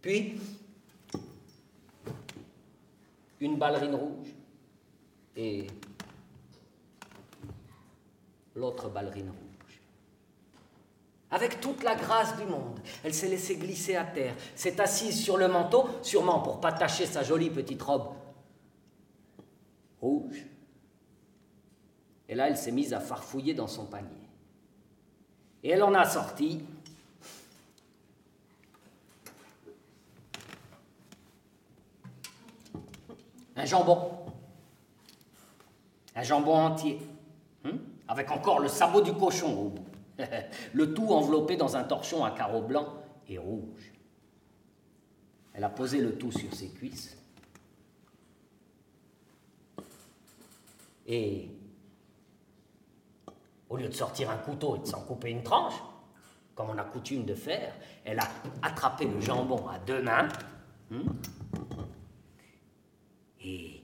Puis, 0.00 0.38
une 3.40 3.56
ballerine 3.56 3.94
rouge 3.94 4.28
et 5.36 5.66
l'autre 8.54 8.88
ballerine 8.88 9.30
rouge. 9.30 9.80
Avec 11.30 11.60
toute 11.60 11.82
la 11.82 11.94
grâce 11.94 12.36
du 12.36 12.44
monde, 12.44 12.78
elle 13.02 13.14
s'est 13.14 13.28
laissée 13.28 13.56
glisser 13.56 13.96
à 13.96 14.04
terre, 14.04 14.34
s'est 14.54 14.78
assise 14.80 15.18
sur 15.18 15.38
le 15.38 15.48
manteau, 15.48 15.88
sûrement 16.02 16.40
pour 16.40 16.60
pas 16.60 16.72
tacher 16.72 17.06
sa 17.06 17.22
jolie 17.22 17.48
petite 17.48 17.80
robe 17.80 18.12
rouge. 20.02 20.44
Et 22.28 22.34
là, 22.34 22.48
elle 22.48 22.56
s'est 22.56 22.72
mise 22.72 22.92
à 22.92 23.00
farfouiller 23.00 23.54
dans 23.54 23.66
son 23.66 23.86
panier. 23.86 24.28
Et 25.62 25.70
elle 25.70 25.82
en 25.82 25.94
a 25.94 26.04
sorti 26.04 26.60
un 33.62 33.66
jambon. 33.66 34.10
Un 36.14 36.22
jambon 36.22 36.54
entier. 36.54 36.98
Hum, 37.64 37.78
avec 38.08 38.30
encore 38.30 38.58
le 38.58 38.68
sabot 38.68 39.00
du 39.00 39.14
cochon 39.14 39.56
au 39.56 39.68
bout. 39.70 39.86
le 40.72 40.92
tout 40.92 41.08
enveloppé 41.12 41.56
dans 41.56 41.76
un 41.76 41.84
torchon 41.84 42.24
à 42.24 42.32
carreaux 42.32 42.62
blancs 42.62 42.88
et 43.28 43.38
rouges. 43.38 43.92
Elle 45.54 45.64
a 45.64 45.68
posé 45.68 46.00
le 46.00 46.18
tout 46.18 46.32
sur 46.32 46.52
ses 46.52 46.68
cuisses. 46.68 47.16
Et 51.06 51.48
au 53.68 53.76
lieu 53.76 53.88
de 53.88 53.94
sortir 53.94 54.30
un 54.30 54.38
couteau 54.38 54.76
et 54.76 54.78
de 54.80 54.86
s'en 54.86 55.02
couper 55.02 55.30
une 55.30 55.42
tranche, 55.42 55.74
comme 56.54 56.70
on 56.70 56.78
a 56.78 56.84
coutume 56.84 57.24
de 57.24 57.34
faire, 57.34 57.74
elle 58.04 58.18
a 58.18 58.28
attrapé 58.62 59.06
le 59.06 59.20
jambon 59.20 59.68
à 59.68 59.78
deux 59.78 60.02
mains. 60.02 60.28
Hum, 60.90 61.04
et 63.44 63.82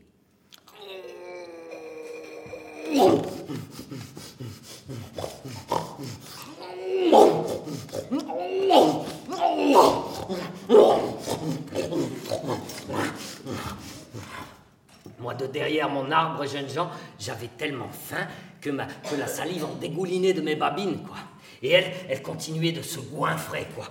moi, 15.18 15.34
de 15.34 15.46
derrière 15.46 15.88
mon 15.88 16.10
arbre, 16.10 16.46
jeunes 16.46 16.68
gens, 16.68 16.90
j'avais 17.18 17.48
tellement 17.48 17.88
faim 17.88 18.26
que, 18.60 18.70
ma, 18.70 18.86
que 18.86 19.16
la 19.16 19.26
salive 19.26 19.64
en 19.64 19.74
dégoulinait 19.74 20.32
de 20.32 20.40
mes 20.40 20.54
babines, 20.56 21.02
quoi. 21.02 21.16
Et 21.62 21.70
elle, 21.70 21.92
elle 22.08 22.22
continuait 22.22 22.72
de 22.72 22.82
se 22.82 23.00
goinfrer, 23.00 23.66
quoi. 23.74 23.88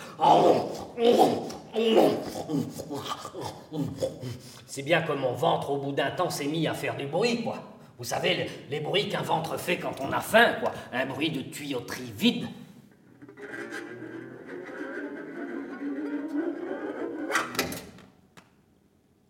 C'est 4.66 4.84
bien 4.84 5.02
que 5.02 5.12
mon 5.12 5.34
ventre, 5.34 5.72
au 5.72 5.78
bout 5.78 5.92
d'un 5.92 6.12
temps, 6.12 6.30
s'est 6.30 6.46
mis 6.46 6.68
à 6.68 6.74
faire 6.74 6.96
du 6.96 7.08
bruit, 7.08 7.44
quoi. 7.44 7.62
Vous 7.98 8.04
savez, 8.04 8.36
les, 8.36 8.50
les 8.70 8.80
bruits 8.80 9.10
qu'un 9.10 9.22
ventre 9.22 9.58
fait 9.58 9.78
quand 9.78 10.00
on 10.02 10.12
a 10.12 10.22
faim, 10.22 10.56
quoi. 10.62 10.72
Un 10.94 11.06
bruit 11.08 11.32
de 11.32 11.42
tuyauterie 11.42 12.14
vide. 12.16 12.48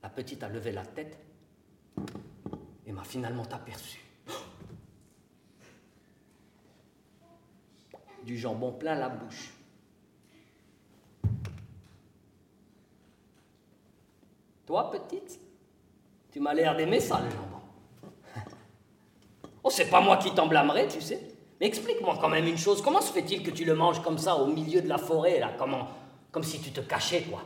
La 0.03 0.09
petite 0.09 0.43
a 0.43 0.49
levé 0.49 0.71
la 0.71 0.85
tête 0.85 1.17
et 2.85 2.91
m'a 2.91 3.03
finalement 3.03 3.45
aperçu. 3.51 3.99
Du 8.27 8.37
jambon 8.37 8.73
plein 8.73 8.95
la 8.95 9.07
bouche. 9.07 9.53
Toi, 14.65 14.91
petite, 14.91 15.39
tu 16.29 16.41
m'as 16.41 16.53
l'air 16.53 16.75
d'aimer 16.75 16.99
ça, 16.99 17.21
le 17.23 17.29
jambon. 17.29 17.61
Oh, 19.63 19.69
c'est 19.69 19.89
pas 19.89 20.01
moi 20.01 20.17
qui 20.17 20.35
t'en 20.35 20.45
blâmerai, 20.45 20.89
tu 20.89 20.99
sais. 20.99 21.21
Mais 21.61 21.67
explique-moi 21.67 22.17
quand 22.19 22.27
même 22.27 22.45
une 22.45 22.57
chose. 22.57 22.81
Comment 22.81 22.99
se 22.99 23.13
fait-il 23.13 23.43
que 23.43 23.51
tu 23.51 23.63
le 23.63 23.75
manges 23.75 24.01
comme 24.01 24.17
ça, 24.17 24.35
au 24.35 24.47
milieu 24.47 24.81
de 24.81 24.89
la 24.89 24.97
forêt, 24.97 25.39
là 25.39 25.53
Comment 25.57 25.87
Comme 26.29 26.43
si 26.43 26.59
tu 26.59 26.71
te 26.71 26.81
cachais, 26.81 27.21
quoi. 27.21 27.43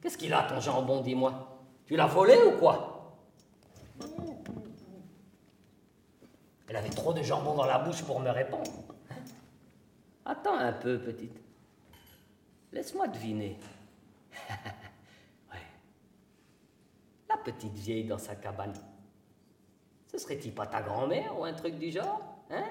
Qu'est-ce 0.00 0.16
qu'il 0.16 0.32
a, 0.32 0.44
ton 0.44 0.58
jambon, 0.58 1.02
dis-moi? 1.02 1.60
Tu 1.84 1.96
l'as 1.96 2.06
volé 2.06 2.38
ou 2.46 2.58
quoi? 2.58 3.14
Elle 6.66 6.76
avait 6.76 6.88
trop 6.88 7.12
de 7.12 7.22
jambon 7.22 7.52
dans 7.56 7.66
la 7.66 7.78
bouche 7.78 8.02
pour 8.04 8.20
me 8.20 8.30
répondre. 8.30 8.70
Attends 10.24 10.56
un 10.56 10.72
peu, 10.72 10.98
petite. 10.98 11.36
Laisse-moi 12.72 13.08
deviner. 13.08 13.58
ouais. 15.52 15.58
La 17.28 17.36
petite 17.38 17.74
vieille 17.74 18.04
dans 18.04 18.18
sa 18.18 18.36
cabane. 18.36 18.74
Ce 20.06 20.18
serait-il 20.18 20.54
pas 20.54 20.66
ta 20.66 20.82
grand-mère 20.82 21.38
ou 21.38 21.44
un 21.44 21.52
truc 21.52 21.78
du 21.78 21.90
genre 21.90 22.20
Hein? 22.50 22.64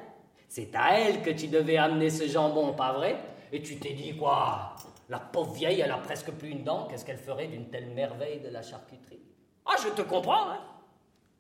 C'est 0.47 0.75
à 0.75 0.99
elle 0.99 1.21
que 1.21 1.29
tu 1.29 1.47
devais 1.47 1.77
amener 1.77 2.09
ce 2.09 2.27
jambon, 2.27 2.73
pas 2.73 2.93
vrai? 2.93 3.17
Et 3.51 3.61
tu 3.61 3.77
t'es 3.77 3.93
dit 3.93 4.15
quoi? 4.15 4.75
La 5.09 5.19
pauvre 5.19 5.53
vieille, 5.53 5.81
elle 5.81 5.91
a 5.91 5.97
presque 5.97 6.31
plus 6.31 6.49
une 6.49 6.63
dent. 6.63 6.87
Qu'est-ce 6.87 7.03
qu'elle 7.05 7.17
ferait 7.17 7.47
d'une 7.47 7.69
telle 7.69 7.87
merveille 7.87 8.39
de 8.39 8.49
la 8.49 8.61
charcuterie? 8.61 9.21
Ah, 9.65 9.75
je 9.83 9.89
te 9.89 10.01
comprends, 10.01 10.51
hein 10.51 10.59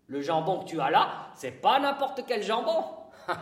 Le 0.07 0.21
jambon 0.21 0.59
que 0.59 0.65
tu 0.65 0.79
as 0.81 0.89
là, 0.89 1.29
c'est 1.35 1.51
pas 1.51 1.79
n'importe 1.79 2.23
quel 2.27 2.43
jambon. 2.43 2.83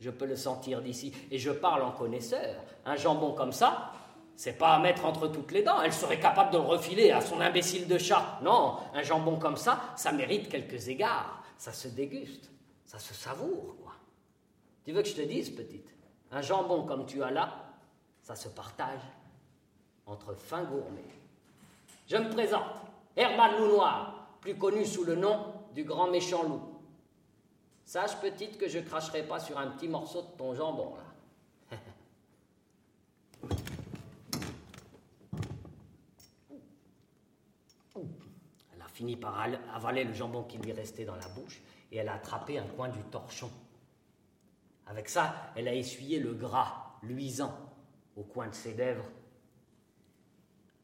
Je 0.00 0.10
peux 0.10 0.26
le 0.26 0.36
sentir 0.36 0.82
d'ici, 0.82 1.12
et 1.30 1.38
je 1.38 1.50
parle 1.50 1.82
en 1.82 1.92
connaisseur. 1.92 2.56
Un 2.84 2.96
jambon 2.96 3.32
comme 3.32 3.52
ça, 3.52 3.92
c'est 4.36 4.58
pas 4.58 4.74
à 4.74 4.78
mettre 4.78 5.06
entre 5.06 5.28
toutes 5.28 5.52
les 5.52 5.62
dents. 5.62 5.80
Elle 5.80 5.92
serait 5.92 6.20
capable 6.20 6.52
de 6.52 6.58
le 6.58 6.64
refiler 6.64 7.10
à 7.10 7.20
son 7.20 7.40
imbécile 7.40 7.88
de 7.88 7.96
chat. 7.96 8.38
Non, 8.42 8.76
un 8.92 9.02
jambon 9.02 9.38
comme 9.38 9.56
ça, 9.56 9.80
ça 9.96 10.12
mérite 10.12 10.48
quelques 10.50 10.88
égards. 10.88 11.42
Ça 11.56 11.72
se 11.72 11.88
déguste, 11.88 12.50
ça 12.84 12.98
se 12.98 13.14
savoure, 13.14 13.76
quoi. 13.82 13.92
Tu 14.84 14.92
veux 14.92 15.02
que 15.02 15.08
je 15.08 15.14
te 15.14 15.22
dise, 15.22 15.50
petite? 15.50 15.88
Un 16.30 16.42
jambon 16.42 16.84
comme 16.84 17.06
tu 17.06 17.22
as 17.22 17.30
là, 17.30 17.54
ça 18.22 18.36
se 18.36 18.48
partage 18.48 19.00
entre 20.04 20.34
fins 20.34 20.64
gourmets. 20.64 21.02
Je 22.06 22.16
me 22.16 22.28
présente, 22.30 22.62
Herman 23.16 23.56
Loup 23.58 23.68
Noir, 23.68 24.28
plus 24.40 24.56
connu 24.56 24.84
sous 24.84 25.04
le 25.04 25.16
nom 25.16 25.54
du 25.74 25.84
grand 25.84 26.08
méchant 26.08 26.42
loup. 26.42 26.75
Sache, 27.86 28.20
petite, 28.20 28.58
que 28.58 28.68
je 28.68 28.80
cracherai 28.80 29.22
pas 29.22 29.38
sur 29.40 29.56
un 29.58 29.68
petit 29.70 29.88
morceau 29.88 30.20
de 30.20 30.36
ton 30.36 30.52
jambon, 30.54 30.96
là. 30.96 31.78
Elle 38.74 38.82
a 38.82 38.88
fini 38.88 39.16
par 39.16 39.38
al- 39.38 39.60
avaler 39.72 40.04
le 40.04 40.12
jambon 40.12 40.44
qui 40.44 40.58
lui 40.58 40.72
restait 40.72 41.04
dans 41.04 41.16
la 41.16 41.28
bouche 41.28 41.60
et 41.92 41.96
elle 41.98 42.08
a 42.08 42.14
attrapé 42.14 42.58
un 42.58 42.66
coin 42.66 42.88
du 42.88 43.00
torchon. 43.04 43.50
Avec 44.86 45.08
ça, 45.08 45.52
elle 45.56 45.68
a 45.68 45.74
essuyé 45.74 46.20
le 46.20 46.34
gras 46.34 46.98
luisant 47.02 47.54
au 48.16 48.22
coin 48.24 48.48
de 48.48 48.54
ses 48.54 48.74
lèvres 48.74 49.08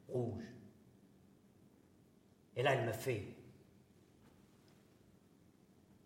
rouges. 0.09 0.45
Et 2.57 2.63
là, 2.63 2.75
elle 2.75 2.87
me 2.87 2.93
fait 2.93 3.25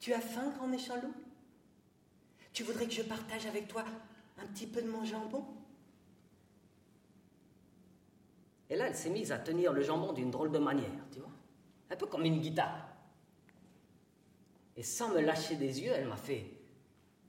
Tu 0.06 0.12
as 0.12 0.20
faim, 0.20 0.52
grand 0.56 0.68
méchant 0.68 0.94
loup? 1.02 1.12
Tu 2.52 2.62
voudrais 2.62 2.86
que 2.86 2.92
je 2.92 3.02
partage 3.02 3.44
avec 3.46 3.66
toi 3.66 3.84
un 4.38 4.46
petit 4.46 4.68
peu 4.68 4.80
de 4.80 4.88
mon 4.88 5.04
jambon? 5.04 5.44
Et 8.70 8.76
là, 8.76 8.86
elle 8.86 8.94
s'est 8.94 9.10
mise 9.10 9.32
à 9.32 9.38
tenir 9.40 9.72
le 9.72 9.82
jambon 9.82 10.12
d'une 10.12 10.30
drôle 10.30 10.52
de 10.52 10.60
manière, 10.60 11.04
tu 11.10 11.18
vois 11.18 11.32
Un 11.90 11.96
peu 11.96 12.06
comme 12.06 12.24
une 12.24 12.38
guitare. 12.38 12.86
Et 14.76 14.84
sans 14.84 15.08
me 15.08 15.18
lâcher 15.20 15.56
des 15.56 15.82
yeux, 15.82 15.90
elle 15.90 16.06
m'a 16.06 16.16
fait 16.16 16.52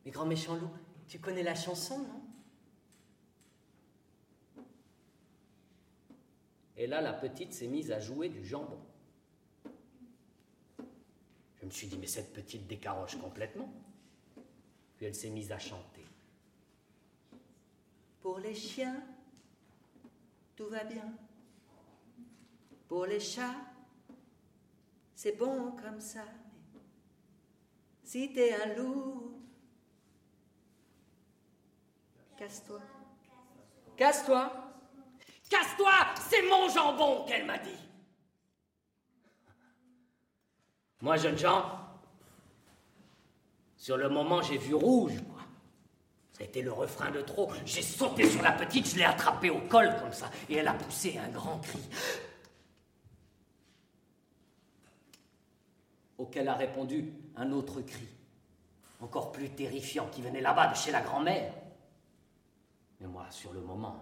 Mais 0.06 0.12
grand 0.12 0.28
méchant 0.28 0.56
loup, 0.56 0.70
tu 1.08 1.18
connais 1.18 1.42
la 1.42 1.56
chanson, 1.56 1.98
non? 1.98 2.22
Et 6.76 6.86
là, 6.86 7.02
la 7.02 7.14
petite 7.14 7.54
s'est 7.54 7.66
mise 7.66 7.92
à 7.92 8.00
jouer 8.00 8.30
du 8.30 8.46
jambon. 8.46 8.78
Je 11.68 11.70
me 11.70 11.76
suis 11.76 11.88
dit, 11.88 11.98
mais 11.98 12.08
cette 12.08 12.32
petite 12.32 12.66
décaroche 12.66 13.18
complètement. 13.18 13.70
Puis 14.96 15.06
elle 15.06 15.14
s'est 15.14 15.30
mise 15.30 15.52
à 15.52 15.60
chanter. 15.60 16.06
Pour 18.22 18.40
les 18.40 18.56
chiens, 18.56 19.04
tout 20.56 20.70
va 20.70 20.86
bien. 20.86 21.14
Pour 22.88 23.06
les 23.06 23.20
chats, 23.20 23.54
c'est 25.14 25.34
bon 25.34 25.72
comme 25.72 26.00
ça. 26.00 26.24
Mais 26.74 26.80
si 28.02 28.32
t'es 28.32 28.54
un 28.54 28.74
loup, 28.76 29.42
casse-toi. 32.38 32.82
Casse-toi. 33.98 34.74
Casse-toi 35.50 35.92
C'est 36.30 36.44
mon 36.44 36.70
jambon 36.70 37.26
qu'elle 37.26 37.46
m'a 37.46 37.58
dit. 37.58 37.87
Moi, 41.02 41.18
jeune 41.18 41.38
gens, 41.38 41.64
sur 43.78 43.98
le 43.98 44.10
moment, 44.10 44.42
j'ai 44.42 44.58
vu 44.58 44.74
rouge, 44.74 45.14
moi. 45.28 45.42
Ça 46.34 46.44
a 46.44 46.46
été 46.46 46.62
le 46.62 46.72
refrain 46.72 47.10
de 47.10 47.22
trop. 47.22 47.52
J'ai 47.66 47.82
sauté 47.82 48.30
sur 48.30 48.42
la 48.42 48.52
petite, 48.52 48.88
je 48.88 48.98
l'ai 48.98 49.04
attrapée 49.04 49.50
au 49.50 49.62
col 49.62 49.96
comme 50.00 50.14
ça, 50.14 50.30
et 50.50 50.56
elle 50.56 50.68
a 50.68 50.74
poussé 50.74 51.18
un 51.18 51.30
grand 51.30 51.60
cri. 51.60 51.80
Auquel 56.18 56.48
a 56.48 56.56
répondu 56.56 57.14
un 57.36 57.52
autre 57.52 57.82
cri, 57.82 58.08
encore 59.02 59.32
plus 59.32 59.50
terrifiant, 59.50 60.08
qui 60.12 60.22
venait 60.22 60.42
là-bas 60.42 60.68
de 60.68 60.76
chez 60.76 60.92
la 60.92 61.02
grand-mère. 61.02 61.54
Mais 63.00 63.08
moi, 63.08 63.26
sur 63.30 63.54
le 63.54 63.62
moment, 63.62 63.96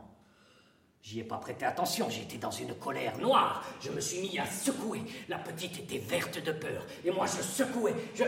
J'y 1.06 1.20
ai 1.20 1.24
pas 1.24 1.38
prêté 1.38 1.66
attention, 1.66 2.10
j'étais 2.10 2.40
dans 2.40 2.50
une 2.50 2.74
colère 2.74 3.16
noire. 3.20 3.64
Je 3.80 3.92
me 3.92 4.02
suis 4.02 4.22
mis 4.22 4.40
à 4.40 4.48
secouer. 4.48 5.04
La 5.30 5.38
petite 5.38 5.78
était 5.78 6.00
verte 6.00 6.44
de 6.44 6.52
peur. 6.52 6.84
Et 7.04 7.12
moi, 7.12 7.28
je 7.28 7.44
secouais. 7.44 7.94
Je. 8.16 8.24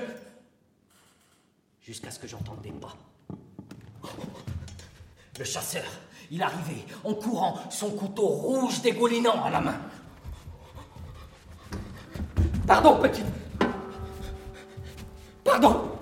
Jusqu'à 1.81 2.11
ce 2.11 2.19
que 2.19 2.27
j'entende 2.27 2.61
des 2.61 2.69
pas. 2.69 2.95
Le 5.39 5.43
chasseur, 5.43 5.85
il 6.29 6.43
arrivait 6.43 6.85
en 7.03 7.15
courant, 7.15 7.59
son 7.71 7.89
couteau 7.89 8.27
rouge 8.27 8.79
dégoulinant 8.83 9.43
à 9.43 9.49
la 9.49 9.61
main. 9.61 9.81
Pardon, 12.67 13.01
petite. 13.01 13.25
Pardon. 15.43 15.97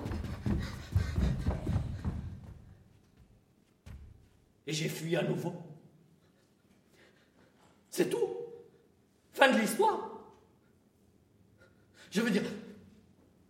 Et 4.66 4.74
j'ai 4.74 4.90
fui 4.90 5.16
à 5.16 5.22
nouveau. 5.22 5.54
C'est 7.96 8.10
tout. 8.10 8.28
Fin 9.32 9.50
de 9.50 9.58
l'histoire. 9.58 9.98
Je 12.10 12.20
veux 12.20 12.28
dire, 12.28 12.42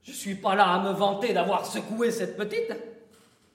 je 0.05 0.13
suis 0.13 0.37
pas 0.37 0.55
là 0.55 0.69
à 0.69 0.79
me 0.85 0.93
vanter 0.93 1.33
d'avoir 1.33 1.67
secoué 1.67 2.13
cette 2.13 2.37
petite, 2.37 2.73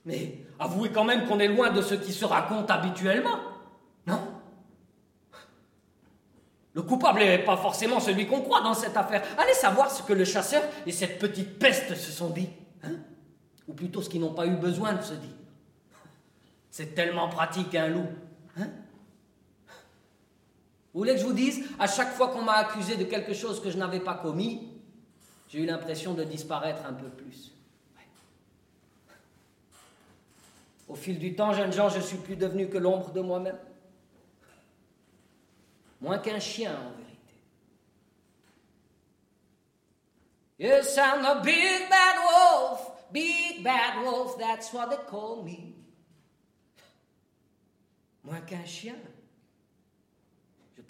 mais 0.03 0.39
avouez 0.59 0.91
quand 0.91 1.05
même 1.05 1.29
qu'on 1.29 1.39
est 1.39 1.47
loin 1.47 1.69
de 1.69 1.81
ce 1.81 1.93
qui 1.93 2.11
se 2.11 2.25
raconte 2.25 2.69
habituellement, 2.69 3.39
non? 4.05 4.19
Le 6.73 6.81
coupable 6.81 7.19
n'est 7.19 7.45
pas 7.45 7.55
forcément 7.55 8.01
celui 8.01 8.27
qu'on 8.27 8.41
croit 8.41 8.59
dans 8.59 8.73
cette 8.73 8.97
affaire. 8.97 9.23
Allez 9.37 9.53
savoir 9.53 9.89
ce 9.89 10.03
que 10.03 10.11
le 10.11 10.25
chasseur 10.25 10.61
et 10.85 10.91
cette 10.91 11.19
petite 11.19 11.57
peste 11.57 11.95
se 11.95 12.11
sont 12.11 12.31
dit, 12.31 12.49
hein? 12.83 12.97
Ou 13.69 13.73
plutôt 13.73 14.01
ce 14.01 14.09
qu'ils 14.09 14.19
n'ont 14.19 14.33
pas 14.33 14.45
eu 14.45 14.57
besoin 14.57 14.91
de 14.91 15.01
se 15.01 15.13
dire. 15.13 15.35
C'est 16.69 16.93
tellement 16.93 17.29
pratique 17.29 17.73
un 17.75 17.87
loup, 17.87 18.07
hein? 18.57 18.67
Vous 20.93 20.99
voulez 20.99 21.13
que 21.13 21.19
je 21.19 21.25
vous 21.25 21.33
dise, 21.33 21.65
à 21.79 21.87
chaque 21.87 22.11
fois 22.13 22.29
qu'on 22.29 22.41
m'a 22.41 22.53
accusé 22.53 22.97
de 22.97 23.05
quelque 23.05 23.33
chose 23.33 23.61
que 23.61 23.71
je 23.71 23.77
n'avais 23.77 24.01
pas 24.01 24.15
commis, 24.15 24.67
j'ai 25.47 25.59
eu 25.59 25.65
l'impression 25.65 26.13
de 26.13 26.23
disparaître 26.23 26.85
un 26.85 26.93
peu 26.93 27.09
plus. 27.09 27.51
Au 30.89 30.95
fil 30.95 31.17
du 31.17 31.33
temps, 31.33 31.53
jeunes 31.53 31.71
gens, 31.71 31.87
je 31.87 32.01
suis 32.01 32.17
plus 32.17 32.35
devenu 32.35 32.67
que 32.69 32.77
l'ombre 32.77 33.11
de 33.11 33.21
moi-même. 33.21 33.57
Moins 36.01 36.17
qu'un 36.17 36.39
chien, 36.39 36.73
en 36.73 36.91
vérité. 36.97 37.11
A 40.99 41.35
big 41.35 41.89
bad 41.89 42.17
wolf, 42.17 42.91
big 43.13 43.63
bad 43.63 44.03
wolf, 44.03 44.37
that's 44.37 44.73
what 44.73 44.89
they 44.89 44.97
call 45.09 45.43
me. 45.43 45.73
Moins 48.25 48.41
qu'un 48.41 48.65
chien. 48.65 48.95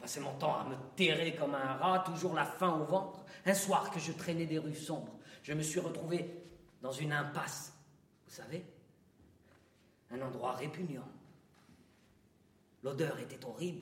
Passais 0.02 0.20
mon 0.20 0.34
temps 0.34 0.60
à 0.60 0.64
me 0.64 0.76
terrer 0.96 1.36
comme 1.36 1.54
un 1.54 1.74
rat, 1.74 2.00
toujours 2.00 2.34
la 2.34 2.46
faim 2.46 2.72
au 2.82 2.86
ventre. 2.86 3.24
Un 3.46 3.54
soir 3.54 3.92
que 3.92 4.00
je 4.00 4.12
traînais 4.12 4.48
des 4.48 4.58
rues 4.58 4.76
sombres, 4.76 5.14
je 5.44 5.54
me 5.54 5.62
suis 5.62 5.80
retrouvé 5.80 6.44
dans 6.82 6.92
une 6.92 7.14
impasse. 7.14 7.74
Vous 8.26 8.34
savez 8.34 8.66
Un 10.10 10.22
endroit 10.22 10.54
répugnant. 10.54 11.08
L'odeur 12.84 13.20
était 13.20 13.46
horrible. 13.46 13.82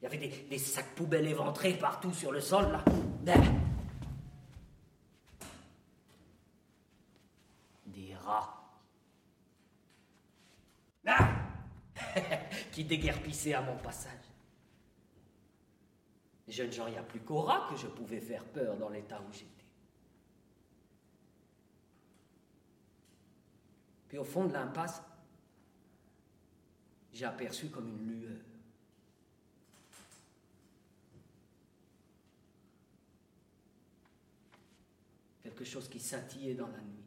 Il 0.00 0.04
y 0.04 0.06
avait 0.06 0.18
des, 0.18 0.28
des 0.48 0.58
sacs 0.58 0.94
poubelles 0.94 1.26
éventrés 1.26 1.72
partout 1.72 2.12
sur 2.12 2.30
le 2.30 2.40
sol, 2.40 2.70
là. 2.70 2.84
Ben. 3.22 3.66
rats. 8.26 8.54
Ah 11.06 11.28
Qui 12.72 12.84
déguerpissaient 12.84 13.54
à 13.54 13.62
mon 13.62 13.76
passage. 13.76 14.25
Jeune 16.48 16.72
gens, 16.72 16.86
il 16.86 16.92
n'y 16.92 16.98
a 16.98 17.02
plus 17.02 17.20
qu'aux 17.20 17.42
rats 17.42 17.66
que 17.70 17.76
je 17.76 17.88
pouvais 17.88 18.20
faire 18.20 18.44
peur 18.44 18.76
dans 18.76 18.88
l'état 18.88 19.20
où 19.20 19.32
j'étais. 19.32 19.50
Puis 24.08 24.18
au 24.18 24.24
fond 24.24 24.44
de 24.44 24.52
l'impasse, 24.52 25.02
j'ai 27.12 27.24
aperçu 27.24 27.68
comme 27.68 27.88
une 27.88 28.06
lueur. 28.06 28.40
Quelque 35.42 35.64
chose 35.64 35.88
qui 35.88 35.98
scintillait 35.98 36.54
dans 36.54 36.68
la 36.68 36.80
nuit. 36.80 37.05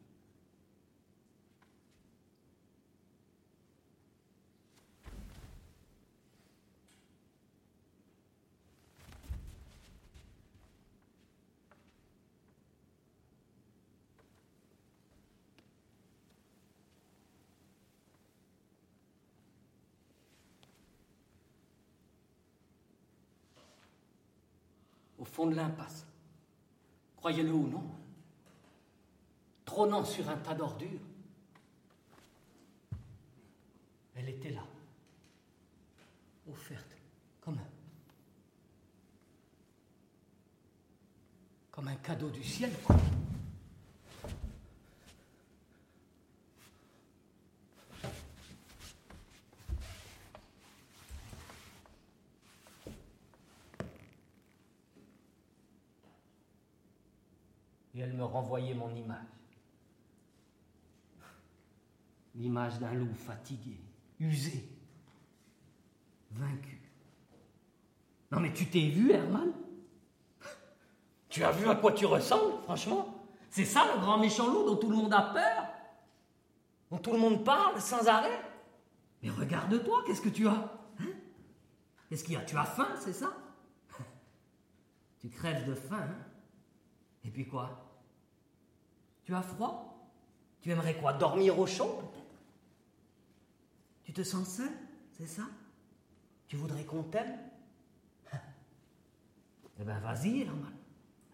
De 25.46 25.54
l'impasse. 25.54 26.06
Croyez-le 27.16 27.52
ou 27.52 27.66
non, 27.66 27.84
trônant 29.64 30.04
sur 30.04 30.28
un 30.28 30.36
tas 30.36 30.54
d'ordures, 30.54 31.00
elle 34.14 34.28
était 34.28 34.50
là, 34.50 34.64
offerte, 36.50 36.96
comme 37.40 37.58
un, 37.58 37.68
comme 41.70 41.88
un 41.88 41.96
cadeau 41.96 42.30
du 42.30 42.42
ciel. 42.42 42.70
Elle 58.00 58.14
me 58.14 58.24
renvoyait 58.24 58.74
mon 58.74 58.94
image. 58.94 59.18
L'image 62.34 62.78
d'un 62.78 62.94
loup 62.94 63.12
fatigué, 63.12 63.78
usé, 64.18 64.66
vaincu. 66.30 66.80
Non 68.30 68.40
mais 68.40 68.52
tu 68.52 68.66
t'es 68.66 68.88
vu, 68.88 69.10
Herman? 69.10 69.52
Tu 71.28 71.44
as 71.44 71.50
vu 71.50 71.68
à 71.68 71.74
quoi 71.74 71.92
tu 71.92 72.06
ressembles, 72.06 72.62
franchement? 72.62 73.28
C'est 73.50 73.64
ça 73.64 73.84
le 73.94 74.00
grand 74.00 74.18
méchant 74.18 74.50
loup 74.50 74.64
dont 74.64 74.76
tout 74.76 74.88
le 74.88 74.96
monde 74.96 75.12
a 75.12 75.22
peur? 75.22 75.66
Dont 76.90 76.98
tout 76.98 77.12
le 77.12 77.18
monde 77.18 77.44
parle 77.44 77.80
sans 77.80 78.06
arrêt? 78.06 78.40
Mais 79.22 79.30
regarde-toi, 79.30 80.04
qu'est-ce 80.06 80.22
que 80.22 80.28
tu 80.28 80.48
as? 80.48 80.72
Hein? 81.00 81.12
Qu'est-ce 82.08 82.24
qu'il 82.24 82.34
y 82.34 82.36
a? 82.36 82.44
Tu 82.44 82.56
as 82.56 82.64
faim, 82.64 82.88
c'est 82.98 83.12
ça? 83.12 83.32
Tu 85.18 85.28
crèves 85.28 85.68
de 85.68 85.74
faim, 85.74 86.08
hein? 86.08 86.24
Et 87.24 87.30
puis 87.30 87.46
quoi? 87.46 87.89
Tu 89.30 89.36
as 89.36 89.42
froid? 89.42 89.96
Tu 90.60 90.72
aimerais 90.72 90.96
quoi 90.96 91.12
Dormir 91.12 91.56
au 91.56 91.64
chaud 91.64 92.00
peut-être? 92.00 92.34
Tu 94.02 94.12
te 94.12 94.24
sens 94.24 94.56
seul 94.56 94.72
C'est 95.12 95.28
ça? 95.28 95.44
Tu 96.48 96.56
voudrais 96.56 96.82
qu'on 96.82 97.04
t'aime? 97.04 97.38
Eh 99.78 99.84
ben 99.84 100.00
vas-y, 100.00 100.40
Herman. 100.40 100.72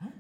Hein? 0.03 0.11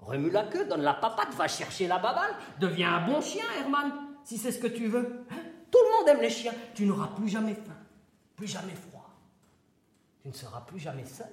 Remue 0.00 0.30
la 0.30 0.44
queue, 0.44 0.66
donne 0.66 0.80
la 0.80 0.94
papate, 0.94 1.34
va 1.34 1.46
chercher 1.46 1.86
la 1.86 1.98
babale, 1.98 2.34
deviens 2.58 2.94
un 2.94 3.06
bon 3.06 3.20
chien, 3.20 3.44
Herman, 3.58 3.92
si 4.24 4.38
c'est 4.38 4.50
ce 4.50 4.58
que 4.58 4.68
tu 4.68 4.86
veux. 4.86 5.26
Hein? 5.30 5.42
Tout 5.70 5.78
le 5.84 5.98
monde 5.98 6.08
aime 6.08 6.22
les 6.22 6.30
chiens. 6.30 6.54
Tu 6.74 6.86
n'auras 6.86 7.08
plus 7.08 7.28
jamais 7.28 7.54
faim, 7.54 7.76
plus 8.34 8.46
jamais 8.46 8.74
froid. 8.74 9.10
Tu 10.22 10.28
ne 10.28 10.32
seras 10.32 10.62
plus 10.62 10.78
jamais 10.78 11.04
seul. 11.04 11.28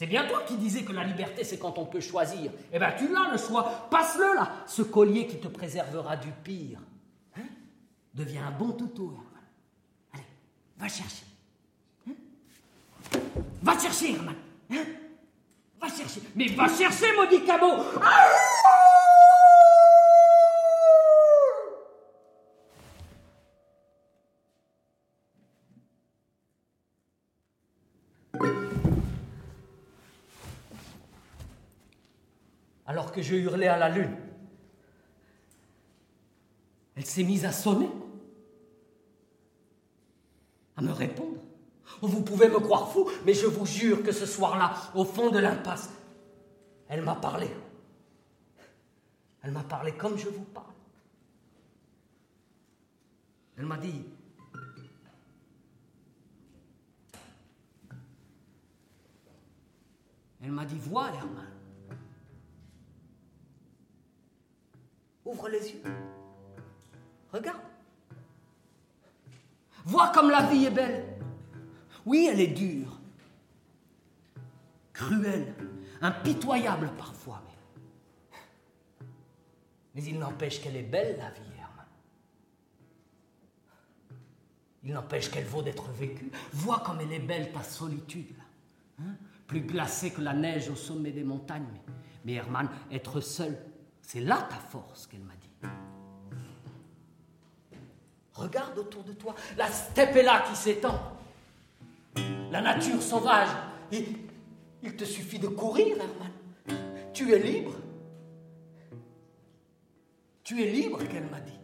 C'est 0.00 0.06
bien 0.06 0.24
toi 0.24 0.40
qui 0.46 0.56
disais 0.56 0.82
que 0.82 0.94
la 0.94 1.04
liberté, 1.04 1.44
c'est 1.44 1.58
quand 1.58 1.76
on 1.76 1.84
peut 1.84 2.00
choisir. 2.00 2.50
Eh 2.72 2.78
bien, 2.78 2.90
tu 2.96 3.06
l'as 3.08 3.30
le 3.32 3.36
choix. 3.36 3.86
Passe-le 3.90 4.34
là, 4.34 4.50
ce 4.66 4.80
collier 4.80 5.26
qui 5.26 5.38
te 5.38 5.48
préservera 5.48 6.16
du 6.16 6.30
pire. 6.42 6.78
Hein? 7.36 7.42
Deviens 8.14 8.46
un 8.46 8.50
bon 8.50 8.70
toutou. 8.70 9.12
Allez, 10.14 10.24
va 10.78 10.88
chercher. 10.88 11.26
Hein? 12.08 12.14
Va 13.60 13.78
chercher, 13.78 14.14
Herman. 14.14 14.36
Hein? 14.70 14.84
Va 15.78 15.88
chercher. 15.88 16.22
Mais 16.34 16.46
va 16.46 16.66
chercher, 16.66 17.14
maudit 17.14 17.44
cabot 17.44 17.84
ah 18.02 18.26
que 33.12 33.22
je 33.22 33.34
hurlais 33.34 33.68
à 33.68 33.76
la 33.76 33.88
lune. 33.88 34.16
Elle 36.96 37.06
s'est 37.06 37.22
mise 37.22 37.44
à 37.44 37.52
sonner, 37.52 37.88
à 40.76 40.82
me 40.82 40.92
répondre. 40.92 41.38
Oh, 42.02 42.06
vous 42.06 42.22
pouvez 42.22 42.48
me 42.48 42.58
croire 42.58 42.90
fou, 42.90 43.10
mais 43.24 43.34
je 43.34 43.46
vous 43.46 43.66
jure 43.66 44.02
que 44.02 44.12
ce 44.12 44.26
soir-là, 44.26 44.74
au 44.94 45.04
fond 45.04 45.30
de 45.30 45.38
l'impasse, 45.38 45.90
elle 46.88 47.02
m'a 47.02 47.14
parlé. 47.14 47.48
Elle 49.42 49.52
m'a 49.52 49.62
parlé 49.62 49.92
comme 49.92 50.18
je 50.18 50.28
vous 50.28 50.44
parle. 50.44 50.66
Elle 53.56 53.66
m'a 53.66 53.76
dit, 53.76 54.04
elle 60.42 60.52
m'a 60.52 60.64
dit, 60.64 60.78
vois 60.78 61.08
Herman, 61.08 61.59
Ouvre 65.24 65.48
les 65.48 65.70
yeux. 65.70 65.82
Regarde. 67.32 67.60
Vois 69.84 70.08
comme 70.08 70.30
la 70.30 70.42
vie 70.46 70.66
est 70.66 70.70
belle. 70.70 71.04
Oui, 72.06 72.28
elle 72.30 72.40
est 72.40 72.48
dure, 72.48 72.98
cruelle, 74.92 75.54
impitoyable 76.00 76.90
parfois. 76.96 77.42
Mais, 77.46 79.06
mais 79.94 80.04
il 80.04 80.18
n'empêche 80.18 80.62
qu'elle 80.62 80.76
est 80.76 80.82
belle, 80.82 81.16
la 81.18 81.30
vie, 81.30 81.40
Herman. 81.58 81.86
Il 84.82 84.92
n'empêche 84.94 85.30
qu'elle 85.30 85.44
vaut 85.44 85.62
d'être 85.62 85.90
vécue. 85.90 86.30
Vois 86.52 86.80
comme 86.80 87.00
elle 87.00 87.12
est 87.12 87.18
belle, 87.18 87.52
ta 87.52 87.62
solitude. 87.62 88.36
Hein? 89.00 89.14
Plus 89.46 89.60
glacée 89.60 90.10
que 90.10 90.22
la 90.22 90.32
neige 90.32 90.70
au 90.70 90.76
sommet 90.76 91.10
des 91.10 91.24
montagnes. 91.24 91.68
Mais, 91.72 91.80
mais 92.24 92.32
Herman, 92.34 92.68
être 92.90 93.20
seul, 93.20 93.58
c'est 94.12 94.18
là 94.18 94.44
ta 94.50 94.56
force 94.56 95.06
qu'elle 95.06 95.20
m'a 95.20 95.36
dit. 95.36 95.68
Regarde 98.32 98.76
autour 98.76 99.04
de 99.04 99.12
toi, 99.12 99.36
la 99.56 99.68
steppe 99.68 100.16
est 100.16 100.24
là 100.24 100.42
qui 100.48 100.56
s'étend. 100.56 100.98
La 102.50 102.60
nature 102.60 103.00
sauvage. 103.00 103.50
Et 103.92 104.04
il 104.82 104.96
te 104.96 105.04
suffit 105.04 105.38
de 105.38 105.46
courir, 105.46 105.96
Herman. 105.96 106.82
Tu 107.12 107.32
es 107.32 107.38
libre. 107.38 107.74
Tu 110.42 110.60
es 110.60 110.66
libre, 110.66 111.04
qu'elle 111.04 111.30
m'a 111.30 111.38
dit. 111.38 111.60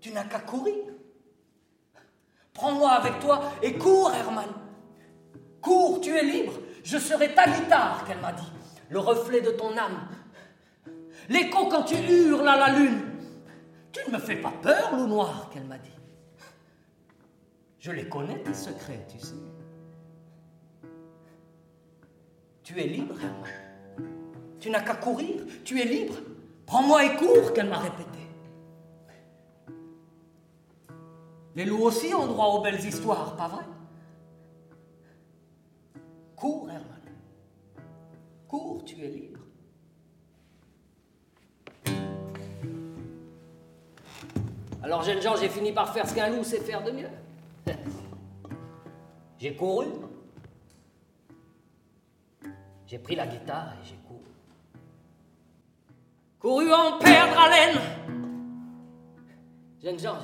Tu 0.00 0.10
n'as 0.10 0.24
qu'à 0.24 0.40
courir. 0.40 0.74
Prends-moi 2.52 2.90
avec 2.90 3.20
toi 3.20 3.52
et 3.62 3.78
cours, 3.78 4.12
Herman. 4.12 4.50
Cours, 5.60 6.00
tu 6.00 6.16
es 6.16 6.24
libre. 6.24 6.54
Je 6.82 6.98
serai 6.98 7.32
ta 7.32 7.48
guitare, 7.48 8.04
qu'elle 8.06 8.18
m'a 8.18 8.32
dit. 8.32 8.50
Le 8.90 8.98
reflet 8.98 9.40
de 9.40 9.50
ton 9.50 9.76
âme, 9.76 10.08
L'écho 11.28 11.68
quand 11.68 11.84
tu 11.84 11.94
hurles 11.96 12.48
à 12.48 12.56
la 12.56 12.78
lune. 12.78 13.02
Tu 13.92 14.00
ne 14.06 14.16
me 14.16 14.18
fais 14.20 14.36
pas 14.36 14.52
peur, 14.62 14.96
loup 14.96 15.06
noir, 15.06 15.50
qu'elle 15.50 15.64
m'a 15.64 15.78
dit. 15.78 15.90
Je 17.78 17.90
les 17.92 18.08
connais, 18.08 18.42
tes 18.42 18.54
secrets, 18.54 19.06
tu 19.08 19.18
sais. 19.18 19.34
Tu 22.62 22.78
es 22.78 22.86
libre, 22.86 23.14
Herman. 23.20 24.08
Tu 24.60 24.70
n'as 24.70 24.82
qu'à 24.82 24.94
courir, 24.94 25.42
tu 25.64 25.80
es 25.80 25.84
libre. 25.84 26.14
Prends-moi 26.66 27.04
et 27.04 27.16
cours, 27.16 27.52
qu'elle 27.52 27.68
m'a 27.68 27.78
répété. 27.78 28.18
Les 31.54 31.64
loups 31.64 31.84
aussi 31.84 32.14
ont 32.14 32.26
droit 32.26 32.46
aux 32.46 32.62
belles 32.62 32.84
histoires, 32.84 33.36
pas 33.36 33.48
vrai? 33.48 33.64
Cours, 36.36 36.70
Herman. 36.70 37.00
Cours, 38.46 38.84
tu 38.84 39.02
es 39.02 39.08
libre. 39.08 39.37
Alors, 44.88 45.02
jeunes 45.02 45.20
gens, 45.20 45.36
j'ai 45.36 45.50
fini 45.50 45.70
par 45.70 45.92
faire 45.92 46.08
ce 46.08 46.14
qu'un 46.14 46.30
loup 46.30 46.42
sait 46.42 46.60
faire 46.60 46.82
de 46.82 46.90
mieux. 46.90 47.10
J'ai 49.38 49.54
couru. 49.54 49.84
J'ai 52.86 52.98
pris 52.98 53.14
la 53.14 53.26
guitare 53.26 53.74
et 53.74 53.86
j'ai 53.86 53.96
couru. 54.08 54.24
Couru 56.40 56.72
en 56.72 56.98
perdre 56.98 57.38
haleine. 57.38 57.78
Jeunes 59.82 59.98
gens, 59.98 60.16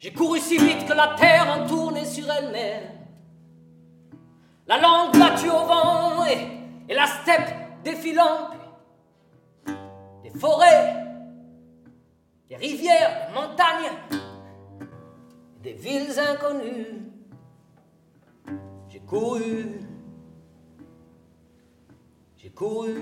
j'ai- 0.00 0.12
couru 0.12 0.40
si 0.40 0.58
vite 0.58 0.84
que 0.84 0.94
la 0.94 1.14
terre 1.16 1.46
en 1.48 1.68
tournait 1.68 2.04
sur 2.04 2.28
elle-même. 2.28 2.88
La 4.66 4.78
langue 4.78 5.16
battue 5.16 5.48
au 5.48 5.64
vent 5.64 6.26
et, 6.26 6.92
la 6.92 7.06
steppe 7.06 7.84
défilant. 7.84 8.50
Puis 9.64 9.74
des 10.24 10.36
forêts, 10.36 11.01
des 12.52 12.58
rivières, 12.58 13.30
montagnes, 13.32 13.96
des 15.62 15.72
villes 15.72 16.18
inconnues. 16.18 17.10
J'ai 18.90 19.00
couru, 19.00 19.80
j'ai 22.36 22.50
couru. 22.50 22.94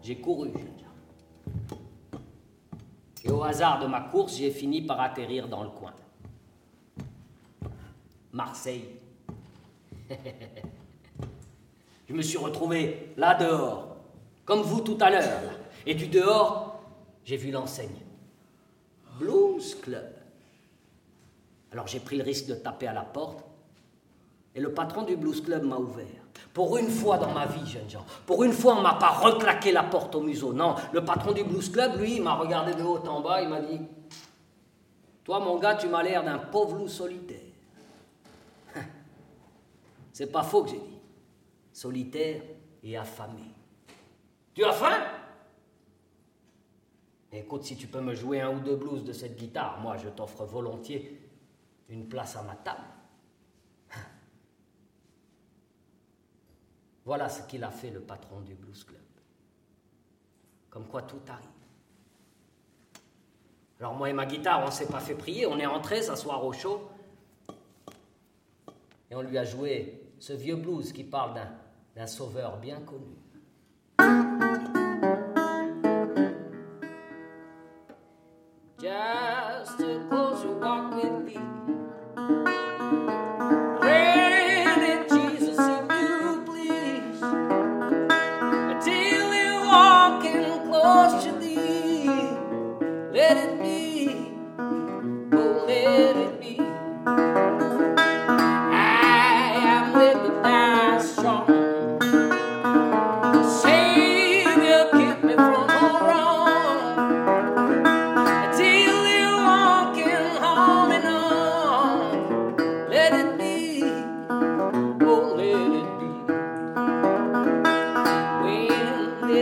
J'ai 0.00 0.20
couru. 0.20 0.52
Et 3.24 3.30
au 3.30 3.42
hasard 3.42 3.80
de 3.80 3.86
ma 3.86 4.00
course, 4.00 4.36
j'ai 4.38 4.50
fini 4.50 4.80
par 4.80 5.00
atterrir 5.00 5.48
dans 5.48 5.64
le 5.64 5.70
coin. 5.70 5.92
Marseille. 8.32 8.88
je 12.08 12.14
me 12.14 12.22
suis 12.22 12.38
retrouvé 12.38 13.12
là 13.16 13.34
dehors, 13.34 13.96
comme 14.44 14.62
vous 14.62 14.80
tout 14.80 14.98
à 15.00 15.10
l'heure. 15.10 15.40
Et 15.86 15.94
du 15.94 16.06
dehors, 16.06 16.80
j'ai 17.24 17.36
vu 17.36 17.50
l'enseigne. 17.50 18.00
Blues 19.18 19.74
Club. 19.82 20.12
Alors 21.72 21.86
j'ai 21.86 22.00
pris 22.00 22.16
le 22.16 22.22
risque 22.22 22.46
de 22.46 22.54
taper 22.54 22.86
à 22.86 22.92
la 22.92 23.02
porte. 23.02 23.44
Et 24.54 24.60
le 24.60 24.72
patron 24.72 25.02
du 25.02 25.16
Blues 25.16 25.42
Club 25.42 25.64
m'a 25.64 25.76
ouvert. 25.76 26.06
Pour 26.54 26.78
une 26.78 26.88
fois 26.88 27.18
dans 27.18 27.32
ma 27.32 27.44
vie, 27.46 27.66
jeunes 27.66 27.90
gens, 27.90 28.06
pour 28.24 28.42
une 28.44 28.52
fois, 28.52 28.76
on 28.76 28.80
m'a 28.80 28.94
pas 28.94 29.10
reclaqué 29.10 29.72
la 29.72 29.82
porte 29.82 30.14
au 30.14 30.22
museau. 30.22 30.52
Non, 30.52 30.76
le 30.92 31.04
patron 31.04 31.32
du 31.32 31.44
Blues 31.44 31.70
Club, 31.70 31.98
lui, 31.98 32.16
il 32.16 32.22
m'a 32.22 32.34
regardé 32.34 32.74
de 32.74 32.82
haut 32.82 32.98
en 33.06 33.20
bas, 33.20 33.42
il 33.42 33.48
m'a 33.48 33.60
dit 33.60 33.80
Toi, 35.24 35.40
mon 35.40 35.58
gars, 35.58 35.74
tu 35.74 35.88
m'as 35.88 36.02
l'air 36.02 36.24
d'un 36.24 36.38
pauvre 36.38 36.78
loup 36.78 36.88
solitaire. 36.88 37.36
C'est 40.12 40.32
pas 40.32 40.42
faux 40.42 40.62
que 40.62 40.70
j'ai 40.70 40.78
dit. 40.78 40.95
Solitaire 41.76 42.40
et 42.82 42.96
affamé. 42.96 43.42
Tu 44.54 44.64
as 44.64 44.72
faim? 44.72 44.96
Écoute, 47.30 47.64
si 47.64 47.76
tu 47.76 47.86
peux 47.86 48.00
me 48.00 48.14
jouer 48.14 48.40
un 48.40 48.56
ou 48.56 48.60
deux 48.60 48.76
blues 48.76 49.04
de 49.04 49.12
cette 49.12 49.36
guitare, 49.36 49.78
moi, 49.82 49.98
je 49.98 50.08
t'offre 50.08 50.46
volontiers 50.46 51.20
une 51.90 52.08
place 52.08 52.34
à 52.34 52.42
ma 52.44 52.54
table. 52.54 52.86
Voilà 57.04 57.28
ce 57.28 57.46
qu'il 57.46 57.62
a 57.62 57.70
fait 57.70 57.90
le 57.90 58.00
patron 58.00 58.40
du 58.40 58.54
Blues 58.54 58.82
Club. 58.82 59.02
Comme 60.70 60.86
quoi 60.86 61.02
tout 61.02 61.20
arrive. 61.28 61.46
Alors 63.80 63.92
moi 63.92 64.08
et 64.08 64.14
ma 64.14 64.24
guitare, 64.24 64.62
on 64.62 64.68
ne 64.68 64.70
s'est 64.70 64.88
pas 64.88 65.00
fait 65.00 65.14
prier, 65.14 65.44
on 65.44 65.58
est 65.58 65.66
entré 65.66 66.00
s'asseoir 66.00 66.42
au 66.42 66.54
chaud. 66.54 66.88
Et 69.10 69.14
on 69.14 69.20
lui 69.20 69.36
a 69.36 69.44
joué 69.44 70.10
ce 70.18 70.32
vieux 70.32 70.56
blues 70.56 70.94
qui 70.94 71.04
parle 71.04 71.34
d'un, 71.34 71.65
d'un 71.96 72.06
sauveur 72.06 72.58
bien 72.58 72.78
connu. 72.80 73.16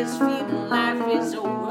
This 0.04 0.18
feeble 0.18 0.66
life 0.68 1.00
is 1.16 1.34
over, 1.34 1.63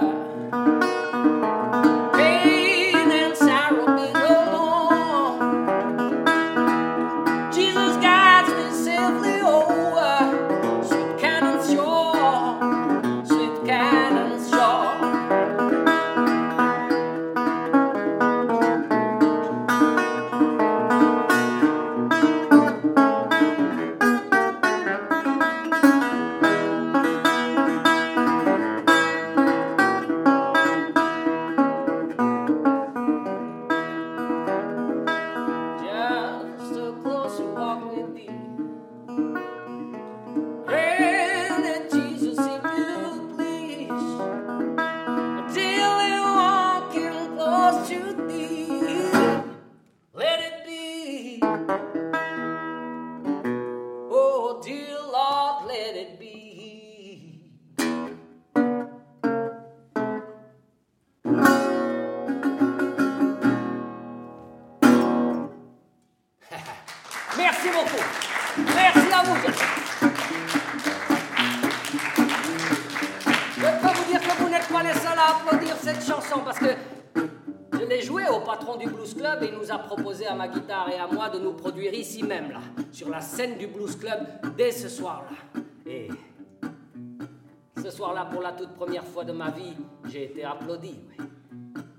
pour 88.26 88.42
la 88.42 88.52
toute 88.54 88.74
première 88.74 89.06
fois 89.06 89.24
de 89.24 89.32
ma 89.32 89.50
vie, 89.52 89.76
j'ai 90.10 90.26
été 90.26 90.44
applaudi. 90.44 91.00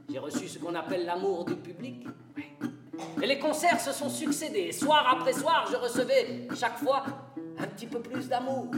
J'ai 0.09 0.18
reçu 0.18 0.48
ce 0.48 0.59
qu'on 0.59 0.74
appelle 0.74 1.05
l'amour 1.05 1.44
du 1.44 1.56
public. 1.56 2.06
Et 3.22 3.26
les 3.26 3.38
concerts 3.38 3.80
se 3.80 3.92
sont 3.92 4.09
succédés. 4.09 4.72
Soir 4.72 5.06
après 5.10 5.32
soir, 5.32 5.66
je 5.70 5.76
recevais 5.76 6.48
chaque 6.55 6.78
fois 6.78 7.05
un 7.59 7.66
petit 7.66 7.86
peu 7.86 8.01
plus 8.01 8.28
d'amour. 8.28 8.68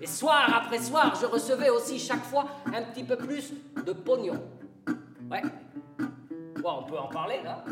Et 0.00 0.06
soir 0.06 0.52
après 0.54 0.78
soir, 0.78 1.16
je 1.20 1.26
recevais 1.26 1.70
aussi 1.70 1.98
chaque 1.98 2.24
fois 2.24 2.46
un 2.66 2.82
petit 2.82 3.04
peu 3.04 3.16
plus 3.16 3.52
de 3.84 3.92
pognon. 3.92 4.42
Ouais. 5.30 5.42
Bon, 6.62 6.80
on 6.80 6.82
peut 6.84 6.98
en 6.98 7.08
parler 7.08 7.40
là. 7.44 7.64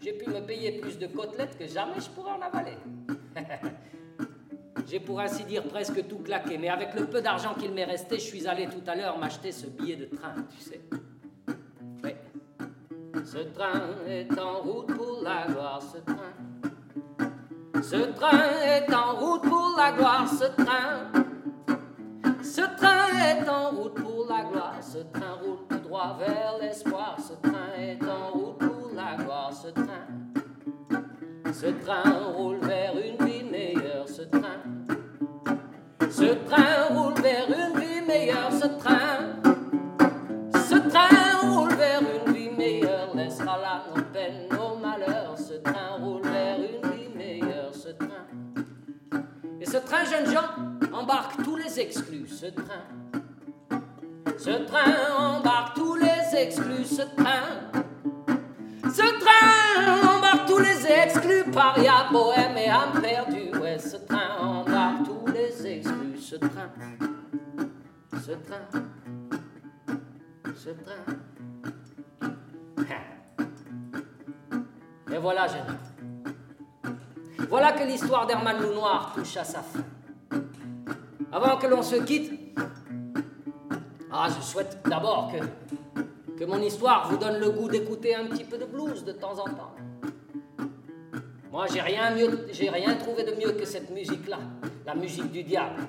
J'ai 0.00 0.12
pu 0.12 0.30
me 0.30 0.40
payer 0.40 0.80
plus 0.80 0.98
de 0.98 1.06
côtelettes 1.06 1.56
que 1.58 1.66
jamais 1.66 1.98
je 1.98 2.10
pourrais 2.10 2.32
en 2.32 2.40
avaler. 2.40 2.76
J'ai 4.94 5.00
pour 5.00 5.18
ainsi 5.18 5.42
dire 5.42 5.64
presque 5.64 6.06
tout 6.06 6.18
claqué, 6.18 6.56
mais 6.56 6.68
avec 6.68 6.94
le 6.94 7.06
peu 7.06 7.20
d'argent 7.20 7.52
qu'il 7.54 7.72
m'est 7.72 7.84
resté, 7.84 8.14
je 8.14 8.22
suis 8.26 8.46
allé 8.46 8.68
tout 8.68 8.88
à 8.88 8.94
l'heure 8.94 9.18
m'acheter 9.18 9.50
ce 9.50 9.66
billet 9.66 9.96
de 9.96 10.04
train, 10.04 10.36
tu 10.48 10.60
sais. 10.60 10.80
Ce 13.24 13.38
train 13.38 13.88
est 14.06 14.38
en 14.38 14.60
route 14.60 14.94
pour 14.94 15.20
la 15.24 15.48
gloire, 15.48 15.82
ce 15.82 15.98
train. 15.98 17.32
Ce 17.82 17.96
train 18.12 18.60
est 18.62 18.94
en 18.94 19.16
route 19.16 19.42
pour 19.42 19.74
la 19.76 19.90
gloire, 19.90 20.28
ce 20.28 20.62
train. 20.62 21.10
Ce 22.44 22.60
train 22.76 23.08
est 23.18 23.48
en 23.48 23.70
route 23.70 23.94
pour 23.94 24.26
la 24.28 24.44
gloire, 24.44 24.78
ce 24.80 24.98
train 24.98 25.32
roule 25.42 25.80
droit 25.82 26.16
vers 26.20 26.58
l'espoir. 26.60 27.16
Ce 27.18 27.32
train 27.48 27.72
est 27.78 28.02
en 28.04 28.30
route 28.30 28.43
Ce 31.54 31.66
train 31.66 32.32
roule 32.36 32.58
vers 32.62 32.94
une 32.98 33.24
vie 33.24 33.44
meilleure, 33.44 34.08
ce 34.08 34.22
train. 34.22 34.58
Ce 36.10 36.34
train 36.46 36.86
roule 36.90 37.14
vers 37.22 37.46
une 37.48 37.78
vie 37.78 38.04
meilleure, 38.04 38.50
ce 38.52 38.66
train. 38.66 39.36
Ce 40.52 40.74
train 40.88 41.48
roule 41.48 41.72
vers 41.74 42.00
une 42.00 42.34
vie 42.34 42.50
meilleure, 42.50 43.14
laissera 43.14 43.56
là 43.58 43.84
nos 43.94 44.02
peines, 44.02 44.48
nos 44.50 44.76
malheurs. 44.78 45.38
Ce 45.38 45.54
train 45.54 45.96
roule 46.00 46.22
vers 46.22 46.58
une 46.58 46.90
vie 46.90 47.08
meilleure, 47.16 47.72
ce 47.72 47.90
train. 47.90 48.26
Et 49.60 49.66
ce 49.66 49.76
train, 49.76 50.04
jeunes 50.06 50.34
gens, 50.34 50.92
embarque 50.92 51.40
tous 51.44 51.56
les 51.56 51.78
exclus, 51.78 52.26
ce 52.26 52.46
train. 52.46 53.78
Ce 54.38 54.50
train 54.50 55.36
embarque 55.36 55.76
tous 55.76 55.94
les 55.94 56.36
exclus, 56.36 56.84
ce 56.84 57.02
train. 57.16 57.83
Ce 58.94 59.02
train 59.02 60.16
embarque 60.16 60.46
tous 60.46 60.58
les 60.58 60.86
exclus, 60.86 61.50
paria, 61.50 62.06
bohème 62.12 62.56
et 62.56 62.68
âme 62.68 63.02
perdue. 63.02 63.50
Ouais, 63.60 63.76
ce 63.76 63.96
train 63.96 64.36
embarque 64.38 65.04
tous 65.04 65.32
les 65.32 65.66
exclus, 65.66 66.16
ce 66.20 66.36
train. 66.36 66.70
Ce 68.12 68.30
train. 68.30 68.68
Ce 70.54 70.70
train. 70.70 71.14
Et 75.12 75.18
voilà, 75.18 75.48
jeune. 75.48 75.76
Voilà 77.48 77.72
que 77.72 77.82
l'histoire 77.82 78.26
d'Herman 78.28 78.60
Loup 78.60 78.74
Noir 78.74 79.12
touche 79.12 79.36
à 79.36 79.44
sa 79.44 79.60
fin. 79.60 79.84
Avant 81.32 81.56
que 81.56 81.66
l'on 81.66 81.82
se 81.82 81.96
quitte, 81.96 82.32
ah, 84.12 84.28
je 84.28 84.40
souhaite 84.40 84.78
d'abord 84.88 85.32
que, 85.32 85.44
que 86.44 86.50
mon 86.50 86.60
histoire 86.60 87.08
vous 87.08 87.16
donne 87.16 87.38
le 87.38 87.50
goût 87.50 87.68
d'écouter 87.68 88.14
un 88.14 88.26
petit 88.26 88.44
peu 88.44 88.58
de 88.58 88.66
blues 88.66 89.02
de 89.02 89.12
temps 89.12 89.32
en 89.32 89.44
temps. 89.44 89.74
Moi, 91.50 91.66
j'ai 91.72 91.80
rien, 91.80 92.10
rien 92.12 92.94
trouvé 92.96 93.24
de 93.24 93.32
mieux 93.32 93.52
que 93.52 93.64
cette 93.64 93.90
musique-là, 93.90 94.38
la 94.84 94.94
musique 94.94 95.30
du 95.30 95.42
diable, 95.42 95.86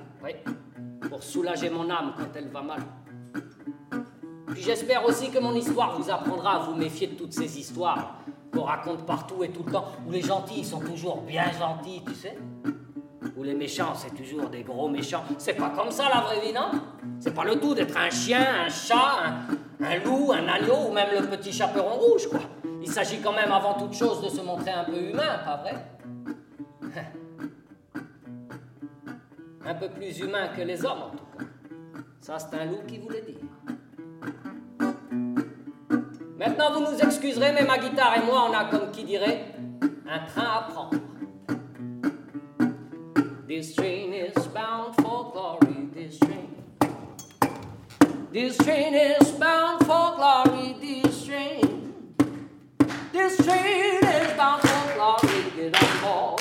pour 1.10 1.24
soulager 1.24 1.70
mon 1.70 1.90
âme 1.90 2.14
quand 2.18 2.28
elle 2.36 2.48
va 2.48 2.62
mal. 2.62 2.80
Puis 4.54 4.62
j'espère 4.62 5.04
aussi 5.06 5.30
que 5.30 5.40
mon 5.40 5.54
histoire 5.56 6.00
vous 6.00 6.10
apprendra 6.10 6.56
à 6.56 6.60
vous 6.60 6.76
méfier 6.76 7.08
de 7.08 7.16
toutes 7.16 7.34
ces 7.34 7.60
histoires 7.60 8.20
qu'on 8.54 8.64
raconte 8.64 9.06
partout 9.06 9.44
et 9.44 9.50
tout 9.50 9.64
le 9.64 9.74
temps, 9.74 9.88
où 10.08 10.12
les 10.12 10.22
gentils 10.22 10.64
sont 10.64 10.80
toujours 10.80 11.22
bien 11.24 11.52
gentils, 11.52 12.02
tu 12.08 12.14
sais 12.14 12.38
où 13.36 13.44
les 13.44 13.54
méchants, 13.54 13.94
c'est 13.96 14.16
toujours 14.16 14.50
des 14.50 14.64
gros 14.64 14.88
méchants. 14.88 15.24
C'est 15.38 15.56
pas 15.56 15.70
comme 15.70 15.92
ça 15.92 16.08
la 16.14 16.22
vraie 16.22 16.40
vie, 16.40 16.54
non? 16.54 16.72
C'est 17.20 17.34
pas 17.34 17.44
le 17.44 17.60
tout 17.60 17.74
d'être 17.74 17.98
un 17.98 18.10
chien, 18.10 18.66
un 18.66 18.70
chat, 18.70 19.18
un, 19.26 19.56
un 19.82 19.98
loup, 20.00 20.32
un 20.32 20.48
agneau 20.48 20.90
ou 20.90 20.94
même 20.94 21.10
le 21.12 21.28
petit 21.28 21.52
chaperon 21.52 21.96
rouge, 21.96 22.28
quoi. 22.28 22.42
Il 22.82 22.90
s'agit 22.90 23.20
quand 23.20 23.34
même 23.34 23.52
avant 23.52 23.74
toute 23.74 23.94
chose 23.94 24.22
de 24.22 24.30
se 24.30 24.42
montrer 24.42 24.72
un 24.72 24.84
peu 24.84 24.98
humain, 24.98 25.40
pas 25.44 25.58
vrai? 25.58 25.76
Un 29.68 29.74
peu 29.74 29.90
plus 29.90 30.20
humain 30.20 30.50
que 30.56 30.62
les 30.62 30.86
hommes, 30.86 31.02
en 31.02 31.10
tout 31.10 31.26
cas. 31.36 31.44
Ça, 32.22 32.38
c'est 32.38 32.56
un 32.56 32.66
loup 32.66 32.84
qui 32.88 33.00
vous 33.00 33.10
l'a 33.10 33.22
dit. 33.22 33.40
Maintenant, 36.38 36.72
vous 36.74 36.92
nous 36.92 37.00
excuserez, 37.00 37.52
mais 37.52 37.64
ma 37.64 37.80
guitare 37.80 38.16
et 38.18 38.26
moi, 38.26 38.48
on 38.48 38.54
a, 38.54 38.66
comme 38.66 38.92
qui 38.92 39.04
dirait, 39.04 39.56
un 40.08 40.20
train 40.28 40.58
à 40.58 40.62
prendre. 40.70 40.92
This 43.48 43.76
train 43.76 44.05
This 48.36 48.58
train 48.58 48.94
is 48.94 49.32
bound 49.32 49.86
for 49.86 50.14
glory, 50.18 50.76
this 50.82 51.26
train. 51.26 51.94
This 53.14 53.38
train 53.38 54.04
is 54.04 54.34
bound 54.36 54.62
for 54.62 54.94
glory, 54.94 55.52
get 55.56 55.82
on 55.82 56.02
board 56.02 56.35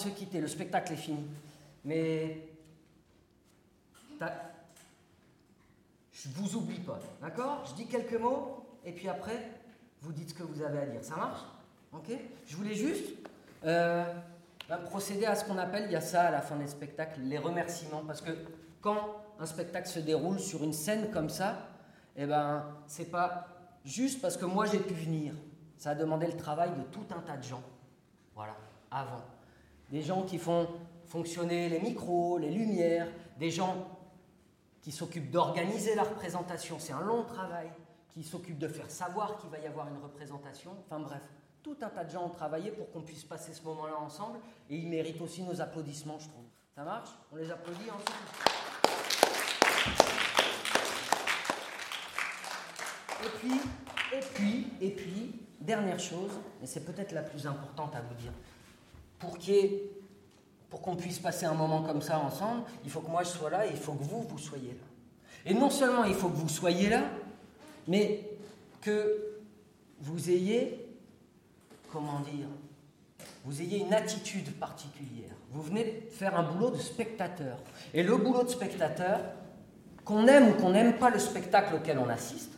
se 0.00 0.08
quitter. 0.08 0.40
Le 0.40 0.48
spectacle 0.48 0.92
est 0.92 0.96
fini. 0.96 1.24
Mais. 1.84 2.48
Je 6.12 6.28
vous 6.34 6.56
oublie 6.56 6.80
pas, 6.80 6.98
d'accord? 7.22 7.64
Je 7.66 7.74
dis 7.74 7.86
quelques 7.86 8.20
mots 8.20 8.66
et 8.84 8.92
puis 8.92 9.08
après, 9.08 9.50
vous 10.02 10.12
dites 10.12 10.30
ce 10.30 10.34
que 10.34 10.42
vous 10.42 10.62
avez 10.62 10.78
à 10.78 10.86
dire. 10.86 11.02
Ça 11.02 11.16
marche? 11.16 11.40
Ok? 11.92 12.10
Je 12.46 12.56
voulais 12.56 12.74
juste 12.74 13.06
euh, 13.64 14.04
bah, 14.68 14.76
procéder 14.76 15.24
à 15.24 15.34
ce 15.34 15.44
qu'on 15.44 15.56
appelle, 15.56 15.84
il 15.86 15.92
y 15.92 15.96
a 15.96 16.00
ça 16.00 16.24
à 16.24 16.30
la 16.30 16.42
fin 16.42 16.56
des 16.56 16.66
spectacles, 16.66 17.20
les 17.22 17.38
remerciements. 17.38 18.02
Parce 18.06 18.20
que 18.20 18.32
quand 18.82 19.16
un 19.38 19.46
spectacle 19.46 19.88
se 19.88 20.00
déroule 20.00 20.38
sur 20.38 20.62
une 20.62 20.74
scène 20.74 21.10
comme 21.10 21.30
ça, 21.30 21.68
eh 22.16 22.26
ben, 22.26 22.66
c'est 22.86 23.10
pas 23.10 23.46
juste 23.84 24.20
parce 24.20 24.36
que 24.36 24.44
moi 24.44 24.66
j'ai 24.66 24.78
pu 24.78 24.94
venir. 24.94 25.34
Ça 25.78 25.90
a 25.90 25.94
demandé 25.94 26.26
le 26.26 26.36
travail 26.36 26.70
de 26.76 26.82
tout 26.82 27.06
un 27.16 27.20
tas 27.20 27.38
de 27.38 27.42
gens. 27.42 27.62
Voilà, 28.34 28.54
avant. 28.90 29.22
Des 29.90 30.02
gens 30.02 30.22
qui 30.22 30.38
font 30.38 30.68
fonctionner 31.06 31.68
les 31.68 31.80
micros, 31.80 32.38
les 32.38 32.50
lumières, 32.50 33.08
des 33.38 33.50
gens 33.50 33.74
qui 34.80 34.92
s'occupent 34.92 35.30
d'organiser 35.30 35.94
la 35.94 36.04
représentation. 36.04 36.78
C'est 36.78 36.92
un 36.92 37.02
long 37.02 37.24
travail. 37.24 37.70
Qui 38.10 38.24
s'occupent 38.24 38.58
de 38.58 38.66
faire 38.66 38.90
savoir 38.90 39.38
qu'il 39.38 39.50
va 39.50 39.58
y 39.58 39.66
avoir 39.66 39.86
une 39.86 40.02
représentation. 40.02 40.72
Enfin 40.84 40.98
bref, 40.98 41.22
tout 41.62 41.76
un 41.80 41.88
tas 41.88 42.02
de 42.04 42.10
gens 42.10 42.24
ont 42.24 42.30
travaillé 42.30 42.72
pour 42.72 42.90
qu'on 42.90 43.02
puisse 43.02 43.22
passer 43.22 43.52
ce 43.52 43.62
moment-là 43.62 43.98
ensemble. 44.00 44.40
Et 44.68 44.76
ils 44.76 44.88
méritent 44.88 45.20
aussi 45.20 45.42
nos 45.42 45.60
applaudissements, 45.60 46.18
je 46.18 46.28
trouve. 46.28 46.44
Ça 46.74 46.82
marche? 46.82 47.10
On 47.32 47.36
les 47.36 47.50
applaudit 47.50 47.88
ensemble 47.88 48.50
Et 53.22 53.28
puis, 53.38 53.60
et 54.12 54.20
puis, 54.34 54.66
et 54.80 54.90
puis, 54.90 55.34
dernière 55.60 56.00
chose, 56.00 56.32
et 56.62 56.66
c'est 56.66 56.84
peut-être 56.84 57.12
la 57.12 57.22
plus 57.22 57.46
importante 57.46 57.94
à 57.94 58.00
vous 58.00 58.14
dire, 58.14 58.32
pour 59.20 59.38
qu'il 59.38 59.54
y 59.54 59.58
ait- 59.58 59.82
pour 60.68 60.80
qu'on 60.82 60.96
puisse 60.96 61.18
passer 61.20 61.46
un 61.46 61.54
moment 61.54 61.82
comme 61.82 62.02
ça 62.02 62.18
ensemble, 62.18 62.62
il 62.84 62.90
faut 62.90 63.00
que 63.00 63.10
moi 63.10 63.22
je 63.22 63.28
sois 63.28 63.50
là 63.50 63.66
et 63.66 63.70
il 63.70 63.76
faut 63.76 63.92
que 63.92 64.02
vous, 64.02 64.22
vous 64.22 64.38
soyez 64.38 64.68
là. 64.70 64.86
Et 65.46 65.54
non 65.54 65.70
seulement 65.70 66.04
il 66.04 66.14
faut 66.14 66.28
que 66.28 66.36
vous 66.36 66.48
soyez 66.48 66.88
là, 66.88 67.02
mais 67.86 68.28
que 68.80 69.36
vous 70.00 70.30
ayez, 70.30 70.86
comment 71.92 72.20
dire, 72.20 72.46
vous 73.44 73.60
ayez 73.62 73.78
une 73.78 73.92
attitude 73.94 74.52
particulière. 74.58 75.30
Vous 75.50 75.62
venez 75.62 76.06
faire 76.10 76.38
un 76.38 76.42
boulot 76.44 76.70
de 76.70 76.76
spectateur. 76.78 77.56
Et 77.94 78.02
le 78.02 78.16
boulot 78.16 78.44
de 78.44 78.48
spectateur, 78.48 79.18
qu'on 80.04 80.26
aime 80.28 80.48
ou 80.48 80.52
qu'on 80.54 80.70
n'aime 80.70 80.98
pas 80.98 81.10
le 81.10 81.18
spectacle 81.18 81.74
auquel 81.74 81.98
on 81.98 82.08
assiste, 82.08 82.52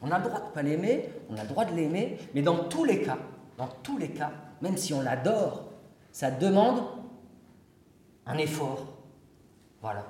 on 0.00 0.10
a 0.12 0.18
le 0.18 0.24
droit 0.24 0.40
de 0.40 0.46
ne 0.46 0.50
pas 0.50 0.62
l'aimer, 0.62 1.08
on 1.28 1.36
a 1.36 1.42
le 1.42 1.48
droit 1.48 1.64
de 1.64 1.74
l'aimer, 1.74 2.18
mais 2.34 2.42
dans 2.42 2.64
tous 2.64 2.84
les 2.84 3.02
cas, 3.02 3.18
dans 3.56 3.66
tous 3.82 3.98
les 3.98 4.10
cas, 4.10 4.30
même 4.62 4.76
si 4.76 4.94
on 4.94 5.00
l'adore, 5.00 5.64
ça 6.12 6.30
demande 6.30 6.82
un 8.26 8.38
effort. 8.38 8.86
Voilà. 9.80 10.04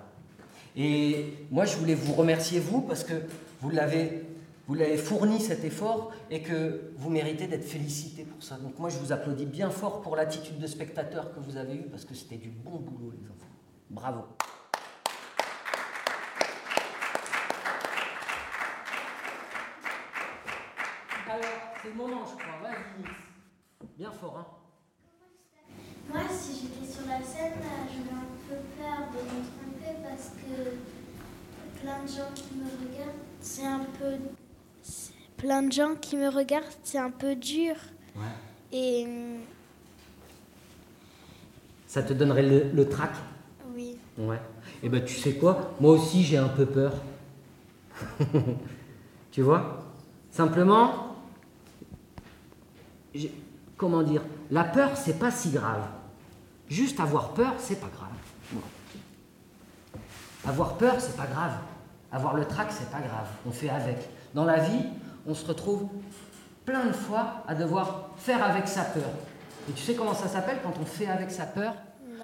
Et 0.76 1.34
moi, 1.50 1.64
je 1.64 1.76
voulais 1.76 1.94
vous 1.94 2.14
remercier, 2.14 2.60
vous, 2.60 2.82
parce 2.82 3.04
que 3.04 3.14
vous 3.60 3.70
l'avez, 3.70 4.24
vous 4.66 4.74
l'avez 4.74 4.96
fourni 4.96 5.40
cet 5.40 5.64
effort 5.64 6.12
et 6.30 6.42
que 6.42 6.92
vous 6.96 7.10
méritez 7.10 7.46
d'être 7.46 7.64
félicité 7.64 8.24
pour 8.24 8.42
ça. 8.42 8.56
Donc 8.56 8.78
moi, 8.78 8.88
je 8.88 8.98
vous 8.98 9.12
applaudis 9.12 9.46
bien 9.46 9.70
fort 9.70 10.02
pour 10.02 10.16
l'attitude 10.16 10.58
de 10.58 10.66
spectateur 10.66 11.34
que 11.34 11.40
vous 11.40 11.56
avez 11.56 11.74
eue, 11.74 11.88
parce 11.90 12.04
que 12.04 12.14
c'était 12.14 12.36
du 12.36 12.50
bon 12.50 12.78
boulot, 12.78 13.12
les 13.12 13.28
enfants. 13.28 13.48
Bravo. 13.90 14.24
Alors, 21.30 21.44
c'est 21.82 21.88
le 21.88 21.94
moment, 21.94 22.24
je 22.24 22.32
crois. 22.32 22.60
Vas-y. 22.62 23.86
Bien 23.98 24.10
fort, 24.12 24.38
hein. 24.38 24.57
Moi, 26.10 26.20
si 26.30 26.52
j'étais 26.62 26.90
sur 26.90 27.06
la 27.06 27.18
scène, 27.22 27.52
euh, 27.58 27.86
j'aurais 27.92 28.20
un 28.20 28.28
peu 28.48 28.56
peur 28.78 29.08
de 29.12 29.18
me 29.24 29.42
tromper 29.44 29.98
parce 30.02 30.30
que 30.30 31.80
plein 31.80 32.02
de 32.02 32.08
gens 32.08 32.32
qui 32.34 32.54
me 32.56 32.64
regardent, 32.64 33.18
c'est 33.40 33.64
un 33.66 33.80
peu. 33.98 34.16
Plein 35.36 35.62
de 35.62 35.72
gens 35.72 35.94
qui 36.00 36.16
me 36.16 36.28
regardent, 36.28 36.64
c'est 36.82 36.98
un 36.98 37.10
peu 37.10 37.36
dur. 37.36 37.74
Et 38.72 39.04
hum, 39.06 39.40
Ça 41.86 42.02
te 42.02 42.12
donnerait 42.12 42.42
le, 42.42 42.70
le 42.74 42.88
trac? 42.88 43.12
Oui, 43.74 43.96
Ouais. 44.18 44.40
Et 44.82 44.88
ben 44.88 45.04
tu 45.04 45.14
sais 45.14 45.34
quoi? 45.34 45.74
Moi 45.80 45.92
aussi 45.92 46.22
j'ai 46.24 46.36
un 46.38 46.48
peu 46.48 46.66
peur. 46.66 46.92
tu 49.30 49.42
vois? 49.42 49.84
Simplement, 50.30 51.16
comment 53.76 54.02
dire? 54.02 54.22
La 54.50 54.64
peur 54.64 54.96
c'est 54.96 55.18
pas 55.18 55.30
si 55.30 55.50
grave. 55.50 55.86
Juste 56.68 57.00
avoir 57.00 57.30
peur 57.30 57.54
c'est 57.58 57.80
pas 57.80 57.88
grave. 57.88 58.12
Bon. 58.52 58.60
Avoir 60.46 60.76
peur 60.76 61.00
c'est 61.00 61.16
pas 61.16 61.26
grave. 61.26 61.52
Avoir 62.12 62.34
le 62.34 62.44
trac 62.44 62.68
c'est 62.70 62.90
pas 62.90 63.00
grave. 63.00 63.28
On 63.46 63.50
fait 63.50 63.70
avec. 63.70 64.08
Dans 64.34 64.44
la 64.44 64.58
vie, 64.58 64.84
on 65.26 65.34
se 65.34 65.46
retrouve 65.46 65.88
plein 66.64 66.84
de 66.86 66.92
fois 66.92 67.42
à 67.46 67.54
devoir 67.54 68.10
faire 68.16 68.44
avec 68.44 68.68
sa 68.68 68.84
peur. 68.84 69.10
Et 69.68 69.72
tu 69.72 69.82
sais 69.82 69.94
comment 69.94 70.14
ça 70.14 70.28
s'appelle 70.28 70.58
quand 70.62 70.74
on 70.80 70.84
fait 70.84 71.06
avec 71.06 71.30
sa 71.30 71.46
peur? 71.46 71.74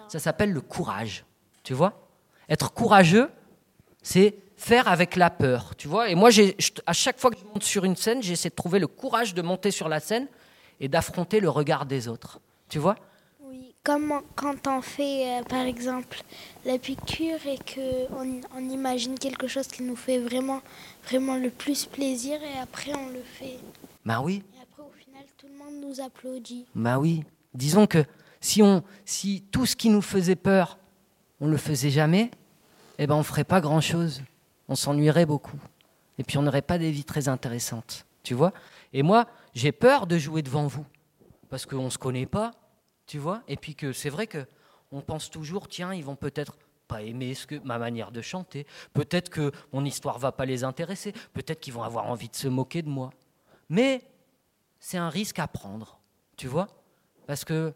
Ça 0.09 0.19
s'appelle 0.19 0.53
le 0.53 0.61
courage. 0.61 1.25
Tu 1.63 1.73
vois? 1.73 2.09
Être 2.49 2.73
courageux, 2.73 3.31
c'est 4.03 4.37
faire 4.57 4.89
avec 4.89 5.17
la 5.17 5.31
peur. 5.31 5.75
Tu 5.77 5.89
vois? 5.89 6.11
Et 6.11 6.15
moi, 6.15 6.31
à 6.87 6.93
chaque 6.93 7.19
fois 7.19 7.31
que 7.31 7.39
je 7.39 7.45
monte 7.45 7.63
sur 7.63 7.85
une 7.85 7.97
scène, 7.97 8.23
j'essaie 8.23 8.51
de 8.51 8.55
trouver 8.55 8.79
le 8.79 8.87
courage 8.87 9.33
de 9.33 9.43
monter 9.43 9.71
sur 9.71 9.89
la 9.89 10.01
scène 10.01 10.27
et 10.81 10.89
d'affronter 10.89 11.41
le 11.41 11.49
regard 11.49 11.87
des 11.87 12.09
autres. 12.09 12.41
Tu 12.69 12.79
vois? 12.79 12.97
Comme 13.85 14.23
quand 14.35 14.67
on 14.67 14.81
fait, 14.81 15.41
euh, 15.41 15.43
par 15.43 15.67
exemple, 15.67 16.23
la 16.65 16.79
piqûre 16.79 17.47
et 17.47 17.59
qu'on 17.59 18.41
on 18.57 18.71
imagine 18.71 19.19
quelque 19.19 19.47
chose 19.47 19.67
qui 19.67 19.83
nous 19.83 19.95
fait 19.95 20.19
vraiment, 20.19 20.63
vraiment 21.07 21.37
le 21.37 21.51
plus 21.51 21.85
plaisir 21.85 22.43
et 22.43 22.59
après 22.59 22.95
on 22.95 23.11
le 23.11 23.21
fait. 23.21 23.59
Ben 24.07 24.23
oui. 24.23 24.43
Et 24.57 24.63
après, 24.63 24.83
au 24.83 24.99
final, 24.99 25.25
tout 25.37 25.47
le 25.47 25.59
monde 25.63 25.87
nous 25.87 26.01
applaudit. 26.01 26.65
Bah 26.75 26.99
oui. 26.99 27.25
Disons 27.53 27.87
que 27.87 28.03
si, 28.41 28.63
on, 28.63 28.83
si 29.05 29.45
tout 29.53 29.67
ce 29.67 29.77
qui 29.77 29.91
nous 29.91 30.01
faisait 30.01 30.35
peur, 30.35 30.79
on 31.39 31.47
le 31.47 31.59
faisait 31.59 31.91
jamais, 31.91 32.31
eh 32.97 33.07
ben 33.07 33.15
on 33.15 33.23
ferait 33.23 33.45
pas 33.45 33.61
grand-chose. 33.61 34.23
On 34.67 34.77
s'ennuierait 34.77 35.27
beaucoup. 35.27 35.59
Et 36.17 36.25
puis 36.25 36.39
on 36.39 36.43
n'aurait 36.43 36.63
pas 36.63 36.79
des 36.79 36.91
vies 36.91 37.05
très 37.05 37.29
intéressantes. 37.29 38.07
Tu 38.23 38.33
vois? 38.33 38.55
Et 38.95 39.03
moi, 39.03 39.27
j'ai 39.55 39.73
peur 39.73 40.07
de 40.07 40.17
jouer 40.17 40.41
devant 40.41 40.67
vous. 40.67 40.87
Parce 41.51 41.67
qu'on 41.67 41.85
ne 41.85 41.91
se 41.91 41.99
connaît 41.99 42.25
pas. 42.25 42.53
Tu 43.07 43.19
vois? 43.19 43.43
Et 43.49 43.57
puis 43.57 43.75
que 43.75 43.93
c'est 43.93 44.11
vrai 44.11 44.27
que 44.27 44.47
on 44.91 45.01
pense 45.01 45.31
toujours, 45.31 45.69
tiens, 45.69 45.93
ils 45.93 46.05
vont 46.05 46.17
peut-être 46.17 46.57
pas 46.87 47.03
aimer 47.03 47.35
ce 47.35 47.47
que, 47.47 47.57
ma 47.65 47.79
manière 47.79 48.13
de 48.13 48.21
chanter. 48.21 48.67
Peut-être 48.93 49.31
que 49.31 49.51
mon 49.73 49.85
histoire 49.85 50.19
va 50.19 50.33
pas 50.33 50.45
les 50.45 50.65
intéresser. 50.65 51.13
Peut-être 51.33 51.61
qu'ils 51.61 51.73
vont 51.73 51.83
avoir 51.83 52.07
envie 52.07 52.29
de 52.29 52.37
se 52.37 52.49
moquer 52.49 52.83
de 52.83 52.89
moi. 52.89 53.11
Mais 53.69 54.03
c'est 54.79 54.99
un 54.99 55.09
risque 55.09 55.39
à 55.39 55.49
prendre, 55.49 55.99
tu 56.37 56.47
vois? 56.47 56.69
Parce 57.27 57.45
que 57.45 57.75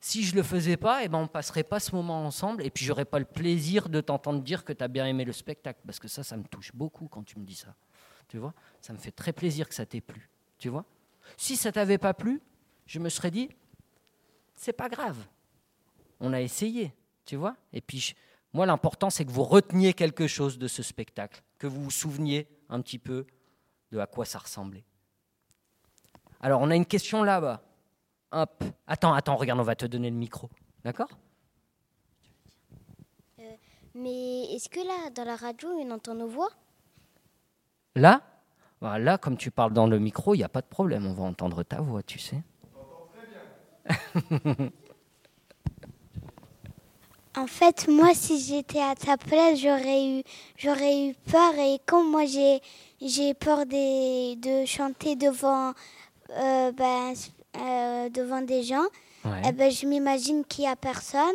si 0.00 0.24
je 0.24 0.34
le 0.34 0.42
faisais 0.42 0.76
pas, 0.76 1.04
eh 1.04 1.08
ben 1.08 1.18
on 1.18 1.26
passerait 1.26 1.64
pas 1.64 1.80
ce 1.80 1.94
moment 1.94 2.24
ensemble, 2.24 2.62
et 2.62 2.70
puis 2.70 2.84
j'aurais 2.84 3.04
pas 3.04 3.18
le 3.18 3.24
plaisir 3.24 3.88
de 3.88 4.00
t'entendre 4.00 4.42
dire 4.42 4.64
que 4.64 4.72
tu 4.72 4.82
as 4.82 4.88
bien 4.88 5.06
aimé 5.06 5.24
le 5.24 5.32
spectacle, 5.32 5.80
parce 5.86 5.98
que 5.98 6.08
ça, 6.08 6.22
ça 6.22 6.36
me 6.36 6.44
touche 6.44 6.72
beaucoup 6.74 7.08
quand 7.08 7.24
tu 7.24 7.38
me 7.38 7.44
dis 7.44 7.54
ça, 7.54 7.74
tu 8.28 8.38
vois? 8.38 8.54
Ça 8.80 8.92
me 8.92 8.98
fait 8.98 9.10
très 9.10 9.32
plaisir 9.32 9.68
que 9.68 9.74
ça 9.74 9.86
t'ait 9.86 10.00
plu, 10.00 10.28
tu 10.58 10.68
vois? 10.68 10.84
Si 11.36 11.56
ça 11.56 11.72
t'avait 11.72 11.98
pas 11.98 12.14
plu, 12.14 12.40
je 12.86 12.98
me 12.98 13.08
serais 13.08 13.30
dit, 13.30 13.48
c'est 14.58 14.72
pas 14.72 14.88
grave, 14.88 15.16
on 16.20 16.32
a 16.32 16.40
essayé, 16.40 16.92
tu 17.24 17.36
vois 17.36 17.56
Et 17.72 17.80
puis 17.80 17.98
je- 18.00 18.14
moi, 18.52 18.66
l'important, 18.66 19.10
c'est 19.10 19.24
que 19.24 19.30
vous 19.30 19.44
reteniez 19.44 19.92
quelque 19.92 20.26
chose 20.26 20.58
de 20.58 20.68
ce 20.68 20.82
spectacle, 20.82 21.42
que 21.58 21.66
vous 21.66 21.82
vous 21.84 21.90
souveniez 21.90 22.48
un 22.68 22.80
petit 22.80 22.98
peu 22.98 23.26
de 23.92 23.98
à 23.98 24.06
quoi 24.06 24.24
ça 24.24 24.38
ressemblait. 24.38 24.84
Alors, 26.40 26.60
on 26.62 26.70
a 26.70 26.76
une 26.76 26.86
question 26.86 27.22
là-bas. 27.22 27.62
Hop. 28.32 28.64
Attends, 28.86 29.12
attends, 29.12 29.36
regarde, 29.36 29.60
on 29.60 29.64
va 29.64 29.76
te 29.76 29.86
donner 29.86 30.10
le 30.10 30.16
micro. 30.16 30.48
D'accord? 30.84 31.08
Mais 33.94 34.44
est-ce 34.54 34.68
que 34.68 34.80
là, 34.80 35.10
dans 35.10 35.24
la 35.24 35.36
radio, 35.36 35.68
on 35.70 35.90
entend 35.90 36.14
nos 36.14 36.28
voix? 36.28 36.50
Là? 37.96 38.22
Bah, 38.80 38.98
Là, 38.98 39.18
comme 39.18 39.36
tu 39.36 39.50
parles 39.50 39.72
dans 39.72 39.86
le 39.86 39.98
micro, 39.98 40.34
il 40.34 40.38
n'y 40.38 40.44
a 40.44 40.48
pas 40.48 40.60
de 40.62 40.66
problème. 40.68 41.06
On 41.06 41.14
va 41.14 41.24
entendre 41.24 41.62
ta 41.64 41.80
voix, 41.80 42.02
tu 42.02 42.18
sais. 42.18 42.42
En 47.36 47.46
fait, 47.46 47.86
moi, 47.88 48.14
si 48.14 48.40
j'étais 48.40 48.80
à 48.80 48.94
ta 48.96 49.16
place, 49.16 49.60
j'aurais 49.60 50.04
eu, 50.06 50.22
j'aurais 50.56 51.06
eu 51.08 51.14
peur. 51.30 51.54
Et 51.58 51.78
comme 51.86 52.10
moi, 52.10 52.24
j'ai, 52.26 52.60
j'ai 53.00 53.32
peur 53.34 53.64
des, 53.64 54.34
de 54.36 54.64
chanter 54.66 55.14
devant, 55.14 55.72
euh, 56.30 56.72
ben, 56.72 57.12
euh, 57.58 58.08
devant 58.08 58.42
des 58.42 58.62
gens, 58.62 58.86
Ouais. 59.24 59.42
eh 59.48 59.52
ben, 59.52 59.70
je 59.70 59.84
m'imagine 59.86 60.44
qu'il 60.44 60.64
n'y 60.64 60.70
a 60.70 60.76
personne. 60.76 61.34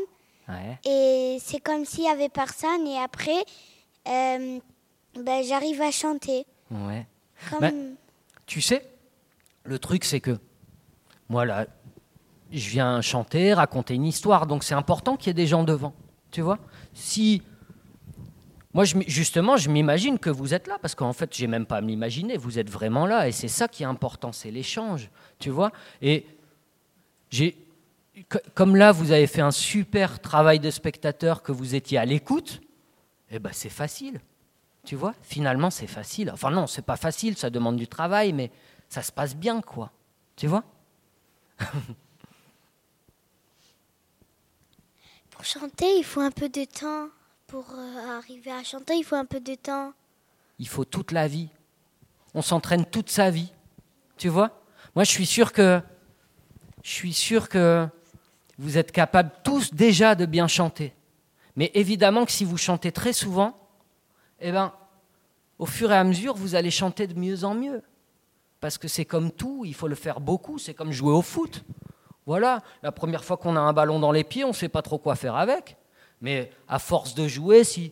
ouais. 0.49 0.77
Et 0.85 1.37
c'est 1.41 1.59
comme 1.59 1.85
s'il 1.85 2.03
y 2.05 2.07
avait 2.07 2.29
personne. 2.29 2.85
Et 2.87 2.97
après, 2.99 3.43
euh, 4.07 4.59
ben, 5.15 5.43
j'arrive 5.43 5.81
à 5.81 5.91
chanter. 5.91 6.45
ouais. 6.71 7.05
Comme... 7.49 7.59
Ben, 7.59 7.95
Tu 8.45 8.61
sais, 8.61 8.85
le 9.63 9.79
truc, 9.79 10.03
c'est 10.05 10.19
que 10.21 10.37
moi, 11.29 11.45
là, 11.45 11.65
je 12.53 12.69
viens 12.69 13.01
chanter, 13.01 13.53
raconter 13.53 13.95
une 13.95 14.05
histoire, 14.05 14.47
donc 14.47 14.63
c'est 14.63 14.75
important 14.75 15.17
qu'il 15.17 15.27
y 15.27 15.31
ait 15.31 15.33
des 15.33 15.47
gens 15.47 15.63
devant. 15.63 15.93
Tu 16.31 16.41
vois 16.41 16.59
Si. 16.93 17.41
Moi, 18.75 18.85
justement, 19.05 19.55
je 19.55 19.69
m'imagine 19.69 20.17
que 20.17 20.31
vous 20.31 20.55
êtes 20.55 20.65
là, 20.67 20.77
parce 20.81 20.95
qu'en 20.95 21.13
fait, 21.13 21.35
j'ai 21.35 21.45
même 21.45 21.67
pas 21.67 21.77
à 21.77 21.81
m'imaginer, 21.81 22.37
vous 22.37 22.57
êtes 22.57 22.71
vraiment 22.71 23.05
là, 23.05 23.27
et 23.27 23.31
c'est 23.31 23.47
ça 23.47 23.67
qui 23.67 23.83
est 23.83 23.85
important, 23.85 24.31
c'est 24.31 24.49
l'échange, 24.49 25.11
tu 25.37 25.51
vois 25.51 25.71
Et 26.01 26.25
j'ai. 27.29 27.55
co- 28.29 28.39
Comme 28.55 28.75
là, 28.75 28.91
vous 28.91 29.11
avez 29.11 29.27
fait 29.27 29.41
un 29.41 29.51
super 29.51 30.19
travail 30.21 30.59
de 30.59 30.71
spectateur, 30.71 31.43
que 31.43 31.51
vous 31.51 31.75
étiez 31.75 31.99
à 31.99 32.05
l'écoute, 32.05 32.61
eh 33.29 33.37
ben, 33.37 33.51
c'est 33.53 33.69
facile. 33.69 34.19
Tu 34.85 34.95
vois, 34.95 35.13
finalement, 35.21 35.69
c'est 35.69 35.87
facile. 35.87 36.31
Enfin, 36.33 36.49
non, 36.49 36.65
c'est 36.67 36.81
pas 36.85 36.97
facile, 36.97 37.37
ça 37.37 37.49
demande 37.51 37.77
du 37.77 37.87
travail, 37.87 38.33
mais 38.33 38.51
ça 38.89 39.01
se 39.03 39.11
passe 39.11 39.35
bien, 39.35 39.61
quoi. 39.61 39.91
Tu 40.35 40.47
vois 40.47 40.63
Chanter, 45.43 45.97
il 45.97 46.05
faut 46.05 46.21
un 46.21 46.31
peu 46.31 46.47
de 46.47 46.63
temps. 46.63 47.09
Pour 47.47 47.65
euh, 47.75 48.17
arriver 48.17 48.51
à 48.51 48.63
chanter, 48.63 48.95
il 48.95 49.03
faut 49.03 49.17
un 49.17 49.25
peu 49.25 49.41
de 49.41 49.55
temps. 49.55 49.91
Il 50.57 50.67
faut 50.69 50.85
toute 50.85 51.11
la 51.11 51.27
vie. 51.27 51.49
On 52.33 52.41
s'entraîne 52.41 52.85
toute 52.85 53.09
sa 53.09 53.29
vie. 53.29 53.51
Tu 54.17 54.29
vois? 54.29 54.61
Moi, 54.95 55.03
je 55.03 55.11
suis 55.11 55.25
sûr 55.25 55.51
que. 55.51 55.81
Je 56.81 56.89
suis 56.89 57.13
sûr 57.13 57.49
que 57.49 57.87
vous 58.57 58.77
êtes 58.77 58.91
capables 58.91 59.31
tous 59.43 59.73
déjà 59.73 60.15
de 60.15 60.25
bien 60.25 60.47
chanter. 60.47 60.93
Mais 61.55 61.71
évidemment 61.73 62.25
que 62.25 62.31
si 62.31 62.45
vous 62.45 62.57
chantez 62.57 62.91
très 62.91 63.13
souvent, 63.13 63.57
eh 64.39 64.51
ben, 64.51 64.73
au 65.59 65.65
fur 65.65 65.91
et 65.91 65.97
à 65.97 66.03
mesure, 66.03 66.35
vous 66.35 66.55
allez 66.55 66.71
chanter 66.71 67.07
de 67.07 67.17
mieux 67.17 67.43
en 67.43 67.53
mieux. 67.53 67.81
Parce 68.59 68.77
que 68.77 68.87
c'est 68.87 69.05
comme 69.05 69.31
tout, 69.31 69.63
il 69.65 69.73
faut 69.73 69.87
le 69.87 69.95
faire 69.95 70.19
beaucoup, 70.19 70.57
c'est 70.57 70.73
comme 70.73 70.91
jouer 70.91 71.13
au 71.13 71.21
foot. 71.21 71.63
Voilà, 72.25 72.61
la 72.81 72.91
première 72.91 73.23
fois 73.23 73.37
qu'on 73.37 73.55
a 73.55 73.59
un 73.59 73.73
ballon 73.73 73.99
dans 73.99 74.11
les 74.11 74.23
pieds, 74.23 74.43
on 74.45 74.49
ne 74.49 74.53
sait 74.53 74.69
pas 74.69 74.81
trop 74.81 74.97
quoi 74.97 75.15
faire 75.15 75.35
avec. 75.35 75.77
Mais 76.21 76.51
à 76.67 76.79
force 76.79 77.15
de 77.15 77.27
jouer, 77.27 77.63
si 77.63 77.91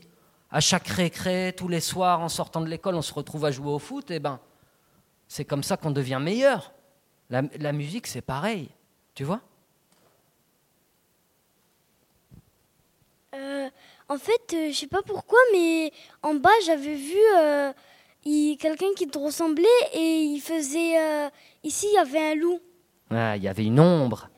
à 0.49 0.59
chaque 0.59 0.87
récré, 0.87 1.53
tous 1.55 1.67
les 1.67 1.79
soirs, 1.79 2.21
en 2.21 2.29
sortant 2.29 2.61
de 2.61 2.67
l'école, 2.67 2.95
on 2.95 3.01
se 3.01 3.13
retrouve 3.13 3.45
à 3.45 3.51
jouer 3.51 3.71
au 3.71 3.79
foot, 3.79 4.09
eh 4.09 4.19
ben, 4.19 4.39
c'est 5.27 5.45
comme 5.45 5.63
ça 5.63 5.77
qu'on 5.77 5.91
devient 5.91 6.19
meilleur. 6.21 6.73
La, 7.29 7.71
musique, 7.71 8.07
c'est 8.07 8.21
pareil, 8.21 8.69
tu 9.15 9.23
vois? 9.23 9.39
Euh, 13.33 13.69
en 14.09 14.17
fait, 14.17 14.53
euh, 14.53 14.71
je 14.71 14.77
sais 14.77 14.87
pas 14.87 15.01
pourquoi, 15.01 15.39
mais 15.53 15.93
en 16.21 16.33
bas, 16.33 16.49
j'avais 16.65 16.95
vu 16.95 17.17
euh, 17.37 17.71
quelqu'un 18.59 18.93
qui 18.97 19.07
te 19.07 19.17
ressemblait 19.17 19.63
et 19.93 20.23
il 20.23 20.41
faisait. 20.41 20.99
euh, 20.99 21.29
ici, 21.63 21.87
il 21.89 21.95
y 21.95 21.97
avait 21.97 22.31
un 22.31 22.35
loup. 22.35 22.59
Ah, 23.11 23.35
Il 23.37 23.43
y 23.43 23.47
avait 23.47 23.65
une 23.65 23.79
ombre. 23.79 24.29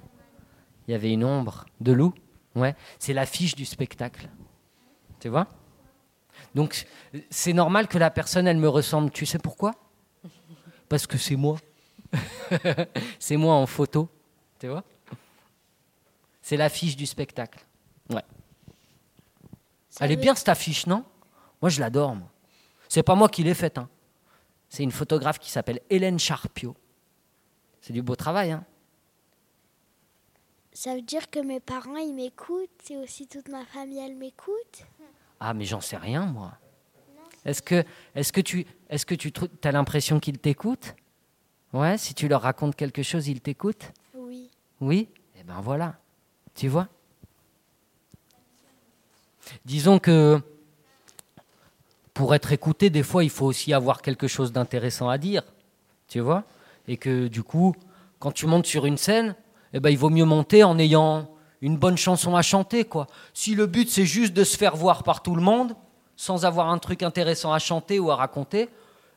Il 0.87 0.91
y 0.91 0.93
avait 0.95 1.11
une 1.11 1.23
ombre 1.23 1.65
de 1.79 1.91
loup. 1.93 2.13
Ouais, 2.55 2.75
c'est 2.99 3.13
l'affiche 3.13 3.55
du 3.55 3.65
spectacle. 3.65 4.29
Tu 5.19 5.29
vois? 5.29 5.47
Donc, 6.53 6.85
c'est 7.29 7.53
normal 7.53 7.87
que 7.87 7.97
la 7.97 8.11
personne, 8.11 8.47
elle 8.47 8.57
me 8.57 8.69
ressemble. 8.69 9.09
Tu 9.11 9.25
sais 9.25 9.39
pourquoi? 9.39 9.73
Parce 10.89 11.07
que 11.07 11.17
c'est 11.17 11.35
moi. 11.35 11.57
c'est 13.19 13.37
moi 13.37 13.55
en 13.55 13.65
photo. 13.65 14.09
Tu 14.59 14.67
vois? 14.67 14.83
C'est 16.41 16.57
l'affiche 16.57 16.95
du 16.95 17.05
spectacle. 17.05 17.65
Ouais. 18.09 18.23
Ça 19.89 20.05
Elle 20.05 20.11
est 20.11 20.17
bien 20.17 20.35
cette 20.35 20.49
affiche, 20.49 20.85
non? 20.85 21.05
Moi, 21.61 21.69
je 21.69 21.79
l'adore. 21.79 22.17
C'est 22.89 23.03
pas 23.03 23.15
moi 23.15 23.29
qui 23.29 23.43
l'ai 23.43 23.53
faite. 23.53 23.77
hein. 23.77 23.89
C'est 24.69 24.83
une 24.83 24.91
photographe 24.91 25.39
qui 25.39 25.49
s'appelle 25.49 25.79
Hélène 25.89 26.19
Charpio. 26.19 26.75
C'est 27.83 27.91
du 27.91 28.01
beau 28.01 28.15
travail. 28.15 28.51
Hein. 28.51 28.63
Ça 30.71 30.95
veut 30.95 31.01
dire 31.01 31.29
que 31.29 31.39
mes 31.39 31.59
parents, 31.59 31.97
ils 31.97 32.13
m'écoutent 32.13 32.89
et 32.89 32.95
aussi 32.95 33.27
toute 33.27 33.49
ma 33.49 33.65
famille, 33.65 33.99
elle 33.99 34.15
m'écoute? 34.15 34.85
Ah, 35.41 35.53
mais 35.53 35.65
j'en 35.65 35.81
sais 35.81 35.97
rien, 35.97 36.25
moi. 36.25 36.53
Est-ce 37.43 37.61
que, 37.61 37.83
est 38.15 38.31
que 38.31 38.39
tu, 38.39 38.65
est 38.89 39.03
que 39.03 39.15
tu 39.15 39.33
as 39.65 39.71
l'impression 39.73 40.21
qu'ils 40.21 40.39
t'écoutent? 40.39 40.95
Ouais, 41.73 41.97
si 41.97 42.13
tu 42.13 42.29
leur 42.29 42.43
racontes 42.43 42.77
quelque 42.77 43.03
chose, 43.03 43.27
ils 43.27 43.41
t'écoutent? 43.41 43.91
Oui. 44.15 44.49
Oui? 44.79 45.09
Eh 45.37 45.43
ben 45.43 45.59
voilà. 45.59 45.99
Tu 46.55 46.69
vois? 46.69 46.87
Disons 49.65 49.99
que 49.99 50.39
pour 52.13 52.33
être 52.33 52.53
écouté, 52.53 52.89
des 52.89 53.03
fois, 53.03 53.25
il 53.25 53.29
faut 53.29 53.45
aussi 53.45 53.73
avoir 53.73 54.01
quelque 54.01 54.29
chose 54.29 54.53
d'intéressant 54.53 55.09
à 55.09 55.17
dire. 55.17 55.43
Tu 56.07 56.21
vois? 56.21 56.45
Et 56.87 56.97
que 56.97 57.27
du 57.27 57.43
coup, 57.43 57.73
quand 58.19 58.31
tu 58.31 58.45
montes 58.45 58.65
sur 58.65 58.85
une 58.85 58.97
scène, 58.97 59.35
eh 59.73 59.79
ben, 59.79 59.89
il 59.89 59.97
vaut 59.97 60.09
mieux 60.09 60.25
monter 60.25 60.63
en 60.63 60.77
ayant 60.77 61.29
une 61.61 61.77
bonne 61.77 61.97
chanson 61.97 62.35
à 62.35 62.41
chanter. 62.41 62.85
quoi. 62.85 63.07
Si 63.33 63.55
le 63.55 63.67
but, 63.67 63.89
c'est 63.89 64.05
juste 64.05 64.33
de 64.33 64.43
se 64.43 64.57
faire 64.57 64.75
voir 64.75 65.03
par 65.03 65.23
tout 65.23 65.35
le 65.35 65.41
monde, 65.41 65.75
sans 66.15 66.45
avoir 66.45 66.69
un 66.69 66.77
truc 66.77 67.03
intéressant 67.03 67.53
à 67.53 67.59
chanter 67.59 67.99
ou 67.99 68.11
à 68.11 68.15
raconter, 68.15 68.69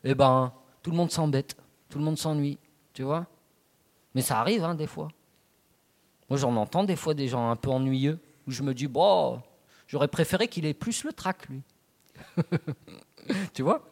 eh 0.04 0.14
ben, 0.14 0.52
tout 0.82 0.90
le 0.90 0.96
monde 0.96 1.10
s'embête, 1.10 1.56
tout 1.88 1.98
le 1.98 2.04
monde 2.04 2.18
s'ennuie. 2.18 2.58
Tu 2.94 3.02
vois 3.02 3.26
Mais 4.14 4.22
ça 4.22 4.40
arrive, 4.40 4.64
hein, 4.64 4.74
des 4.74 4.86
fois. 4.86 5.08
Moi, 6.30 6.38
j'en 6.38 6.56
entends 6.56 6.84
des 6.84 6.96
fois 6.96 7.14
des 7.14 7.28
gens 7.28 7.50
un 7.50 7.56
peu 7.56 7.70
ennuyeux, 7.70 8.18
où 8.46 8.50
je 8.50 8.62
me 8.62 8.74
dis, 8.74 8.86
bon, 8.86 9.40
j'aurais 9.86 10.08
préféré 10.08 10.48
qu'il 10.48 10.66
ait 10.66 10.74
plus 10.74 11.04
le 11.04 11.12
trac, 11.12 11.48
lui. 11.48 11.62
tu 13.54 13.62
vois? 13.62 13.82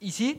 Ici 0.00 0.38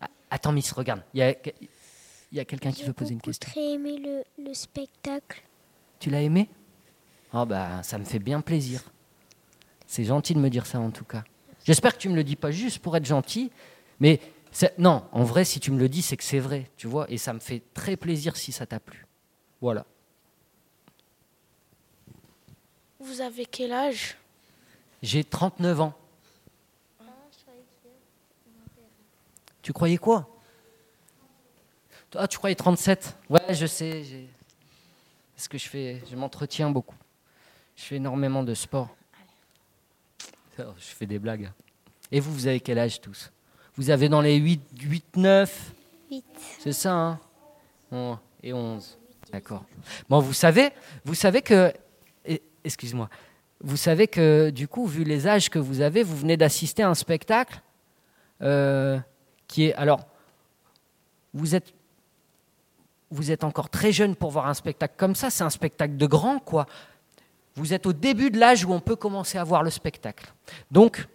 ah, 0.00 0.08
Attends, 0.30 0.52
Miss, 0.52 0.72
regarde. 0.72 1.02
Il 1.14 1.20
y 1.20 1.22
a, 1.22 1.30
il 1.30 2.38
y 2.38 2.40
a 2.40 2.44
quelqu'un 2.44 2.72
qui 2.72 2.84
veut 2.84 2.92
poser 2.92 3.12
une 3.12 3.20
question. 3.20 3.48
J'ai 3.48 3.52
très 3.52 3.72
aimé 3.72 3.98
le, 3.98 4.24
le 4.44 4.54
spectacle. 4.54 5.42
Tu 5.98 6.10
l'as 6.10 6.22
aimé? 6.22 6.48
Ah, 7.32 7.44
bah, 7.44 7.82
ça 7.82 7.98
me 7.98 8.04
fait 8.04 8.18
bien 8.18 8.40
plaisir. 8.40 8.82
C'est 9.86 10.04
gentil 10.04 10.34
de 10.34 10.38
me 10.38 10.50
dire 10.50 10.66
ça, 10.66 10.80
en 10.80 10.90
tout 10.90 11.04
cas. 11.04 11.24
J'espère 11.64 11.94
que 11.94 11.98
tu 11.98 12.08
me 12.08 12.16
le 12.16 12.24
dis 12.24 12.36
pas 12.36 12.50
juste 12.50 12.80
pour 12.80 12.96
être 12.96 13.04
gentil, 13.04 13.52
mais 14.00 14.20
non, 14.78 15.04
en 15.12 15.24
vrai, 15.24 15.44
si 15.44 15.60
tu 15.60 15.70
me 15.70 15.78
le 15.78 15.88
dis, 15.88 16.02
c'est 16.02 16.16
que 16.16 16.24
c'est 16.24 16.38
vrai, 16.38 16.70
tu 16.76 16.86
vois, 16.86 17.10
et 17.10 17.18
ça 17.18 17.32
me 17.32 17.38
fait 17.38 17.62
très 17.72 17.96
plaisir 17.96 18.36
si 18.36 18.52
ça 18.52 18.66
t'a 18.66 18.80
plu. 18.80 19.06
Voilà. 19.60 19.86
Vous 23.00 23.20
avez 23.20 23.46
quel 23.46 23.72
âge? 23.72 24.16
J'ai 25.02 25.24
39 25.24 25.80
ans. 25.80 25.94
Tu 29.62 29.72
croyais 29.72 29.96
quoi? 29.96 30.28
Ah, 32.14 32.28
tu 32.28 32.36
croyais 32.36 32.54
37 32.54 33.16
Ouais, 33.30 33.54
je 33.54 33.66
sais. 33.66 34.02
Parce 35.34 35.48
que 35.48 35.56
je 35.56 35.68
fais, 35.68 36.02
je 36.10 36.16
m'entretiens 36.16 36.70
beaucoup. 36.70 36.96
Je 37.76 37.84
fais 37.84 37.96
énormément 37.96 38.42
de 38.42 38.54
sport. 38.54 38.94
Oh, 40.58 40.62
je 40.76 40.84
fais 40.84 41.06
des 41.06 41.18
blagues. 41.18 41.50
Et 42.10 42.20
vous, 42.20 42.32
vous 42.32 42.46
avez 42.46 42.60
quel 42.60 42.78
âge 42.78 43.00
tous? 43.00 43.32
Vous 43.76 43.88
avez 43.88 44.08
dans 44.08 44.20
les 44.20 44.36
8, 44.36 44.60
8 44.82 45.16
9 45.16 45.72
8. 46.10 46.24
C'est 46.58 46.72
ça, 46.72 47.18
hein? 47.90 48.20
Et 48.42 48.52
11. 48.52 48.98
D'accord. 49.32 49.64
Bon, 50.10 50.20
vous 50.20 50.34
savez, 50.34 50.70
vous 51.04 51.14
savez 51.14 51.40
que 51.40 51.72
excuse-moi, 52.64 53.08
vous 53.60 53.76
savez 53.76 54.08
que 54.08 54.50
du 54.50 54.68
coup, 54.68 54.86
vu 54.86 55.04
les 55.04 55.26
âges 55.26 55.48
que 55.48 55.58
vous 55.58 55.80
avez, 55.80 56.02
vous 56.02 56.16
venez 56.16 56.36
d'assister 56.36 56.82
à 56.82 56.90
un 56.90 56.94
spectacle 56.94 57.60
euh, 58.42 58.98
qui 59.52 59.66
est... 59.66 59.74
Alors, 59.74 60.00
vous 61.34 61.54
êtes, 61.54 61.74
vous 63.10 63.30
êtes 63.30 63.44
encore 63.44 63.68
très 63.68 63.92
jeune 63.92 64.16
pour 64.16 64.30
voir 64.30 64.46
un 64.46 64.54
spectacle 64.54 64.94
comme 64.96 65.14
ça, 65.14 65.28
c'est 65.28 65.44
un 65.44 65.50
spectacle 65.50 65.96
de 65.96 66.06
grand, 66.06 66.38
quoi. 66.38 66.66
Vous 67.54 67.74
êtes 67.74 67.84
au 67.84 67.92
début 67.92 68.30
de 68.30 68.38
l'âge 68.38 68.64
où 68.64 68.72
on 68.72 68.80
peut 68.80 68.96
commencer 68.96 69.36
à 69.36 69.44
voir 69.44 69.62
le 69.62 69.68
spectacle. 69.68 70.32
Donc, 70.70 71.06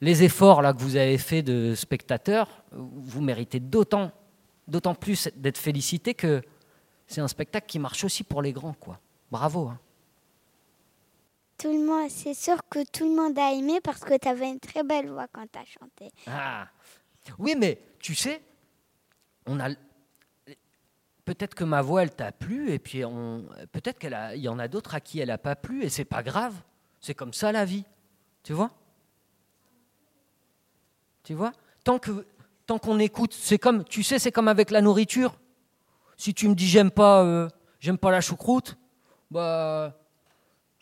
les 0.00 0.22
efforts 0.22 0.62
là, 0.62 0.72
que 0.72 0.80
vous 0.80 0.94
avez 0.94 1.18
faits 1.18 1.44
de 1.44 1.74
spectateurs, 1.74 2.48
vous 2.70 3.20
méritez 3.20 3.58
d'autant, 3.58 4.12
d'autant 4.68 4.94
plus 4.94 5.28
d'être 5.34 5.58
félicité 5.58 6.14
que 6.14 6.42
c'est 7.08 7.20
un 7.20 7.28
spectacle 7.28 7.66
qui 7.66 7.80
marche 7.80 8.04
aussi 8.04 8.22
pour 8.22 8.40
les 8.40 8.52
grands. 8.52 8.74
Quoi. 8.74 9.00
Bravo. 9.32 9.66
Hein. 9.66 9.78
Tout 11.58 11.72
le 11.72 11.84
monde, 11.84 12.08
c'est 12.08 12.34
sûr 12.34 12.58
que 12.70 12.84
tout 12.92 13.04
le 13.04 13.16
monde 13.20 13.36
a 13.36 13.52
aimé 13.52 13.80
parce 13.82 14.00
que 14.00 14.16
tu 14.16 14.28
avais 14.28 14.48
une 14.48 14.60
très 14.60 14.84
belle 14.84 15.10
voix 15.10 15.26
quand 15.32 15.46
tu 15.50 15.58
as 15.58 15.64
chanté. 15.64 16.12
Ah. 16.28 16.68
Oui, 17.38 17.54
mais 17.58 17.80
tu 17.98 18.14
sais, 18.14 18.42
on 19.46 19.60
a 19.60 19.70
peut-être 21.24 21.54
que 21.54 21.64
ma 21.64 21.82
voix 21.82 22.02
elle 22.02 22.14
t'a 22.14 22.32
plu 22.32 22.70
et 22.70 22.78
puis 22.78 23.02
peut-être 23.72 23.98
qu'il 23.98 24.40
y 24.40 24.48
en 24.48 24.58
a 24.58 24.68
d'autres 24.68 24.94
à 24.94 25.00
qui 25.00 25.20
elle 25.20 25.28
n'a 25.28 25.38
pas 25.38 25.56
plu 25.56 25.84
et 25.84 25.88
c'est 25.88 26.04
pas 26.04 26.22
grave. 26.22 26.54
C'est 27.00 27.14
comme 27.14 27.32
ça 27.32 27.52
la 27.52 27.64
vie. 27.64 27.84
Tu 28.42 28.52
vois? 28.52 28.70
Tu 31.22 31.34
vois? 31.34 31.52
Tant 31.84 31.98
qu'on 32.78 32.98
écoute, 32.98 33.32
c'est 33.32 33.58
comme 33.58 33.84
tu 33.84 34.02
sais, 34.02 34.18
c'est 34.18 34.32
comme 34.32 34.48
avec 34.48 34.70
la 34.70 34.80
nourriture. 34.80 35.38
Si 36.16 36.34
tu 36.34 36.48
me 36.48 36.54
dis 36.54 36.68
j'aime 36.68 36.90
pas 36.90 37.22
euh, 37.24 37.48
j'aime 37.80 37.98
pas 37.98 38.10
la 38.10 38.20
choucroute, 38.20 38.76
bah 39.30 39.94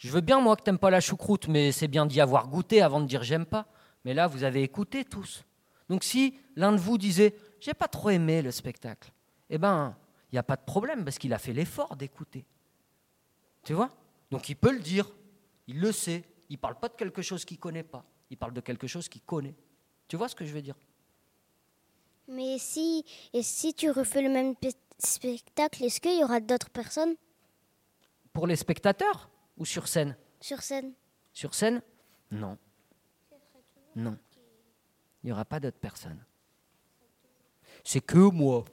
je 0.02 0.10
veux 0.10 0.20
bien, 0.20 0.40
moi, 0.40 0.56
que 0.56 0.62
t'aimes 0.62 0.81
pas 0.81 0.90
la 0.90 1.01
choucroute, 1.01 1.47
mais 1.47 1.70
c'est 1.70 1.86
bien 1.86 2.06
d'y 2.06 2.20
avoir 2.20 2.48
goûté 2.48 2.82
avant 2.82 3.01
de 3.01 3.06
dire 3.06 3.23
j'aime 3.23 3.47
pas. 3.47 3.66
Mais 4.05 4.14
là, 4.14 4.27
vous 4.27 4.43
avez 4.43 4.64
écouté 4.64 5.05
tous. 5.05 5.44
Donc 5.93 6.05
si 6.05 6.39
l'un 6.56 6.73
de 6.73 6.78
vous 6.78 6.97
disait 6.97 7.35
j'ai 7.60 7.74
pas 7.74 7.86
trop 7.86 8.09
aimé 8.09 8.40
le 8.40 8.51
spectacle, 8.51 9.12
eh 9.51 9.59
ben, 9.59 9.94
il 10.31 10.36
n'y 10.36 10.39
a 10.39 10.43
pas 10.43 10.56
de 10.56 10.62
problème 10.62 11.05
parce 11.05 11.19
qu'il 11.19 11.35
a 11.35 11.39
fait 11.39 11.52
l'effort 11.52 11.97
d'écouter. 11.97 12.47
Tu 13.62 13.74
vois? 13.74 13.90
Donc 14.31 14.48
il 14.48 14.56
peut 14.56 14.73
le 14.73 14.81
dire, 14.81 15.12
il 15.66 15.78
le 15.78 15.93
sait. 15.93 16.24
Il 16.48 16.56
parle 16.56 16.77
pas 16.77 16.89
de 16.89 16.94
quelque 16.94 17.20
chose 17.20 17.44
qu'il 17.44 17.59
connaît 17.59 17.82
pas. 17.82 18.06
Il 18.31 18.39
parle 18.39 18.55
de 18.55 18.62
quelque 18.62 18.86
chose 18.86 19.06
qu'il 19.06 19.20
connaît. 19.20 19.55
Tu 20.09 20.16
vois 20.16 20.31
ce 20.31 20.35
que 20.35 20.47
je 20.47 20.55
veux 20.55 20.62
dire? 20.62 20.77
Mais 22.27 22.56
si, 22.59 23.05
et 23.35 23.43
si 23.43 23.74
tu 23.74 23.90
refais 23.90 24.23
le 24.23 24.31
même 24.31 24.55
spectacle, 24.98 25.85
est-ce 25.85 26.01
qu'il 26.01 26.19
y 26.19 26.24
aura 26.24 26.40
d'autres 26.40 26.70
personnes? 26.70 27.16
Pour 28.32 28.47
les 28.47 28.56
spectateurs 28.56 29.28
ou 29.59 29.66
sur 29.66 29.86
scène? 29.89 30.16
Sur 30.40 30.62
scène. 30.62 30.94
Sur 31.35 31.52
scène? 31.52 31.82
Non. 32.31 32.56
Non. 33.94 34.16
Il 35.23 35.27
n'y 35.27 35.32
aura 35.32 35.44
pas 35.44 35.61
d'autres 35.61 35.78
personnes. 35.78 36.19
C'est 37.85 38.01
que 38.01 38.19
moi. 38.19 38.65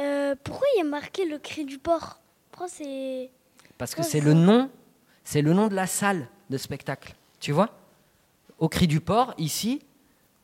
Euh, 0.00 0.34
pourquoi 0.42 0.66
il 0.74 0.78
y 0.78 0.80
a 0.80 0.84
marqué 0.84 1.24
le 1.24 1.38
cri 1.38 1.64
du 1.64 1.78
port 1.78 2.20
c'est... 2.68 3.30
Parce 3.78 3.94
que 3.94 4.02
c'est 4.02 4.20
le 4.20 4.32
nom, 4.32 4.70
c'est 5.24 5.42
le 5.42 5.52
nom 5.52 5.68
de 5.68 5.74
la 5.74 5.86
salle 5.86 6.28
de 6.50 6.56
spectacle. 6.56 7.14
Tu 7.40 7.52
vois? 7.52 7.70
Au 8.58 8.68
cri 8.68 8.86
du 8.86 9.00
port, 9.00 9.34
ici, 9.38 9.82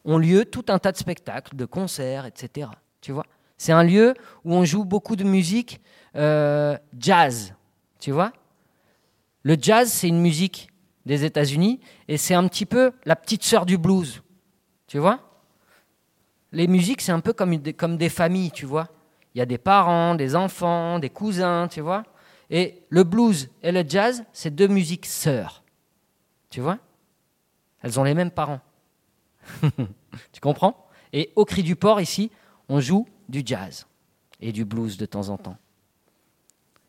ont 0.04 0.18
lieu 0.18 0.44
tout 0.44 0.64
un 0.68 0.78
tas 0.78 0.92
de 0.92 0.96
spectacles, 0.96 1.54
de 1.56 1.64
concerts, 1.64 2.26
etc. 2.26 2.68
Tu 3.00 3.12
vois? 3.12 3.26
C'est 3.56 3.72
un 3.72 3.84
lieu 3.84 4.14
où 4.44 4.54
on 4.54 4.64
joue 4.64 4.84
beaucoup 4.84 5.16
de 5.16 5.24
musique 5.24 5.80
euh, 6.16 6.76
jazz, 6.98 7.54
tu 8.00 8.10
vois? 8.10 8.32
Le 9.42 9.56
jazz, 9.58 9.90
c'est 9.90 10.08
une 10.08 10.20
musique 10.20 10.69
des 11.06 11.24
États-Unis 11.24 11.80
et 12.08 12.16
c'est 12.16 12.34
un 12.34 12.46
petit 12.48 12.66
peu 12.66 12.92
la 13.04 13.16
petite 13.16 13.42
sœur 13.42 13.66
du 13.66 13.78
blues. 13.78 14.22
Tu 14.86 14.98
vois 14.98 15.20
Les 16.52 16.66
musiques, 16.66 17.00
c'est 17.00 17.12
un 17.12 17.20
peu 17.20 17.32
comme 17.32 17.56
des, 17.56 17.72
comme 17.72 17.96
des 17.96 18.08
familles, 18.08 18.50
tu 18.50 18.66
vois 18.66 18.88
Il 19.34 19.38
y 19.38 19.40
a 19.40 19.46
des 19.46 19.58
parents, 19.58 20.14
des 20.14 20.36
enfants, 20.36 20.98
des 20.98 21.10
cousins, 21.10 21.68
tu 21.68 21.80
vois 21.80 22.04
Et 22.50 22.82
le 22.88 23.04
blues 23.04 23.50
et 23.62 23.72
le 23.72 23.84
jazz, 23.86 24.24
c'est 24.32 24.54
deux 24.54 24.68
musiques 24.68 25.06
sœurs. 25.06 25.62
Tu 26.50 26.60
vois 26.60 26.78
Elles 27.82 27.98
ont 27.98 28.04
les 28.04 28.14
mêmes 28.14 28.30
parents. 28.30 28.60
tu 30.32 30.40
comprends? 30.40 30.86
Et 31.12 31.32
au 31.36 31.44
cri 31.44 31.62
du 31.62 31.76
port, 31.76 32.00
ici, 32.00 32.30
on 32.68 32.80
joue 32.80 33.06
du 33.28 33.42
jazz 33.44 33.86
et 34.40 34.52
du 34.52 34.64
blues 34.64 34.96
de 34.96 35.06
temps 35.06 35.28
en 35.28 35.36
temps. 35.36 35.56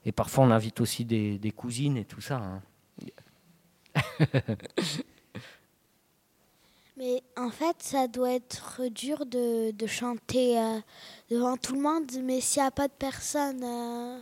Et 0.06 0.12
parfois, 0.12 0.46
on 0.46 0.52
invite 0.52 0.82
aussi 0.82 1.06
des, 1.06 1.54
cousines 1.56 1.98
et 1.98 2.06
tout 2.06 2.22
ça. 2.22 2.38
Hein. 2.38 2.62
Mais 6.98 7.24
en 7.36 7.50
fait, 7.50 7.78
ça 7.80 8.08
doit 8.08 8.34
être 8.34 8.88
dur 8.90 9.26
de, 9.26 9.74
chanter 9.88 10.60
euh, 10.60 10.80
devant 11.32 11.58
tout 11.58 11.74
le 11.74 11.82
monde, 11.82 12.12
mais 12.22 12.42
s'il 12.42 12.62
n'y 12.62 12.68
a 12.68 12.72
pas 12.72 12.88
de 12.88 12.94
personne, 12.94 13.64
euh, 13.64 14.20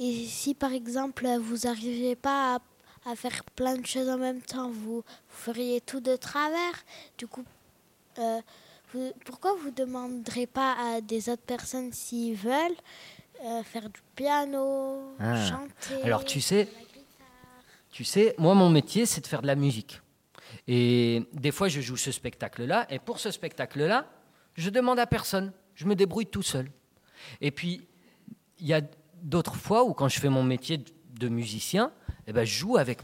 et 0.00 0.26
si 0.26 0.54
par 0.54 0.72
exemple 0.72 1.28
vous 1.38 1.68
n'arrivez 1.68 2.16
pas 2.16 2.58
à, 3.04 3.14
faire 3.14 3.44
plein 3.54 3.76
de 3.76 3.86
choses 3.86 4.08
en 4.08 4.16
même 4.16 4.40
temps, 4.40 4.70
vous, 4.70 5.04
feriez 5.28 5.80
tout 5.80 6.00
de 6.00 6.16
travers. 6.16 6.84
Du 7.16 7.26
coup, 7.28 7.44
euh, 8.18 8.40
pourquoi 9.24 9.54
vous 9.54 9.66
ne 9.66 9.74
demanderez 9.74 10.46
pas 10.46 10.74
à 10.78 11.00
des 11.00 11.28
autres 11.28 11.42
personnes 11.42 11.92
s'ils 11.92 12.34
veulent 12.34 12.76
euh, 13.44 13.62
faire 13.62 13.88
du 13.88 14.00
piano, 14.16 15.14
ah. 15.18 15.46
chanter? 15.46 16.02
Alors 16.02 16.24
tu 16.24 16.40
sais, 16.40 16.68
tu 18.00 18.04
sais, 18.04 18.34
moi 18.38 18.54
mon 18.54 18.70
métier 18.70 19.04
c'est 19.04 19.20
de 19.20 19.26
faire 19.26 19.42
de 19.42 19.46
la 19.46 19.56
musique. 19.56 20.00
Et 20.66 21.28
des 21.34 21.50
fois, 21.50 21.68
je 21.68 21.82
joue 21.82 21.98
ce 21.98 22.10
spectacle-là, 22.10 22.86
et 22.88 22.98
pour 22.98 23.18
ce 23.18 23.30
spectacle-là, 23.30 24.06
je 24.54 24.70
demande 24.70 24.98
à 24.98 25.06
personne, 25.06 25.52
je 25.74 25.84
me 25.84 25.94
débrouille 25.94 26.24
tout 26.24 26.40
seul. 26.42 26.70
Et 27.42 27.50
puis, 27.50 27.86
il 28.58 28.66
y 28.66 28.72
a 28.72 28.80
d'autres 29.22 29.54
fois 29.54 29.84
où, 29.84 29.92
quand 29.92 30.08
je 30.08 30.18
fais 30.18 30.30
mon 30.30 30.42
métier 30.42 30.78
de- 30.78 31.28
musicien, 31.28 31.92
eh 32.26 32.32
ben, 32.32 32.46
je 32.46 32.54
joue 32.58 32.78
avec 32.78 33.00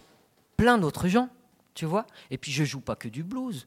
plein 0.57 0.79
d'autres 0.79 1.09
gens, 1.09 1.29
tu 1.75 1.85
vois. 1.85 2.07
Et 2.31 2.39
puis, 2.39 2.51
je 2.51 2.65
joue 2.65 2.81
pas 2.81 2.97
que 2.97 3.09
du 3.09 3.23
blues. 3.23 3.67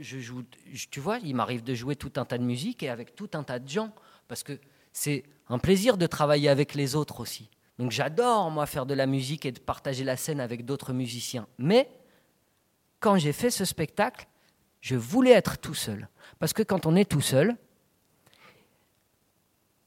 Je 0.00 0.18
joue, 0.18 0.42
tu 0.90 0.98
vois, 0.98 1.18
il 1.18 1.36
m'arrive 1.36 1.62
de 1.62 1.74
jouer 1.74 1.94
tout 1.94 2.12
un 2.16 2.24
tas 2.24 2.38
de 2.38 2.42
musique 2.42 2.82
et 2.82 2.88
avec 2.88 3.14
tout 3.14 3.30
un 3.34 3.44
tas 3.44 3.60
de 3.60 3.68
gens, 3.68 3.94
parce 4.26 4.42
que 4.42 4.58
c'est 4.92 5.22
un 5.48 5.58
plaisir 5.60 5.96
de 5.96 6.08
travailler 6.08 6.48
avec 6.48 6.74
les 6.74 6.96
autres 6.96 7.20
aussi. 7.20 7.50
Donc, 7.78 7.90
j'adore, 7.90 8.50
moi, 8.50 8.66
faire 8.66 8.86
de 8.86 8.94
la 8.94 9.06
musique 9.06 9.44
et 9.44 9.52
de 9.52 9.60
partager 9.60 10.04
la 10.04 10.16
scène 10.16 10.40
avec 10.40 10.64
d'autres 10.64 10.92
musiciens. 10.92 11.46
Mais, 11.58 11.90
quand 13.00 13.16
j'ai 13.16 13.32
fait 13.32 13.50
ce 13.50 13.64
spectacle, 13.64 14.26
je 14.80 14.96
voulais 14.96 15.32
être 15.32 15.58
tout 15.58 15.74
seul. 15.74 16.08
Parce 16.38 16.52
que 16.52 16.62
quand 16.62 16.86
on 16.86 16.96
est 16.96 17.08
tout 17.08 17.20
seul, 17.20 17.56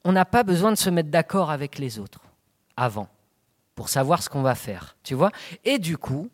on 0.04 0.12
n'a 0.12 0.26
pas 0.26 0.44
besoin 0.44 0.72
de 0.72 0.78
se 0.78 0.90
mettre 0.90 1.10
d'accord 1.10 1.52
avec 1.52 1.78
les 1.78 2.00
autres 2.00 2.22
avant 2.78 3.10
pour 3.76 3.90
savoir 3.90 4.22
ce 4.22 4.30
qu'on 4.30 4.42
va 4.42 4.56
faire, 4.56 4.98
tu 5.04 5.16
vois 5.16 5.32
Et 5.64 5.80
du 5.80 5.98
coup, 5.98 6.30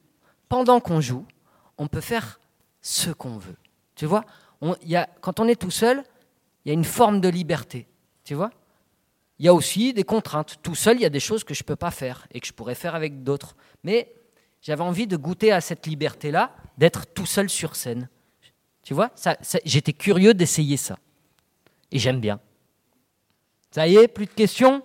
pendant 0.50 0.80
qu'on 0.80 1.02
joue, 1.02 1.26
on 1.78 1.88
peut 1.88 2.02
faire 2.02 2.40
ce 2.82 3.12
qu'on 3.12 3.38
veut, 3.38 3.58
tu 3.96 4.06
vois 4.06 4.26
Quand 5.22 5.40
on 5.40 5.48
est 5.48 5.60
tout 5.60 5.72
seul, 5.72 6.04
il 6.64 6.70
y 6.70 6.72
a 6.72 6.74
une 6.74 6.84
forme 6.84 7.22
de 7.22 7.30
liberté, 7.30 7.88
tu 8.24 8.34
vois 8.34 8.52
Il 9.40 9.46
y 9.46 9.50
a 9.50 9.54
aussi 9.54 9.94
des 9.94 10.04
contraintes. 10.04 10.58
Tout 10.64 10.76
seul, 10.76 10.98
il 10.98 11.02
y 11.02 11.06
a 11.06 11.10
des 11.10 11.20
choses 11.20 11.44
que 11.44 11.54
je 11.54 11.64
ne 11.64 11.66
peux 11.66 11.76
pas 11.76 11.92
faire 11.92 12.28
et 12.32 12.40
que 12.40 12.48
je 12.48 12.54
pourrais 12.54 12.76
faire 12.76 12.96
avec 12.96 13.24
d'autres. 13.24 13.56
Mais 13.84 14.14
j'avais 14.62 14.84
envie 14.84 15.08
de 15.08 15.18
goûter 15.18 15.52
à 15.52 15.62
cette 15.62 15.86
liberté-là, 15.86 16.56
d'être 16.78 17.06
tout 17.06 17.26
seul 17.26 17.50
sur 17.50 17.76
scène. 17.76 18.10
Tu 18.84 18.94
vois 18.94 19.12
J'étais 19.66 19.94
curieux 19.94 20.34
d'essayer 20.34 20.78
ça. 20.78 20.98
Et 21.92 22.00
j'aime 22.00 22.20
bien. 22.20 22.40
Ça 23.72 23.88
y 23.88 23.96
est, 23.98 24.08
plus 24.08 24.26
de 24.26 24.32
questions? 24.32 24.84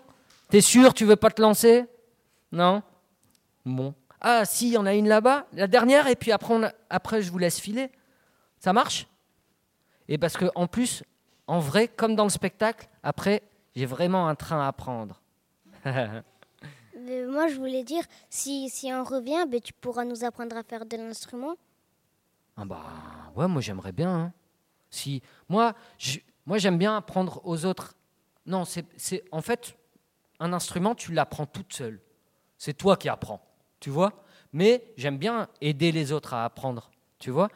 T'es 0.48 0.60
sûr, 0.60 0.94
tu 0.94 1.04
veux 1.04 1.16
pas 1.16 1.30
te 1.30 1.40
lancer? 1.40 1.84
Non? 2.50 2.82
Bon. 3.64 3.94
Ah, 4.20 4.44
si, 4.44 4.68
il 4.68 4.72
y 4.72 4.78
en 4.78 4.86
a 4.86 4.94
une 4.94 5.08
là-bas, 5.08 5.46
la 5.52 5.66
dernière, 5.66 6.08
et 6.08 6.16
puis 6.16 6.32
après, 6.32 6.74
après 6.90 7.22
je 7.22 7.30
vous 7.30 7.38
laisse 7.38 7.60
filer. 7.60 7.90
Ça 8.58 8.72
marche? 8.72 9.06
Et 10.08 10.18
parce 10.18 10.36
que 10.36 10.46
en 10.54 10.66
plus, 10.66 11.04
en 11.46 11.60
vrai, 11.60 11.88
comme 11.88 12.16
dans 12.16 12.24
le 12.24 12.30
spectacle, 12.30 12.88
après, 13.02 13.42
j'ai 13.80 13.86
vraiment 13.86 14.28
un 14.28 14.34
train 14.34 14.66
à 14.68 14.70
prendre. 14.74 15.22
Mais 15.86 17.24
moi, 17.26 17.48
je 17.48 17.54
voulais 17.54 17.82
dire, 17.82 18.04
si, 18.28 18.68
si 18.68 18.92
on 18.92 19.04
revient, 19.04 19.46
ben, 19.48 19.58
tu 19.58 19.72
pourras 19.72 20.04
nous 20.04 20.22
apprendre 20.22 20.54
à 20.54 20.62
faire 20.62 20.84
de 20.84 20.98
l'instrument. 20.98 21.54
Ah 22.58 22.66
bah 22.66 22.82
ouais, 23.36 23.48
moi 23.48 23.62
j'aimerais 23.62 23.92
bien. 23.92 24.14
hein. 24.14 24.32
Si 24.90 25.22
moi, 25.48 25.74
je- 25.96 26.18
moi 26.44 26.58
j'aime 26.58 26.76
bien 26.76 26.94
apprendre 26.94 27.40
aux 27.44 27.64
autres. 27.64 27.94
Non, 28.44 28.66
c'est, 28.66 28.84
c'est 28.98 29.24
en 29.32 29.40
fait 29.40 29.78
un 30.40 30.52
instrument, 30.52 30.94
tu 30.94 31.12
l'apprends 31.14 31.46
toute 31.46 31.72
seule. 31.72 32.02
C'est 32.58 32.74
toi 32.74 32.98
qui 32.98 33.08
apprends, 33.08 33.40
tu 33.78 33.88
vois. 33.88 34.12
Mais 34.52 34.92
j'aime 34.98 35.16
bien 35.16 35.48
aider 35.62 35.90
les 35.90 36.12
autres 36.12 36.34
à 36.34 36.44
apprendre, 36.44 36.90
tu 37.18 37.30
vois. 37.30 37.48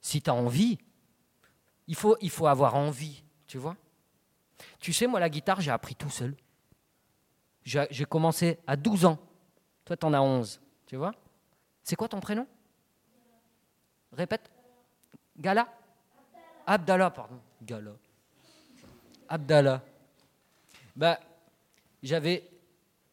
Si 0.00 0.20
tu 0.22 0.28
as 0.30 0.34
envie, 0.34 0.78
il 1.86 1.94
faut, 1.94 2.16
il 2.20 2.30
faut 2.30 2.48
avoir 2.48 2.74
envie, 2.74 3.22
tu 3.46 3.58
vois. 3.58 3.76
Tu 4.78 4.92
sais, 4.92 5.06
moi 5.06 5.20
la 5.20 5.28
guitare, 5.28 5.60
j'ai 5.60 5.70
appris 5.70 5.94
tout 5.94 6.10
seul. 6.10 6.34
J'ai, 7.64 8.04
commencé 8.06 8.58
à 8.66 8.76
12 8.76 9.04
ans. 9.04 9.18
Toi, 9.84 9.96
tu 9.96 10.06
en 10.06 10.14
as 10.14 10.20
11, 10.20 10.60
tu 10.86 10.96
vois? 10.96 11.12
C'est 11.82 11.96
quoi 11.96 12.08
ton 12.08 12.20
prénom? 12.20 12.46
Répète. 14.12 14.50
Gala? 15.36 15.68
Abdallah, 16.66 17.10
pardon. 17.10 17.38
Gala. 17.62 17.90
Abdallah. 19.28 19.82
Bah, 20.96 21.20
j'avais 22.02 22.48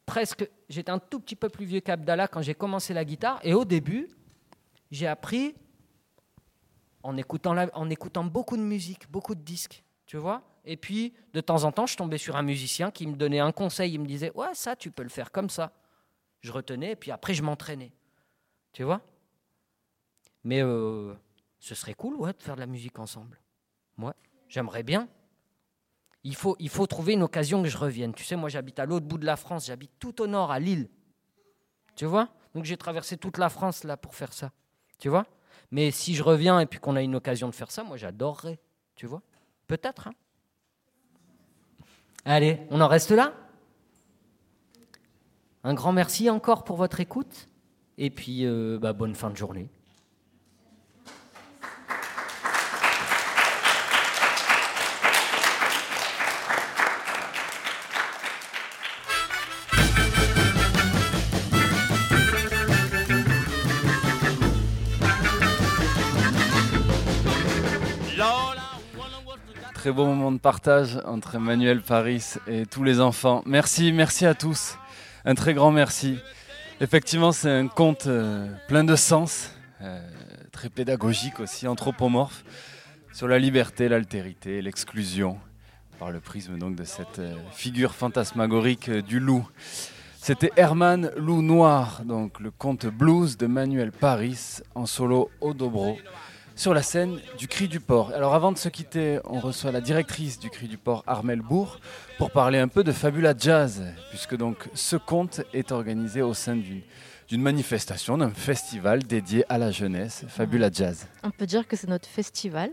presque. 0.05 0.49
J'étais 0.69 0.91
un 0.91 0.99
tout 0.99 1.19
petit 1.19 1.35
peu 1.35 1.49
plus 1.49 1.65
vieux 1.65 1.81
qu'Abdallah 1.81 2.27
quand 2.27 2.41
j'ai 2.41 2.55
commencé 2.55 2.93
la 2.93 3.03
guitare. 3.03 3.39
Et 3.43 3.53
au 3.53 3.65
début, 3.65 4.09
j'ai 4.89 5.07
appris 5.07 5.53
en 7.03 7.17
écoutant, 7.17 7.55
en 7.73 7.89
écoutant 7.89 8.23
beaucoup 8.23 8.57
de 8.57 8.63
musique, 8.63 9.11
beaucoup 9.11 9.35
de 9.35 9.41
disques. 9.41 9.83
Tu 10.05 10.17
vois? 10.17 10.41
Et 10.65 10.77
puis, 10.77 11.13
de 11.33 11.41
temps 11.41 11.63
en 11.63 11.71
temps, 11.71 11.85
je 11.85 11.95
tombais 11.95 12.17
sur 12.17 12.35
un 12.35 12.41
musicien 12.41 12.91
qui 12.91 13.05
me 13.07 13.15
donnait 13.15 13.39
un 13.39 13.51
conseil. 13.51 13.93
Il 13.93 13.99
me 13.99 14.07
disait 14.07 14.31
Ouais, 14.35 14.53
ça, 14.53 14.75
tu 14.75 14.91
peux 14.91 15.03
le 15.03 15.09
faire 15.09 15.31
comme 15.31 15.49
ça. 15.49 15.71
Je 16.41 16.51
retenais, 16.51 16.91
et 16.91 16.95
puis 16.95 17.11
après, 17.11 17.33
je 17.33 17.43
m'entraînais. 17.43 17.91
Tu 18.73 18.83
vois? 18.83 19.01
Mais 20.43 20.61
euh, 20.61 21.13
ce 21.59 21.73
serait 21.75 21.93
cool, 21.93 22.15
ouais, 22.15 22.33
de 22.33 22.41
faire 22.41 22.55
de 22.55 22.59
la 22.59 22.67
musique 22.67 22.99
ensemble. 22.99 23.39
Moi, 23.97 24.15
j'aimerais 24.47 24.83
bien. 24.83 25.07
Il 26.23 26.35
faut, 26.35 26.55
il 26.59 26.69
faut 26.69 26.87
trouver 26.87 27.13
une 27.13 27.23
occasion 27.23 27.61
que 27.61 27.69
je 27.69 27.77
revienne. 27.77 28.13
Tu 28.13 28.23
sais, 28.23 28.35
moi, 28.35 28.49
j'habite 28.49 28.79
à 28.79 28.85
l'autre 28.85 29.05
bout 29.05 29.17
de 29.19 29.25
la 29.25 29.37
France. 29.37 29.67
J'habite 29.67 29.91
tout 29.99 30.21
au 30.21 30.27
nord, 30.27 30.51
à 30.51 30.59
Lille. 30.59 30.89
Tu 31.95 32.05
vois? 32.05 32.29
Donc, 32.53 32.65
j'ai 32.65 32.77
traversé 32.77 33.17
toute 33.17 33.37
la 33.37 33.49
France 33.49 33.83
là 33.83 33.97
pour 33.97 34.15
faire 34.15 34.33
ça. 34.33 34.51
Tu 34.97 35.09
vois? 35.09 35.25
Mais 35.71 35.91
si 35.91 36.15
je 36.15 36.23
reviens 36.23 36.59
et 36.59 36.65
puis 36.65 36.79
qu'on 36.79 36.95
a 36.95 37.01
une 37.01 37.15
occasion 37.15 37.47
de 37.47 37.55
faire 37.55 37.71
ça, 37.71 37.83
moi, 37.83 37.97
j'adorerais. 37.97 38.59
Tu 38.95 39.05
vois? 39.05 39.21
Peut-être. 39.67 40.07
hein 40.07 40.13
Allez, 42.25 42.59
on 42.71 42.81
en 42.81 42.87
reste 42.87 43.11
là? 43.11 43.33
Un 45.63 45.75
grand 45.75 45.93
merci 45.93 46.29
encore 46.29 46.63
pour 46.63 46.75
votre 46.75 46.99
écoute. 46.99 47.47
Et 47.99 48.09
puis, 48.09 48.45
euh, 48.45 48.79
bah, 48.79 48.93
bonne 48.93 49.15
fin 49.15 49.29
de 49.29 49.37
journée. 49.37 49.69
Très 69.85 69.93
beau 69.93 70.07
moment 70.07 70.31
de 70.31 70.39
partage 70.39 70.99
entre 71.05 71.35
Emmanuel 71.35 71.79
Paris 71.79 72.23
et 72.47 72.65
tous 72.65 72.83
les 72.83 72.99
enfants. 72.99 73.43
Merci, 73.45 73.91
merci 73.93 74.25
à 74.25 74.33
tous. 74.33 74.79
Un 75.25 75.35
très 75.35 75.53
grand 75.53 75.69
merci. 75.69 76.17
Effectivement, 76.81 77.31
c'est 77.31 77.51
un 77.51 77.67
conte 77.67 78.07
euh, 78.07 78.47
plein 78.67 78.83
de 78.83 78.95
sens, 78.95 79.51
euh, 79.81 79.99
très 80.51 80.69
pédagogique 80.69 81.39
aussi, 81.39 81.67
anthropomorphe, 81.67 82.43
sur 83.13 83.27
la 83.27 83.37
liberté, 83.37 83.87
l'altérité, 83.87 84.59
l'exclusion, 84.63 85.37
par 85.99 86.09
le 86.09 86.19
prisme 86.19 86.57
donc 86.57 86.75
de 86.75 86.83
cette 86.83 87.19
euh, 87.19 87.35
figure 87.51 87.93
fantasmagorique 87.93 88.89
du 88.89 89.19
loup. 89.19 89.47
C'était 90.19 90.51
Herman 90.55 91.11
Loup 91.15 91.43
Noir, 91.43 92.01
donc 92.05 92.39
le 92.39 92.49
conte 92.49 92.87
blues 92.87 93.37
de 93.37 93.45
Manuel 93.45 93.91
Paris 93.91 94.61
en 94.73 94.87
solo 94.87 95.29
au 95.41 95.53
dobro 95.53 95.95
sur 96.55 96.73
la 96.73 96.81
scène 96.81 97.19
du 97.37 97.47
Cri 97.47 97.67
du 97.67 97.79
Port. 97.79 98.11
Alors 98.13 98.33
avant 98.33 98.51
de 98.51 98.57
se 98.57 98.69
quitter, 98.69 99.19
on 99.25 99.39
reçoit 99.39 99.71
la 99.71 99.81
directrice 99.81 100.39
du 100.39 100.49
Cri 100.49 100.67
du 100.67 100.77
Port, 100.77 101.03
Armel 101.05 101.41
Bourg, 101.41 101.79
pour 102.17 102.31
parler 102.31 102.59
un 102.59 102.67
peu 102.67 102.83
de 102.83 102.91
Fabula 102.91 103.33
Jazz, 103.37 103.83
puisque 104.09 104.35
donc 104.37 104.69
ce 104.73 104.95
conte 104.95 105.41
est 105.53 105.71
organisé 105.71 106.21
au 106.21 106.33
sein 106.33 106.55
d'une 106.55 106.81
d'une 107.27 107.41
manifestation, 107.41 108.19
d'un 108.19 108.29
festival 108.29 109.01
dédié 109.01 109.45
à 109.49 109.57
la 109.57 109.71
jeunesse, 109.71 110.25
Fabula 110.27 110.69
Jazz. 110.71 111.07
On 111.23 111.31
peut 111.31 111.47
dire 111.47 111.67
que 111.67 111.75
c'est 111.75 111.89
notre 111.89 112.07
festival, 112.07 112.69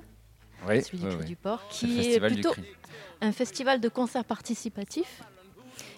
Oui, 0.69 0.83
celui 0.83 0.99
du 0.99 1.05
oui, 1.07 1.11
Cri 1.13 1.19
oui. 1.21 1.27
du 1.29 1.37
Port, 1.37 1.67
qui 1.71 2.13
est 2.13 2.21
plutôt 2.21 2.53
un 3.23 3.33
festival 3.33 3.81
de 3.81 3.89
concerts 3.89 4.27
participatifs. 4.27 5.23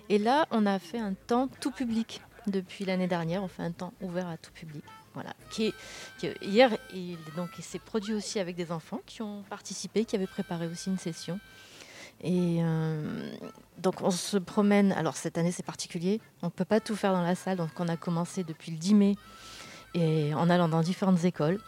Et 0.09 0.19
là, 0.19 0.47
on 0.53 0.67
a 0.67 0.79
fait 0.79 1.01
un 1.01 1.15
temps 1.15 1.49
tout 1.61 1.73
public. 1.73 2.21
Depuis 2.47 2.85
l'année 2.85 3.07
dernière, 3.07 3.43
on 3.43 3.49
fait 3.49 3.63
un 3.63 3.73
temps 3.73 3.93
ouvert 4.01 4.29
à 4.29 4.37
tout 4.37 4.53
public. 4.53 4.85
Voilà. 5.15 5.35
Hier, 6.43 6.77
il, 6.93 7.17
donc, 7.37 7.51
s'est 7.61 7.79
produit 7.79 8.15
aussi 8.15 8.39
avec 8.39 8.57
des 8.57 8.73
enfants 8.73 9.01
qui 9.07 9.23
ont 9.23 9.43
participé, 9.49 10.05
qui 10.05 10.17
avaient 10.17 10.27
préparé 10.27 10.67
aussi 10.67 10.91
une 10.91 10.99
session. 10.99 11.39
Et 12.23 12.59
euh, 12.61 13.33
donc 13.79 14.01
on 14.01 14.11
se 14.11 14.37
promène. 14.37 14.93
Alors 14.93 15.17
cette 15.17 15.37
année 15.37 15.53
c'est 15.53 15.65
particulier. 15.65 16.21
On 16.43 16.47
ne 16.47 16.51
peut 16.51 16.65
pas 16.65 16.81
tout 16.81 16.95
faire 16.95 17.13
dans 17.13 17.23
la 17.23 17.35
salle. 17.35 17.57
Donc 17.57 17.71
on 17.79 17.89
a 17.89 17.97
commencé 17.97 18.45
depuis 18.45 18.71
le 18.71 18.79
10 18.79 18.95
mai 18.95 19.17
et 19.95 20.33
en 20.35 20.49
allant 20.49 20.69
dans 20.69 20.81
différentes 20.81 21.25
écoles 21.25 21.59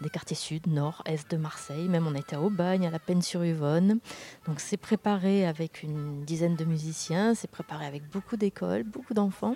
des 0.00 0.08
quartiers 0.08 0.36
sud, 0.36 0.66
nord, 0.66 1.02
est 1.04 1.30
de 1.30 1.36
Marseille. 1.36 1.88
Même 1.88 2.06
on 2.06 2.14
été 2.14 2.36
à 2.36 2.40
Aubagne, 2.40 2.86
à 2.86 2.90
la 2.90 2.98
Peine-sur-Yvonne. 2.98 3.98
Donc 4.46 4.60
c'est 4.60 4.76
préparé 4.76 5.46
avec 5.46 5.82
une 5.82 6.24
dizaine 6.24 6.56
de 6.56 6.64
musiciens, 6.64 7.34
c'est 7.34 7.50
préparé 7.50 7.86
avec 7.86 8.08
beaucoup 8.10 8.36
d'écoles, 8.36 8.84
beaucoup 8.84 9.14
d'enfants. 9.14 9.54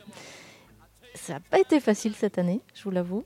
Ça 1.14 1.34
n'a 1.34 1.40
pas 1.40 1.60
été 1.60 1.80
facile 1.80 2.14
cette 2.14 2.38
année, 2.38 2.60
je 2.74 2.82
vous 2.84 2.90
l'avoue. 2.90 3.24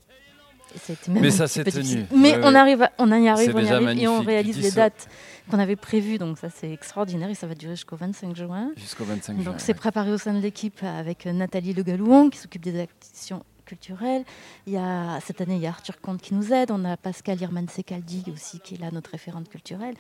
Ça 0.76 0.92
a 0.92 0.94
été 0.94 1.10
même 1.10 1.22
Mais 1.22 1.30
ça 1.30 1.48
s'est 1.48 1.64
tenu. 1.64 2.04
Mais 2.14 2.32
Ouais, 2.36 2.40
on, 2.44 2.54
arrive 2.54 2.82
à- 2.82 2.92
on 2.98 3.10
y 3.10 3.28
arrive, 3.28 3.56
on 3.56 3.58
y 3.58 3.68
arrive 3.68 3.98
et 3.98 4.06
on 4.06 4.20
réalise 4.20 4.58
les 4.60 4.70
dates 4.70 5.08
qu'on 5.50 5.58
avait 5.58 5.76
prévues. 5.76 6.18
Donc 6.18 6.38
ça 6.38 6.50
c'est 6.50 6.70
extraordinaire 6.70 7.30
et 7.30 7.34
ça 7.34 7.46
va 7.46 7.54
durer 7.54 7.74
jusqu'au 7.74 7.96
25 7.96 8.36
juin. 8.36 8.70
Jusqu'au 8.76 9.04
25 9.04 9.36
juin. 9.36 9.44
Donc 9.44 9.54
c'est 9.58 9.72
préparé 9.74 10.12
au 10.12 10.18
sein 10.18 10.34
de 10.34 10.40
l'équipe 10.40 10.82
avec 10.82 11.26
euh, 11.26 11.32
Nathalie 11.32 11.72
Le 11.72 11.82
Galouon 11.82 12.28
qui 12.28 12.38
s'occupe 12.38 12.62
des 12.62 12.80
actions 12.80 13.42
culturelle. 13.68 14.24
Il 14.66 14.72
y 14.72 14.78
a, 14.78 15.20
cette 15.20 15.42
année, 15.42 15.56
il 15.56 15.60
y 15.60 15.66
a 15.66 15.68
Arthur 15.68 16.00
Comte 16.00 16.22
qui 16.22 16.34
nous 16.34 16.52
aide. 16.54 16.70
On 16.70 16.84
a 16.86 16.96
Pascal 16.96 17.40
Irman 17.40 17.68
Sekaldi 17.68 18.24
aussi, 18.32 18.60
qui 18.60 18.74
est 18.74 18.78
là, 18.78 18.88
notre 18.90 19.10
référente 19.10 19.48
culturelle. 19.48 19.94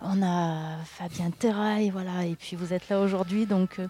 On 0.00 0.22
a 0.22 0.76
Fabien 0.84 1.30
Terrail, 1.30 1.90
voilà. 1.90 2.24
Et 2.24 2.36
puis 2.36 2.56
vous 2.56 2.72
êtes 2.72 2.88
là 2.88 3.00
aujourd'hui, 3.00 3.46
donc 3.46 3.80
euh, 3.80 3.88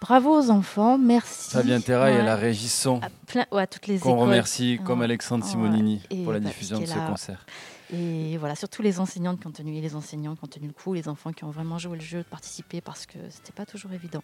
bravo 0.00 0.38
aux 0.38 0.50
enfants, 0.50 0.98
merci. 0.98 1.50
Fabien 1.50 1.80
Terrail 1.80 2.14
Ouais. 2.14 2.20
et 2.20 2.24
la 2.24 2.36
régie 2.36 2.68
son, 2.68 3.00
À 3.02 3.08
plein- 3.26 3.46
ouais, 3.52 3.62
à 3.62 3.66
toutes 3.66 3.86
les 3.86 3.98
qu'on 3.98 4.10
écoles. 4.10 4.20
remercie, 4.28 4.78
comme. 4.84 5.02
Alexandre. 5.02 5.44
Simonini, 5.44 6.02
pour 6.24 6.32
la 6.32 6.40
bah, 6.40 6.48
diffusion 6.48 6.80
de 6.80 6.86
ce 6.86 6.94
là. 6.96 7.06
concert. 7.08 7.44
Et 7.92 8.36
voilà, 8.38 8.56
surtout 8.56 8.82
les 8.82 8.98
enseignantes 8.98 9.38
qui 9.40 9.46
ont 9.46 9.52
tenu, 9.52 9.76
et 9.76 9.80
les 9.80 9.94
enseignants 9.94 10.34
qui 10.34 10.42
ont 10.44 10.48
tenu 10.48 10.66
le 10.66 10.72
coup, 10.72 10.92
les 10.92 11.06
enfants 11.08 11.32
qui 11.32 11.44
ont 11.44 11.50
vraiment 11.50 11.78
joué 11.78 11.96
le 11.96 12.02
jeu, 12.02 12.18
de 12.18 12.24
participer 12.24 12.80
parce 12.80 13.06
que 13.06 13.16
c'était 13.30 13.52
pas 13.52 13.64
toujours 13.64 13.92
évident. 13.92 14.22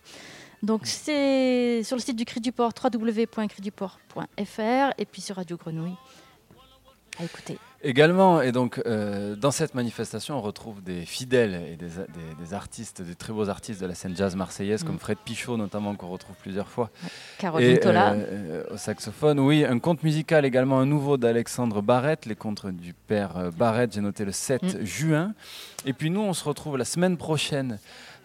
Donc 0.65 0.81
c'est 0.85 1.83
sur 1.85 1.97
le 1.97 2.03
site 2.03 2.17
du 2.17 2.25
Cri 2.25 2.41
du 2.41 2.51
Port, 2.51 2.73
www.criduport.fr 2.83 4.95
et 4.99 5.05
puis 5.07 5.23
sur 5.23 5.37
Radio 5.37 5.57
Grenouille. 5.57 5.95
À 7.21 7.25
écouter. 7.25 7.57
Également, 7.85 8.41
et 8.43 8.53
donc 8.53 8.81
euh, 8.87 9.35
dans 9.35 9.51
cette 9.51 9.75
manifestation, 9.75 10.37
on 10.37 10.41
retrouve 10.41 10.83
des 10.83 11.05
fidèles 11.05 11.55
et 11.73 11.77
des, 11.77 11.87
des- 11.89 12.45
des 12.45 12.55
artistes, 12.55 13.03
des 13.03 13.17
très 13.17 13.33
beaux 13.33 13.49
artistes 13.49 13.81
de 13.81 13.87
la 13.87 13.95
scène 13.97 14.17
jazz 14.17 14.37
marseillaise, 14.37 14.85
Mm. 14.85 14.87
comme 14.87 14.99
Fred 15.01 15.19
Pichot 15.25 15.57
notamment, 15.57 15.95
qu'on 15.97 16.09
retrouve 16.09 16.37
plusieurs 16.37 16.69
fois. 16.69 16.91
Caroline 17.39 17.71
et 17.71 17.81
Tola. 17.81 18.13
euh, 18.13 18.63
au 18.73 18.77
saxophone, 18.77 19.41
oui, 19.41 19.65
un 19.65 19.81
conte 19.81 20.05
musical 20.05 20.45
également, 20.45 20.79
un 20.79 20.87
nouveau 20.87 21.17
d'Alexandre 21.17 21.83
Barrette, 21.83 22.27
les 22.27 22.37
contes 22.37 22.67
du 22.69 22.95
père 22.95 23.37
euh, 23.37 23.51
Barrette, 23.51 23.95
j'ai 23.95 24.01
noté 24.01 24.25
le 24.25 24.33
7 24.33 24.63
Mm. 24.63 24.85
juin. 24.85 25.35
Et 25.85 25.93
puis 25.93 26.11
nous, 26.11 26.21
on 26.21 26.35
se 26.35 26.45
retrouve 26.45 26.77
la 26.79 26.85
semaine 26.85 27.17
prochaine 27.17 27.81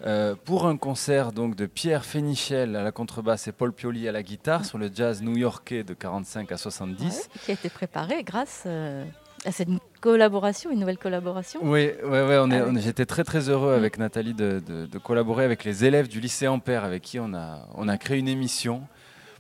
euh, 0.06 0.36
pour 0.46 0.68
un 0.68 0.78
concert 0.78 1.32
donc 1.32 1.56
de 1.56 1.66
Pierre 1.66 2.06
Fénichel 2.06 2.76
à 2.76 2.84
la 2.84 2.92
contrebasse 2.92 3.48
et 3.48 3.52
Paul 3.52 3.74
Pioli 3.74 4.08
à 4.08 4.12
la 4.12 4.22
guitare 4.22 4.64
sur 4.66 4.78
le 4.78 4.92
jazz 4.94 5.24
new-yorkais 5.24 5.84
de 5.84 5.96
45 5.96 6.52
à 6.52 6.58
70. 6.58 7.02
Ouais, 7.34 7.40
qui 7.44 7.50
a 7.50 7.54
été 7.56 7.70
préparé 7.70 8.22
grâce 8.24 8.62
euh, 8.68 9.04
à 9.48 9.52
cette 9.52 9.70
collaboration, 10.02 10.70
une 10.72 10.80
nouvelle 10.80 10.98
collaboration. 10.98 11.62
Oui, 11.64 11.90
ouais, 12.04 12.10
ouais, 12.28 12.38
on 12.40 12.52
est, 12.52 12.56
Avec- 12.58 12.68
on 12.68 12.76
est- 12.76 12.82
j'étais 12.82 13.06
très 13.06 13.24
très 13.24 13.48
heureux 13.50 13.74
avec 13.74 13.98
Nathalie 13.98 14.34
de, 14.34 14.62
de- 14.66 14.86
de 14.86 14.98
collaborer 15.00 15.46
avec 15.46 15.64
les 15.64 15.86
élèves 15.86 16.08
du 16.10 16.20
lycée 16.20 16.48
Ampère 16.48 16.84
avec 16.84 17.02
qui 17.04 17.20
on 17.20 17.34
a, 17.34 17.68
on 17.76 17.88
a 17.88 17.98
créé 17.98 18.20
une 18.20 18.28
émission 18.28 18.84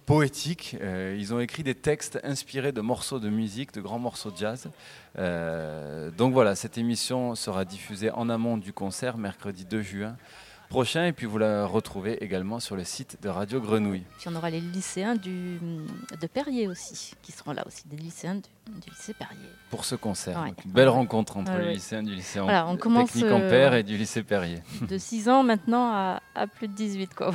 poétique. 0.05 0.77
Euh, 0.81 1.15
ils 1.19 1.33
ont 1.33 1.39
écrit 1.41 1.63
des 1.63 1.75
textes 1.75 2.19
inspirés 2.23 2.71
de 2.71 2.79
morceaux 2.79 3.19
de 3.19 3.29
musique, 3.29 3.73
de 3.73 3.81
grands 3.81 3.99
morceaux 3.99 4.31
de 4.31 4.37
jazz. 4.37 4.69
Euh, 5.19 6.09
donc 6.11 6.31
voilà, 6.33 6.55
cette 6.55 6.77
émission 6.77 7.35
sera 7.35 7.65
diffusée 7.65 8.09
en 8.11 8.29
amont 8.29 8.57
du 8.57 8.71
concert 8.71 9.17
mercredi 9.17 9.65
2 9.65 9.81
juin 9.81 10.15
prochain 10.69 11.05
et 11.05 11.13
puis 11.13 11.25
vous 11.25 11.37
la 11.37 11.65
retrouvez 11.65 12.23
également 12.23 12.59
sur 12.59 12.75
le 12.75 12.83
site 12.83 13.17
de 13.21 13.29
Radio 13.29 13.59
Grenouille. 13.61 14.03
Puis 14.19 14.27
on 14.29 14.35
aura 14.35 14.49
les 14.49 14.59
lycéens 14.59 15.15
du, 15.15 15.59
de 16.19 16.27
Perrier 16.27 16.67
aussi, 16.67 17.13
qui 17.21 17.31
seront 17.31 17.53
là 17.53 17.63
aussi, 17.65 17.87
des 17.87 17.97
lycéens 17.97 18.35
du, 18.35 18.41
du 18.81 18.89
lycée 18.89 19.13
Perrier. 19.13 19.39
Pour 19.69 19.85
ce 19.85 19.95
concert, 19.95 20.39
Ouais. 20.41 20.49
Donc, 20.49 20.65
une 20.65 20.71
belle 20.71 20.89
rencontre 20.89 21.37
entre 21.37 21.53
les 21.57 21.73
lycéens 21.75 22.03
du 22.03 22.13
lycée 22.13 22.39
Voilà, 22.39 22.67
on 22.67 22.77
commence, 22.77 23.11
Technique 23.11 23.31
euh, 23.31 23.35
Ampère 23.47 23.73
et 23.73 23.83
du 23.83 23.97
lycée 23.97 24.23
Perrier. 24.23 24.61
De 24.81 24.97
6 24.97 25.29
ans 25.29 25.43
maintenant 25.43 25.91
à, 25.93 26.21
à 26.35 26.47
plus 26.47 26.67
de 26.67 26.73
18. 26.73 27.13
Quoi. 27.15 27.31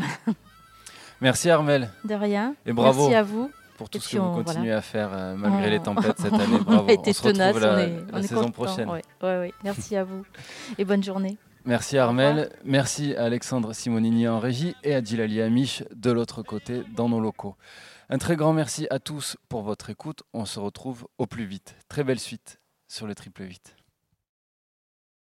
Merci 1.20 1.50
Armel. 1.50 1.90
De 2.04 2.14
rien. 2.14 2.54
Et 2.66 2.72
bravo. 2.72 3.02
Merci 3.02 3.14
à 3.14 3.22
vous. 3.22 3.50
pour 3.78 3.88
tout 3.88 3.98
Et 3.98 4.00
ce 4.00 4.10
que 4.10 4.18
vous 4.18 4.24
on- 4.24 4.34
continuez 4.42 4.62
voilà. 4.66 4.78
à 4.78 4.82
faire 4.82 5.10
euh, 5.12 5.34
malgré 5.36 5.66
On- 5.68 5.70
les 5.70 5.80
tempêtes 5.80 6.18
cette 6.18 6.32
on 6.32 6.38
année. 6.40 6.58
Bravo. 6.58 6.88
été 6.88 7.12
se 7.12 7.22
retrouve 7.22 7.32
tenaces, 7.32 7.56
la, 7.60 7.74
on 7.74 7.78
est, 7.78 7.86
la 7.88 8.02
on 8.12 8.18
est 8.18 8.26
saison 8.26 8.50
prochaine. 8.50 8.88
Ouais, 8.90 9.02
ouais, 9.22 9.38
ouais. 9.38 9.54
Merci 9.64 9.96
à 9.96 10.04
vous 10.04 10.24
et 10.78 10.84
bonne 10.84 11.02
journée. 11.02 11.36
Merci 11.64 11.96
Armel, 11.96 12.50
merci 12.64 13.14
à 13.14 13.22
Alexandre 13.22 13.72
Simonini 13.72 14.26
en 14.26 14.40
régie 14.40 14.74
et 14.82 14.96
à 14.96 15.02
Djilali 15.02 15.40
Amish 15.40 15.84
de 15.94 16.10
l'autre 16.10 16.42
côté 16.42 16.82
dans 16.96 17.08
nos 17.08 17.20
locaux. 17.20 17.54
Un 18.08 18.18
très 18.18 18.34
grand 18.34 18.52
merci 18.52 18.88
à 18.90 18.98
tous 18.98 19.36
pour 19.48 19.62
votre 19.62 19.88
écoute. 19.88 20.24
On 20.32 20.44
se 20.44 20.58
retrouve 20.58 21.06
au 21.18 21.26
plus 21.26 21.44
vite. 21.44 21.76
Très 21.88 22.02
belle 22.02 22.18
suite 22.18 22.60
sur 22.88 23.06
le 23.06 23.14
triple 23.14 23.44
8. 23.44 23.76